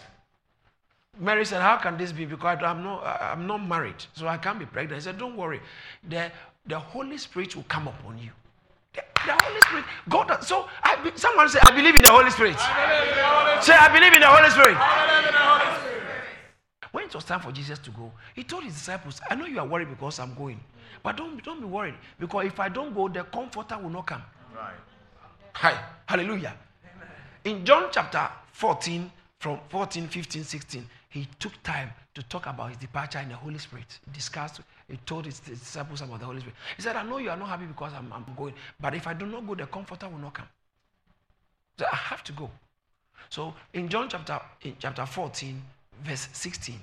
Mary 1.18 1.44
said, 1.44 1.60
How 1.60 1.76
can 1.76 1.98
this 1.98 2.12
be? 2.12 2.24
Because 2.24 2.58
I'm 2.62 2.82
not, 2.82 3.04
I'm 3.20 3.46
not 3.46 3.58
married, 3.66 3.96
so 4.14 4.26
I 4.26 4.38
can't 4.38 4.58
be 4.58 4.66
pregnant. 4.66 5.02
He 5.02 5.04
said, 5.04 5.18
Don't 5.18 5.36
worry. 5.36 5.60
The, 6.08 6.30
the 6.66 6.78
Holy 6.78 7.18
Spirit 7.18 7.56
will 7.56 7.64
come 7.64 7.88
upon 7.88 8.18
you. 8.18 8.30
The, 8.94 9.02
the 9.26 9.38
Holy 9.42 9.60
Spirit, 9.60 9.84
God. 10.08 10.44
So 10.44 10.66
I 10.82 10.96
be, 11.02 11.10
someone 11.16 11.48
say, 11.48 11.58
I 11.62 11.72
believe 11.72 11.94
in 11.96 12.02
the 12.02 12.10
Holy 12.10 12.30
Spirit. 12.30 12.58
Say, 13.62 13.74
I 13.74 13.90
believe 13.92 14.12
in 14.14 14.20
the 14.20 14.28
Holy 14.28 14.50
Spirit. 14.50 14.76
When 16.92 17.04
it 17.04 17.14
was 17.14 17.24
time 17.24 17.40
for 17.40 17.52
Jesus 17.52 17.78
to 17.80 17.90
go, 17.90 18.10
he 18.34 18.42
told 18.44 18.64
his 18.64 18.74
disciples, 18.74 19.20
I 19.28 19.34
know 19.34 19.44
you 19.44 19.58
are 19.58 19.66
worried 19.66 19.90
because 19.90 20.18
I'm 20.18 20.34
going. 20.34 20.58
But 21.02 21.16
don't, 21.16 21.42
don't 21.44 21.60
be 21.60 21.66
worried. 21.66 21.94
Because 22.18 22.46
if 22.46 22.58
I 22.58 22.68
don't 22.68 22.94
go, 22.94 23.08
the 23.08 23.24
comforter 23.24 23.78
will 23.78 23.90
not 23.90 24.06
come. 24.06 24.22
Right. 24.54 24.74
Hi. 25.60 25.76
Hallelujah. 26.06 26.54
In 27.42 27.64
John 27.64 27.88
chapter 27.90 28.30
14, 28.52 29.10
from 29.40 29.58
14, 29.68 30.06
15, 30.06 30.44
16, 30.44 30.86
he 31.08 31.26
took 31.40 31.60
time 31.64 31.90
to 32.14 32.22
talk 32.22 32.46
about 32.46 32.68
his 32.68 32.76
departure 32.76 33.18
in 33.18 33.28
the 33.28 33.34
Holy 33.34 33.58
Spirit. 33.58 33.98
He 34.04 34.12
discussed, 34.12 34.60
he 34.88 34.96
told 34.98 35.26
his 35.26 35.40
disciples 35.40 36.00
about 36.00 36.20
the 36.20 36.26
Holy 36.26 36.38
Spirit. 36.38 36.54
He 36.76 36.82
said, 36.82 36.94
I 36.94 37.02
know 37.02 37.18
you 37.18 37.30
are 37.30 37.36
not 37.36 37.48
happy 37.48 37.66
because 37.66 37.92
I'm, 37.92 38.12
I'm 38.12 38.24
going, 38.36 38.54
but 38.78 38.94
if 38.94 39.08
I 39.08 39.14
do 39.14 39.26
not 39.26 39.48
go, 39.48 39.56
the 39.56 39.66
comforter 39.66 40.08
will 40.08 40.18
not 40.18 40.34
come. 40.34 40.46
So 41.76 41.86
I 41.92 41.96
have 41.96 42.22
to 42.22 42.32
go. 42.32 42.48
So 43.28 43.52
in 43.72 43.88
John 43.88 44.08
chapter, 44.08 44.40
in 44.62 44.76
chapter 44.78 45.04
14, 45.06 45.60
verse 46.04 46.28
16, 46.34 46.78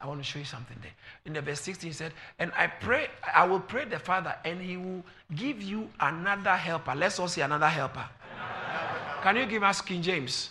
I 0.00 0.06
want 0.06 0.20
to 0.20 0.24
show 0.24 0.38
you 0.38 0.44
something 0.44 0.76
there. 0.82 0.92
In 1.24 1.32
the 1.32 1.40
verse 1.40 1.60
16, 1.60 1.88
he 1.88 1.94
said, 1.94 2.12
And 2.38 2.52
I 2.56 2.66
pray, 2.66 3.08
I 3.34 3.46
will 3.46 3.60
pray 3.60 3.86
the 3.86 3.98
Father, 3.98 4.34
and 4.44 4.60
he 4.60 4.76
will 4.76 5.02
give 5.34 5.62
you 5.62 5.88
another 6.00 6.54
helper. 6.54 6.94
Let's 6.94 7.18
all 7.18 7.28
see 7.28 7.40
another 7.40 7.68
helper. 7.68 8.04
Can 9.22 9.36
you 9.36 9.46
give 9.46 9.62
us 9.62 9.80
King 9.80 10.02
James? 10.02 10.50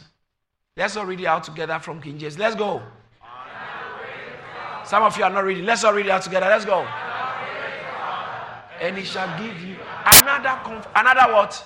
Let's 0.76 0.98
all 0.98 1.06
read 1.06 1.22
it 1.22 1.26
out 1.26 1.44
together 1.44 1.80
from 1.80 2.02
King 2.02 2.18
James. 2.18 2.38
Let's 2.38 2.56
go. 2.56 2.82
Some 4.84 5.04
of 5.04 5.18
you 5.18 5.24
are 5.24 5.30
not 5.30 5.44
reading. 5.46 5.66
Let's 5.66 5.84
all 5.84 5.94
read 5.94 6.08
it 6.08 6.12
out 6.12 6.24
together. 6.24 6.48
Let's 6.48 6.66
go. 6.66 6.86
And 8.82 8.98
he 8.98 9.06
shall 9.06 9.28
give 9.40 9.62
you 9.62 9.78
another 10.06 10.60
another 10.96 11.34
what? 11.34 11.66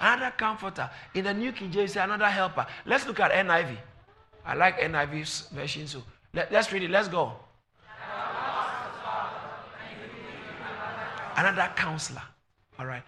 Another 0.00 0.32
comforter. 0.36 0.90
In 1.14 1.24
the 1.24 1.34
New 1.34 1.52
King 1.52 1.70
James, 1.70 1.94
another 1.96 2.26
helper. 2.26 2.66
Let's 2.86 3.06
look 3.06 3.20
at 3.20 3.32
NIV. 3.32 3.76
I 4.44 4.54
like 4.54 4.80
NIV's 4.80 5.48
version 5.52 5.86
so. 5.86 6.02
Let, 6.32 6.52
us 6.52 6.72
read 6.72 6.82
it. 6.82 6.90
Let's 6.90 7.08
go. 7.08 7.32
Another 11.36 11.70
counselor. 11.74 12.22
All 12.78 12.86
right. 12.86 13.02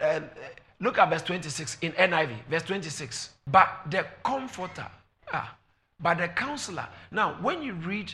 Uh, 0.00 0.20
look 0.80 0.98
at 0.98 1.10
verse 1.10 1.22
26 1.22 1.78
in 1.82 1.92
NIV. 1.92 2.30
Verse 2.48 2.62
26. 2.62 3.30
But 3.46 3.68
the 3.90 4.06
comforter. 4.22 4.86
Ah, 5.32 5.56
but 6.00 6.18
the 6.18 6.28
counselor. 6.28 6.86
Now, 7.10 7.36
when 7.40 7.62
you 7.62 7.74
read 7.74 8.12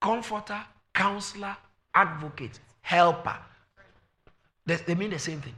comforter, 0.00 0.60
counselor, 0.94 1.56
advocate, 1.94 2.58
helper, 2.82 3.36
they, 4.64 4.76
they 4.76 4.94
mean 4.94 5.10
the 5.10 5.18
same 5.18 5.40
thing. 5.40 5.54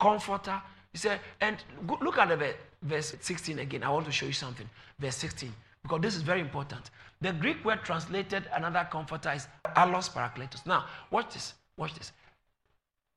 Comforter. 0.00 0.60
He 0.92 0.98
said, 0.98 1.20
and 1.40 1.56
look 2.00 2.18
at 2.18 2.28
the 2.28 2.54
verse 2.82 3.14
16 3.20 3.58
again. 3.60 3.82
I 3.82 3.90
want 3.90 4.04
to 4.06 4.12
show 4.12 4.26
you 4.26 4.32
something. 4.32 4.68
Verse 4.98 5.16
16 5.16 5.52
because 5.82 6.00
this 6.00 6.16
is 6.16 6.22
very 6.22 6.40
important. 6.40 6.90
The 7.20 7.32
Greek 7.32 7.64
word 7.64 7.80
translated 7.84 8.44
another 8.52 8.86
comforter 8.90 9.32
is 9.32 9.46
allos 9.76 10.08
parakletos. 10.08 10.64
Now, 10.66 10.86
watch 11.10 11.34
this. 11.34 11.54
Watch 11.76 11.94
this. 11.94 12.12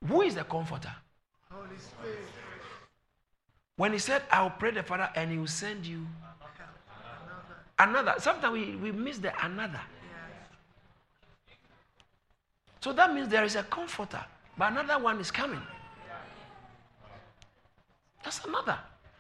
Who 0.08 0.22
is 0.22 0.36
the 0.36 0.44
comforter? 0.44 0.92
Holy 1.52 1.78
Spirit. 1.78 2.20
When 3.78 3.92
he 3.92 4.00
said, 4.00 4.24
I 4.32 4.44
will 4.44 4.52
pray 4.52 4.72
the 4.72 4.84
Father 4.84 5.10
and 5.16 5.32
he 5.32 5.38
will 5.38 5.48
send 5.48 5.86
you 5.86 6.06
another. 7.78 8.00
another. 8.02 8.22
Sometimes 8.22 8.54
we, 8.54 8.76
we 8.76 8.92
miss 8.92 9.18
the 9.18 9.34
another. 9.46 9.82
So 12.80 12.94
that 12.94 13.14
means 13.14 13.28
there 13.28 13.44
is 13.44 13.56
a 13.56 13.64
comforter, 13.64 14.24
but 14.58 14.72
another 14.72 15.04
one 15.04 15.20
is 15.20 15.32
coming. 15.32 15.62
That's 18.24 18.46
another. 18.46 18.78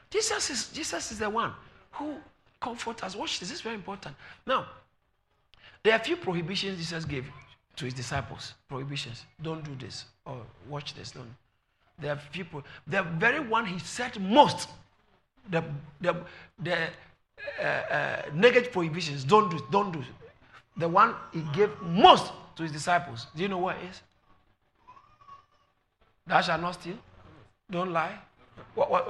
Jesus 0.10 0.50
is, 0.50 0.70
Jesus 0.70 1.12
is 1.12 1.20
the 1.20 1.30
one 1.30 1.52
who 1.94 2.16
comfort 2.60 3.04
us. 3.04 3.15
Watch 3.15 3.39
this, 3.39 3.50
this 3.50 3.58
is 3.58 3.62
very 3.62 3.76
important. 3.76 4.15
Now, 4.46 4.65
there 5.84 5.94
are 5.94 6.00
a 6.00 6.04
few 6.04 6.18
prohibitions 6.18 6.78
Jesus 6.78 7.06
gave 7.06 7.26
to 7.76 7.86
his 7.86 7.94
disciples. 7.94 8.54
Prohibitions. 8.68 9.26
Don't 9.41 9.63
do 9.63 9.76
this. 9.76 10.06
Or 10.26 10.41
watch 10.70 10.94
this. 10.96 11.12
Don't. 11.12 11.36
There 12.00 12.12
are 12.12 12.18
few. 12.18 12.44
people. 12.44 12.63
The 12.88 13.04
very 13.04 13.39
one 13.39 13.65
he 13.65 13.80
said 13.80 14.20
most. 14.20 14.70
The 15.50 15.63
the 16.02 16.15
the 16.60 16.78
uh, 17.60 17.63
uh, 17.63 18.22
negative 18.34 18.72
prohibitions. 18.72 19.24
Don't 19.24 19.50
do. 19.50 19.58
It, 19.58 19.72
don't 19.72 19.91
do. 19.91 20.04
The 20.78 20.89
one 20.89 21.13
he 21.32 21.41
gave 21.54 21.70
most 21.82 22.32
to 22.56 22.63
his 22.63 22.72
disciples. 22.72 23.28
Do 23.36 23.44
you 23.44 23.50
know 23.50 23.60
what 23.60 23.78
it 23.78 23.89
is? 23.89 24.02
Thou 26.28 26.41
shalt 26.41 26.62
not 26.62 26.74
steal. 26.74 26.98
Don't 27.70 27.91
lie. 27.91 28.18
What, 28.74 28.89
what? 28.89 29.10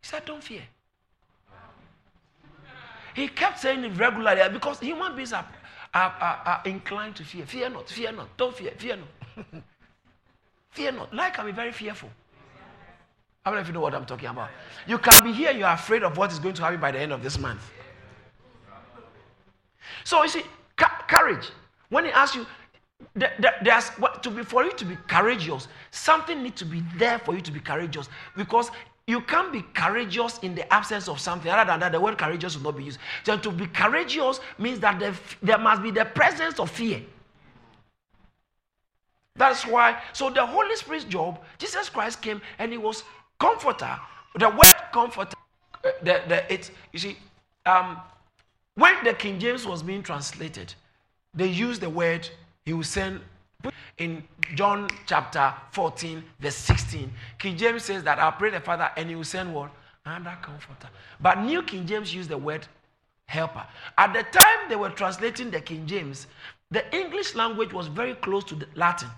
He 0.00 0.06
said, 0.06 0.24
don't 0.24 0.42
fear. 0.42 0.62
He 3.16 3.28
kept 3.28 3.58
saying 3.60 3.82
it 3.82 3.96
regularly 3.96 4.42
uh, 4.42 4.50
because 4.50 4.78
human 4.78 5.16
beings 5.16 5.32
are, 5.32 5.46
are, 5.94 6.14
are, 6.20 6.42
are 6.44 6.62
inclined 6.66 7.16
to 7.16 7.24
fear. 7.24 7.46
Fear 7.46 7.70
not, 7.70 7.88
fear 7.88 8.12
not, 8.12 8.28
don't 8.36 8.54
fear, 8.54 8.72
fear 8.76 8.96
not. 8.96 9.46
fear 10.70 10.92
not. 10.92 11.10
Can 11.32 11.46
be 11.46 11.52
very 11.52 11.72
fearful. 11.72 12.10
I 13.42 13.48
don't 13.48 13.54
know 13.54 13.60
if 13.62 13.68
you 13.68 13.72
know 13.72 13.80
what 13.80 13.94
I'm 13.94 14.04
talking 14.04 14.28
about. 14.28 14.50
You 14.86 14.98
can 14.98 15.24
be 15.24 15.32
here, 15.32 15.50
you're 15.52 15.66
afraid 15.66 16.02
of 16.02 16.18
what 16.18 16.30
is 16.30 16.38
going 16.38 16.54
to 16.56 16.62
happen 16.62 16.78
by 16.78 16.92
the 16.92 16.98
end 16.98 17.10
of 17.10 17.22
this 17.22 17.38
month. 17.38 17.62
So 20.04 20.22
you 20.22 20.28
see, 20.28 20.42
ca- 20.76 21.06
courage. 21.08 21.48
When 21.88 22.04
he 22.04 22.10
asks 22.10 22.36
you, 22.36 22.44
there's 23.14 23.92
to 24.20 24.30
be 24.30 24.42
for 24.42 24.62
you 24.62 24.72
to 24.72 24.84
be 24.84 24.98
courageous, 25.08 25.68
something 25.90 26.42
needs 26.42 26.58
to 26.58 26.66
be 26.66 26.82
there 26.96 27.18
for 27.18 27.34
you 27.34 27.40
to 27.40 27.50
be 27.50 27.60
courageous 27.60 28.10
because 28.36 28.70
you 29.06 29.20
can't 29.20 29.52
be 29.52 29.62
courageous 29.74 30.38
in 30.38 30.54
the 30.54 30.72
absence 30.72 31.08
of 31.08 31.20
something. 31.20 31.50
Other 31.50 31.70
than 31.70 31.80
that, 31.80 31.92
the 31.92 32.00
word 32.00 32.18
courageous 32.18 32.56
will 32.56 32.64
not 32.64 32.76
be 32.76 32.84
used. 32.84 32.98
So 33.24 33.38
to 33.38 33.50
be 33.52 33.66
courageous 33.68 34.40
means 34.58 34.80
that 34.80 34.98
there, 34.98 35.14
there 35.42 35.58
must 35.58 35.82
be 35.82 35.92
the 35.92 36.04
presence 36.04 36.58
of 36.58 36.70
fear. 36.70 37.02
That's 39.36 39.64
why. 39.64 40.02
So 40.12 40.30
the 40.30 40.44
Holy 40.44 40.74
Spirit's 40.74 41.04
job, 41.04 41.40
Jesus 41.58 41.88
Christ 41.88 42.20
came 42.20 42.40
and 42.58 42.72
he 42.72 42.78
was 42.78 43.04
comforter. 43.38 43.96
The 44.38 44.48
word 44.48 44.74
comforter, 44.92 45.36
uh, 45.84 45.90
the, 46.02 46.22
the, 46.26 46.52
it, 46.52 46.70
you 46.92 46.98
see, 46.98 47.16
um, 47.64 47.98
when 48.74 49.04
the 49.04 49.14
King 49.14 49.38
James 49.38 49.66
was 49.66 49.82
being 49.82 50.02
translated, 50.02 50.74
they 51.32 51.46
used 51.46 51.80
the 51.80 51.90
word 51.90 52.28
he 52.64 52.72
will 52.72 52.82
send. 52.82 53.20
In 53.98 54.22
John 54.54 54.88
chapter 55.06 55.54
14, 55.72 56.22
verse 56.40 56.56
16, 56.56 57.10
King 57.38 57.56
James 57.56 57.84
says 57.84 58.02
that 58.04 58.18
I'll 58.18 58.32
pray 58.32 58.50
the 58.50 58.60
Father 58.60 58.90
and 58.96 59.08
he 59.08 59.14
will 59.14 59.24
send 59.24 59.54
what? 59.54 59.70
Ah, 60.04 60.16
Another 60.16 60.36
comforter. 60.42 60.88
But 61.20 61.40
New 61.40 61.62
King 61.62 61.86
James 61.86 62.14
used 62.14 62.28
the 62.28 62.38
word 62.38 62.66
helper. 63.26 63.66
At 63.98 64.12
the 64.12 64.22
time 64.22 64.68
they 64.68 64.76
were 64.76 64.90
translating 64.90 65.50
the 65.50 65.60
King 65.60 65.86
James, 65.86 66.26
the 66.70 66.94
English 66.94 67.34
language 67.34 67.72
was 67.72 67.88
very 67.88 68.14
close 68.14 68.44
to 68.44 68.54
the 68.54 68.66
Latin. 68.74 69.08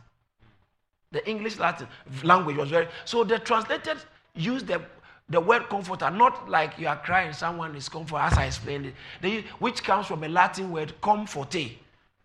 The 1.10 1.28
English 1.28 1.58
Latin 1.58 1.88
language 2.22 2.56
was 2.56 2.70
very 2.70 2.88
so 3.04 3.24
the 3.24 3.38
translators 3.38 4.04
used 4.34 4.66
the 4.66 4.82
the 5.30 5.40
word 5.40 5.68
comforter, 5.68 6.10
not 6.10 6.48
like 6.48 6.78
you 6.78 6.88
are 6.88 6.96
crying, 6.96 7.34
someone 7.34 7.74
is 7.76 7.86
comfort, 7.86 8.16
as 8.16 8.38
I 8.38 8.46
explained 8.46 8.86
it, 8.86 8.94
they, 9.20 9.44
which 9.58 9.84
comes 9.84 10.06
from 10.06 10.24
a 10.24 10.28
Latin 10.28 10.72
word 10.72 10.98
comforte, 11.02 11.76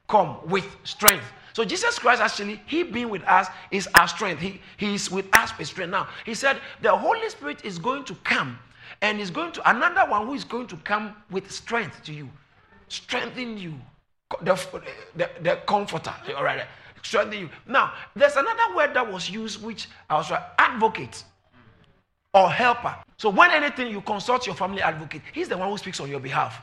come 0.07 0.37
with 0.45 0.65
strength. 0.85 1.25
So 1.53 1.63
Jesus 1.63 1.99
Christ 1.99 2.21
actually, 2.21 2.59
He 2.65 2.83
being 2.83 3.09
with 3.09 3.23
us 3.23 3.47
is 3.71 3.87
our 3.95 4.07
strength. 4.07 4.41
He, 4.41 4.59
he 4.77 4.95
is 4.95 5.09
with 5.09 5.25
us 5.33 5.57
with 5.57 5.67
strength. 5.67 5.91
Now, 5.91 6.07
He 6.25 6.33
said 6.33 6.59
the 6.81 6.95
Holy 6.95 7.29
Spirit 7.29 7.63
is 7.63 7.77
going 7.77 8.03
to 8.05 8.15
come 8.23 8.57
and 9.01 9.19
is 9.19 9.29
going 9.29 9.51
to 9.53 9.69
another 9.69 10.09
one 10.09 10.25
who 10.27 10.33
is 10.33 10.43
going 10.43 10.67
to 10.67 10.77
come 10.77 11.15
with 11.29 11.51
strength 11.51 12.03
to 12.03 12.13
you, 12.13 12.29
strengthen 12.87 13.57
you, 13.57 13.73
the, 14.41 14.55
the, 15.15 15.29
the 15.41 15.59
comforter. 15.67 16.13
All 16.35 16.43
right, 16.43 16.65
strengthen 17.03 17.39
you. 17.39 17.49
Now, 17.67 17.93
there's 18.15 18.35
another 18.35 18.75
word 18.75 18.93
that 18.93 19.11
was 19.11 19.29
used, 19.29 19.61
which 19.61 19.87
I 20.09 20.15
was 20.15 20.31
uh, 20.31 20.41
advocate 20.57 21.23
or 22.33 22.49
helper. 22.49 22.95
So 23.17 23.29
when 23.29 23.51
anything 23.51 23.91
you 23.91 24.01
consult 24.01 24.47
your 24.47 24.55
family 24.55 24.81
advocate, 24.81 25.21
he's 25.33 25.49
the 25.49 25.57
one 25.57 25.69
who 25.69 25.77
speaks 25.77 25.99
on 25.99 26.09
your 26.09 26.19
behalf. 26.19 26.61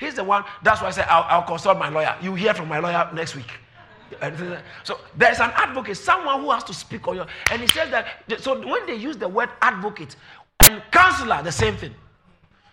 He's 0.00 0.14
the 0.14 0.24
one. 0.24 0.44
That's 0.64 0.80
why 0.80 0.88
I 0.88 0.90
say 0.90 1.02
I'll, 1.02 1.24
I'll 1.28 1.46
consult 1.46 1.78
my 1.78 1.88
lawyer. 1.88 2.16
You 2.20 2.34
hear 2.34 2.54
from 2.54 2.68
my 2.68 2.80
lawyer 2.80 3.08
next 3.14 3.36
week. 3.36 3.50
So 4.84 5.00
there's 5.16 5.40
an 5.40 5.50
advocate, 5.54 5.96
someone 5.96 6.40
who 6.40 6.50
has 6.50 6.64
to 6.64 6.74
speak 6.74 7.06
on 7.08 7.16
your. 7.16 7.26
And 7.50 7.60
he 7.60 7.68
says 7.68 7.90
that. 7.90 8.06
So 8.40 8.60
when 8.66 8.86
they 8.86 8.94
use 8.94 9.16
the 9.16 9.28
word 9.28 9.50
advocate 9.60 10.16
and 10.64 10.82
counselor, 10.90 11.42
the 11.42 11.52
same 11.52 11.76
thing. 11.76 11.94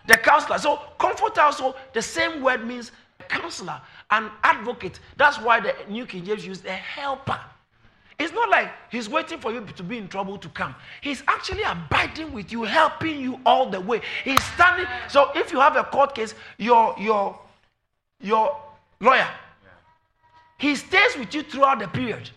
The 0.08 0.16
counselor. 0.16 0.58
So 0.58 0.80
comforter 1.00 1.42
also 1.42 1.76
the 1.94 2.02
same 2.02 2.42
word 2.42 2.66
means 2.66 2.92
counselor 3.28 3.80
and 4.12 4.30
advocate. 4.44 5.00
That's 5.18 5.40
why 5.40 5.60
the 5.60 5.76
New 5.88 6.06
King 6.06 6.26
James 6.26 6.46
used 6.46 6.66
a 6.66 6.72
helper. 6.72 7.40
It's 8.18 8.34
not 8.34 8.50
like 8.50 8.70
he's 8.92 9.08
waiting 9.08 9.40
for 9.40 9.54
you 9.54 9.66
to 9.66 9.84
be 9.84 9.98
in 9.98 10.10
trouble 10.10 10.38
to 10.38 10.50
come. 10.50 10.76
He's 11.00 11.24
actually 11.28 11.64
abiding 11.64 12.34
with 12.34 12.52
you, 12.52 12.64
helping 12.64 13.22
you 13.22 13.40
all 13.46 13.70
the 13.70 13.80
way. 13.80 14.02
He's 14.26 14.44
standing. 14.44 14.88
So 15.08 15.32
if 15.36 15.54
you 15.54 15.60
have 15.62 15.78
a 15.78 15.86
court 15.86 16.14
case, 16.16 16.36
your 16.58 16.94
your 17.00 17.40
your 18.20 18.58
lawyer, 19.00 19.28
he 20.60 20.76
stays 20.76 21.18
with 21.18 21.34
you 21.34 21.42
throughout 21.42 21.80
the 21.80 21.88
period. 21.88 22.30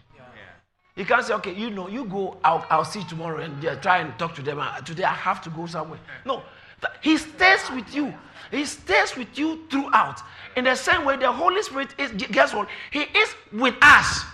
You 0.95 1.05
can't 1.05 1.25
say, 1.25 1.35
okay, 1.35 1.55
you 1.55 1.71
know, 1.71 1.89
you 1.89 2.05
go, 2.05 2.37
I'll, 2.45 2.65
I'll 2.71 2.85
see 2.85 3.03
tomorrow 3.05 3.43
and 3.43 3.65
uh, 3.65 3.77
try 3.77 3.99
and 3.99 4.17
talk 4.19 4.35
to 4.37 4.43
them. 4.43 4.59
Uh, 4.61 4.81
today 4.81 5.05
I 5.05 5.15
have 5.15 5.43
to 5.43 5.51
go 5.51 5.67
somewhere. 5.67 5.99
No, 6.25 6.43
he 7.01 7.17
stays 7.17 7.71
with 7.75 7.95
you. 7.95 8.15
He 8.51 8.65
stays 8.65 9.17
with 9.17 9.37
you 9.39 9.61
throughout. 9.71 10.21
In 10.57 10.65
the 10.65 10.75
same 10.75 11.05
way, 11.05 11.17
the 11.17 11.33
Holy 11.33 11.63
Spirit 11.63 11.95
is, 11.99 12.13
guess 12.13 12.55
what? 12.55 12.69
He 12.91 13.01
is 13.01 13.35
with 13.53 13.75
us. 13.81 14.25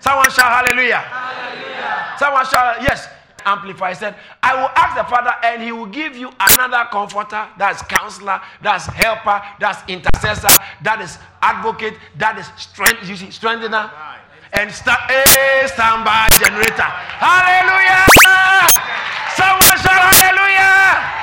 Someone 0.00 0.30
shout 0.30 0.66
hallelujah. 0.66 0.96
hallelujah. 0.96 2.14
Someone 2.18 2.46
shout, 2.46 2.82
yes. 2.82 3.06
Amplify 3.44 3.92
said, 3.92 4.16
I 4.42 4.54
will 4.54 4.70
ask 4.76 4.96
the 4.96 5.04
Father, 5.04 5.32
and 5.44 5.62
He 5.62 5.72
will 5.72 5.86
give 5.86 6.16
you 6.16 6.30
another 6.40 6.88
comforter. 6.90 7.46
That's 7.58 7.82
counselor, 7.82 8.40
that's 8.62 8.86
helper, 8.86 9.42
that's 9.58 9.82
intercessor, 9.88 10.48
that 10.82 11.00
is 11.00 11.18
advocate, 11.42 11.94
that 12.18 12.38
is 12.38 12.46
strength, 12.56 13.08
you 13.08 13.16
see, 13.16 13.30
strengthener. 13.30 13.90
And 14.52 14.72
stand, 14.72 14.98
hey, 15.08 15.66
standby 15.66 16.28
generator. 16.40 16.82
Hallelujah! 16.82 18.06
Someone 19.36 19.78
shout 19.78 20.10
hallelujah! 20.10 21.20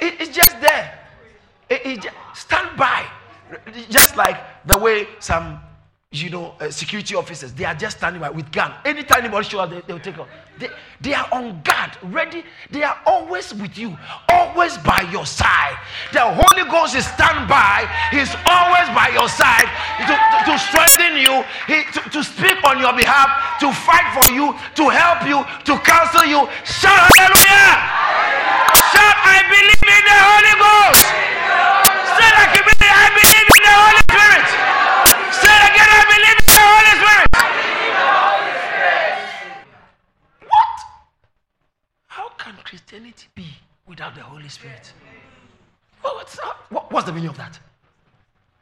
It, 0.00 0.20
it's 0.20 0.36
just 0.36 0.60
there. 0.60 0.98
It, 1.70 1.86
it 1.86 2.02
just, 2.02 2.16
stand 2.34 2.76
by. 2.76 3.06
Just 3.88 4.16
like 4.16 4.36
the 4.66 4.76
way 4.78 5.06
some 5.20 5.60
you 6.10 6.30
know, 6.30 6.54
uh, 6.58 6.70
security 6.70 7.14
officers, 7.14 7.52
they 7.52 7.66
are 7.66 7.74
just 7.74 7.98
standing 7.98 8.18
by 8.18 8.30
with 8.30 8.50
gun. 8.50 8.72
Anytime 8.86 9.28
anybody 9.28 9.46
shows 9.46 9.60
up, 9.60 9.68
they, 9.68 9.82
they 9.82 9.92
will 9.92 10.00
take 10.00 10.18
off. 10.18 10.28
They, 10.58 10.68
they 11.02 11.12
are 11.12 11.28
on 11.32 11.60
guard, 11.60 11.92
ready. 12.04 12.44
They 12.70 12.82
are 12.82 12.96
always 13.04 13.52
with 13.52 13.76
you, 13.76 13.94
always 14.30 14.78
by 14.78 15.06
your 15.12 15.26
side. 15.26 15.76
The 16.14 16.24
Holy 16.24 16.64
Ghost 16.70 16.96
is 16.96 17.04
standby. 17.04 17.84
He's 18.10 18.32
always 18.48 18.88
by 18.96 19.12
your 19.12 19.28
side 19.28 19.68
to, 20.08 20.14
to, 20.16 20.36
to 20.48 20.54
strengthen 20.56 21.20
you, 21.20 21.44
he, 21.68 21.84
to, 21.92 22.00
to 22.08 22.24
speak 22.24 22.56
on 22.64 22.80
your 22.80 22.96
behalf, 22.96 23.60
to 23.60 23.68
fight 23.68 24.08
for 24.16 24.32
you, 24.32 24.56
to 24.80 24.88
help 24.88 25.28
you, 25.28 25.44
to 25.68 25.76
counsel 25.84 26.24
you. 26.24 26.48
Shout 26.64 27.04
hallelujah! 27.20 27.84
Shout, 28.96 29.16
I 29.28 29.44
believe 29.44 29.84
in 29.92 30.02
the 30.08 30.18
Holy 30.24 30.54
Ghost! 30.56 31.04
Say 32.16 32.32
I 32.32 33.12
believe 33.12 33.44
in 33.44 33.62
the 33.62 33.76
Holy 33.76 34.02
Spirit! 34.08 34.67
Christianity 42.88 43.26
be 43.34 43.44
without 43.86 44.14
the 44.14 44.22
Holy 44.22 44.48
Spirit? 44.48 44.94
what's, 46.00 46.38
what, 46.70 46.90
what's 46.90 47.06
the 47.06 47.12
meaning 47.12 47.28
of 47.28 47.36
that? 47.36 47.58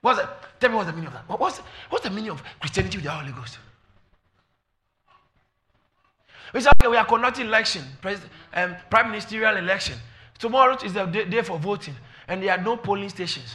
What's 0.00 0.18
the, 0.18 0.28
tell 0.58 0.70
me 0.70 0.74
what's 0.76 0.88
the 0.88 0.92
meaning 0.94 1.06
of 1.06 1.12
that. 1.12 1.38
what's, 1.38 1.58
what's 1.90 2.02
the 2.02 2.10
meaning 2.10 2.30
of 2.30 2.42
Christianity 2.58 2.98
without 2.98 3.20
the 3.20 3.30
Holy 3.30 3.40
Ghost? 3.40 3.58
We 6.52 6.60
say, 6.60 6.70
okay, 6.70 6.88
we 6.88 6.96
are 6.96 7.04
conducting 7.04 7.46
election, 7.46 7.84
um, 8.54 8.74
prime 8.90 9.12
ministerial 9.12 9.58
election. 9.58 9.96
Tomorrow 10.40 10.76
is 10.84 10.92
the 10.92 11.06
day, 11.06 11.24
day, 11.26 11.42
for 11.42 11.56
voting, 11.56 11.94
and 12.26 12.42
there 12.42 12.50
are 12.50 12.60
no 12.60 12.76
polling 12.76 13.10
stations. 13.10 13.54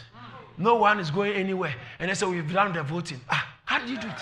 No 0.57 0.75
one 0.75 1.01
is 1.01 1.11
going 1.11 1.33
anywhere. 1.33 1.75
And 1.99 2.09
they 2.09 2.15
say, 2.15 2.25
we've 2.27 2.51
done 2.51 2.71
the 2.71 2.83
voting. 2.83 3.19
Ah, 3.29 3.57
how 3.65 3.79
did 3.79 3.89
you 3.89 3.97
do 3.97 4.07
it? 4.07 4.21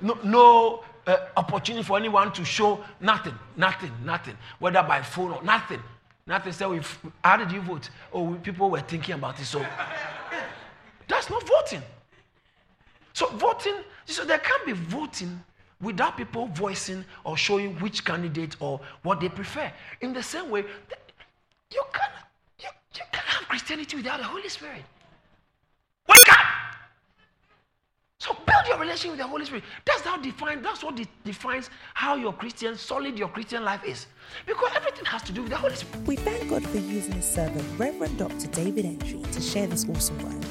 No, 0.00 0.18
no 0.24 0.84
uh, 1.06 1.16
opportunity 1.36 1.82
for 1.84 1.96
anyone 1.96 2.32
to 2.32 2.44
show 2.44 2.84
nothing, 3.00 3.34
nothing, 3.56 3.92
nothing, 4.04 4.36
whether 4.58 4.82
by 4.82 5.02
phone 5.02 5.32
or 5.32 5.42
nothing. 5.42 5.80
Nothing. 6.26 6.52
So 6.52 6.80
how 7.24 7.36
did 7.36 7.50
you 7.50 7.60
vote? 7.60 7.90
Oh, 8.12 8.34
people 8.34 8.70
were 8.70 8.80
thinking 8.80 9.14
about 9.14 9.40
it. 9.40 9.46
So 9.46 9.64
that's 11.08 11.28
not 11.28 11.42
voting. 11.46 11.82
So 13.12 13.26
voting, 13.30 13.74
so 14.04 14.24
there 14.24 14.38
can't 14.38 14.64
be 14.64 14.72
voting 14.72 15.42
without 15.80 16.16
people 16.16 16.46
voicing 16.48 17.04
or 17.24 17.36
showing 17.36 17.74
which 17.80 18.04
candidate 18.04 18.56
or 18.60 18.80
what 19.02 19.20
they 19.20 19.28
prefer. 19.28 19.72
In 20.00 20.12
the 20.12 20.22
same 20.22 20.50
way, 20.50 20.60
you 20.60 21.82
can't, 21.92 22.12
you, 22.60 22.68
you 22.94 23.02
can't 23.12 23.26
have 23.26 23.48
Christianity 23.48 23.96
without 23.96 24.18
the 24.18 24.24
Holy 24.24 24.48
Spirit. 24.48 24.82
Wake 26.06 26.32
up! 26.32 26.46
So 28.20 28.34
build 28.34 28.66
your 28.68 28.78
relationship 28.78 29.12
with 29.12 29.20
the 29.20 29.26
Holy 29.26 29.46
Spirit. 29.46 29.64
That's 29.86 30.02
how 30.02 30.18
define. 30.18 30.60
That's 30.60 30.84
what 30.84 30.94
de- 30.94 31.08
defines 31.24 31.70
how 31.94 32.16
your 32.16 32.34
Christian, 32.34 32.76
solid 32.76 33.18
your 33.18 33.28
Christian 33.28 33.64
life 33.64 33.82
is. 33.82 34.06
Because 34.44 34.70
everything 34.76 35.06
has 35.06 35.22
to 35.22 35.32
do 35.32 35.40
with 35.40 35.50
the 35.50 35.56
Holy 35.56 35.74
Spirit. 35.74 36.06
We 36.06 36.16
thank 36.16 36.50
God 36.50 36.62
for 36.66 36.76
using 36.76 37.14
His 37.14 37.24
servant, 37.24 37.64
Reverend 37.78 38.18
Dr. 38.18 38.46
David 38.48 38.84
Antwi, 38.84 39.32
to 39.32 39.40
share 39.40 39.66
this 39.66 39.88
awesome 39.88 40.18
word. 40.18 40.44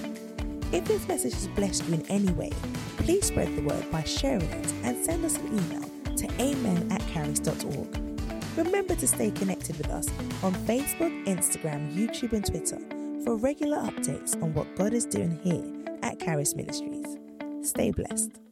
If 0.74 0.86
this 0.86 1.08
message 1.08 1.34
has 1.36 1.48
blessed 1.50 1.88
you 1.88 1.94
in 1.94 2.06
any 2.08 2.32
way, 2.34 2.52
please 2.98 3.28
spread 3.28 3.56
the 3.56 3.62
word 3.62 3.92
by 3.92 4.02
sharing 4.02 4.42
it 4.42 4.74
and 4.84 5.06
send 5.06 5.24
us 5.24 5.38
an 5.38 5.48
email 5.48 6.16
to 6.18 6.26
amen 6.42 6.92
at 6.92 7.02
kharis.org. 7.02 8.10
Remember 8.58 8.96
to 8.96 9.08
stay 9.08 9.30
connected 9.30 9.78
with 9.78 9.90
us 9.90 10.10
on 10.42 10.56
Facebook, 10.66 11.26
Instagram, 11.28 11.96
YouTube, 11.96 12.34
and 12.34 12.44
Twitter 12.44 12.80
for 13.24 13.36
regular 13.36 13.78
updates 13.78 14.42
on 14.42 14.56
what 14.56 14.76
God 14.76 14.92
is 14.92 15.06
doing 15.06 15.40
here 15.44 15.64
at 16.02 16.18
Kharis 16.18 16.56
Ministries. 16.56 17.19
Stay 17.62 17.92
blessed. 17.92 18.49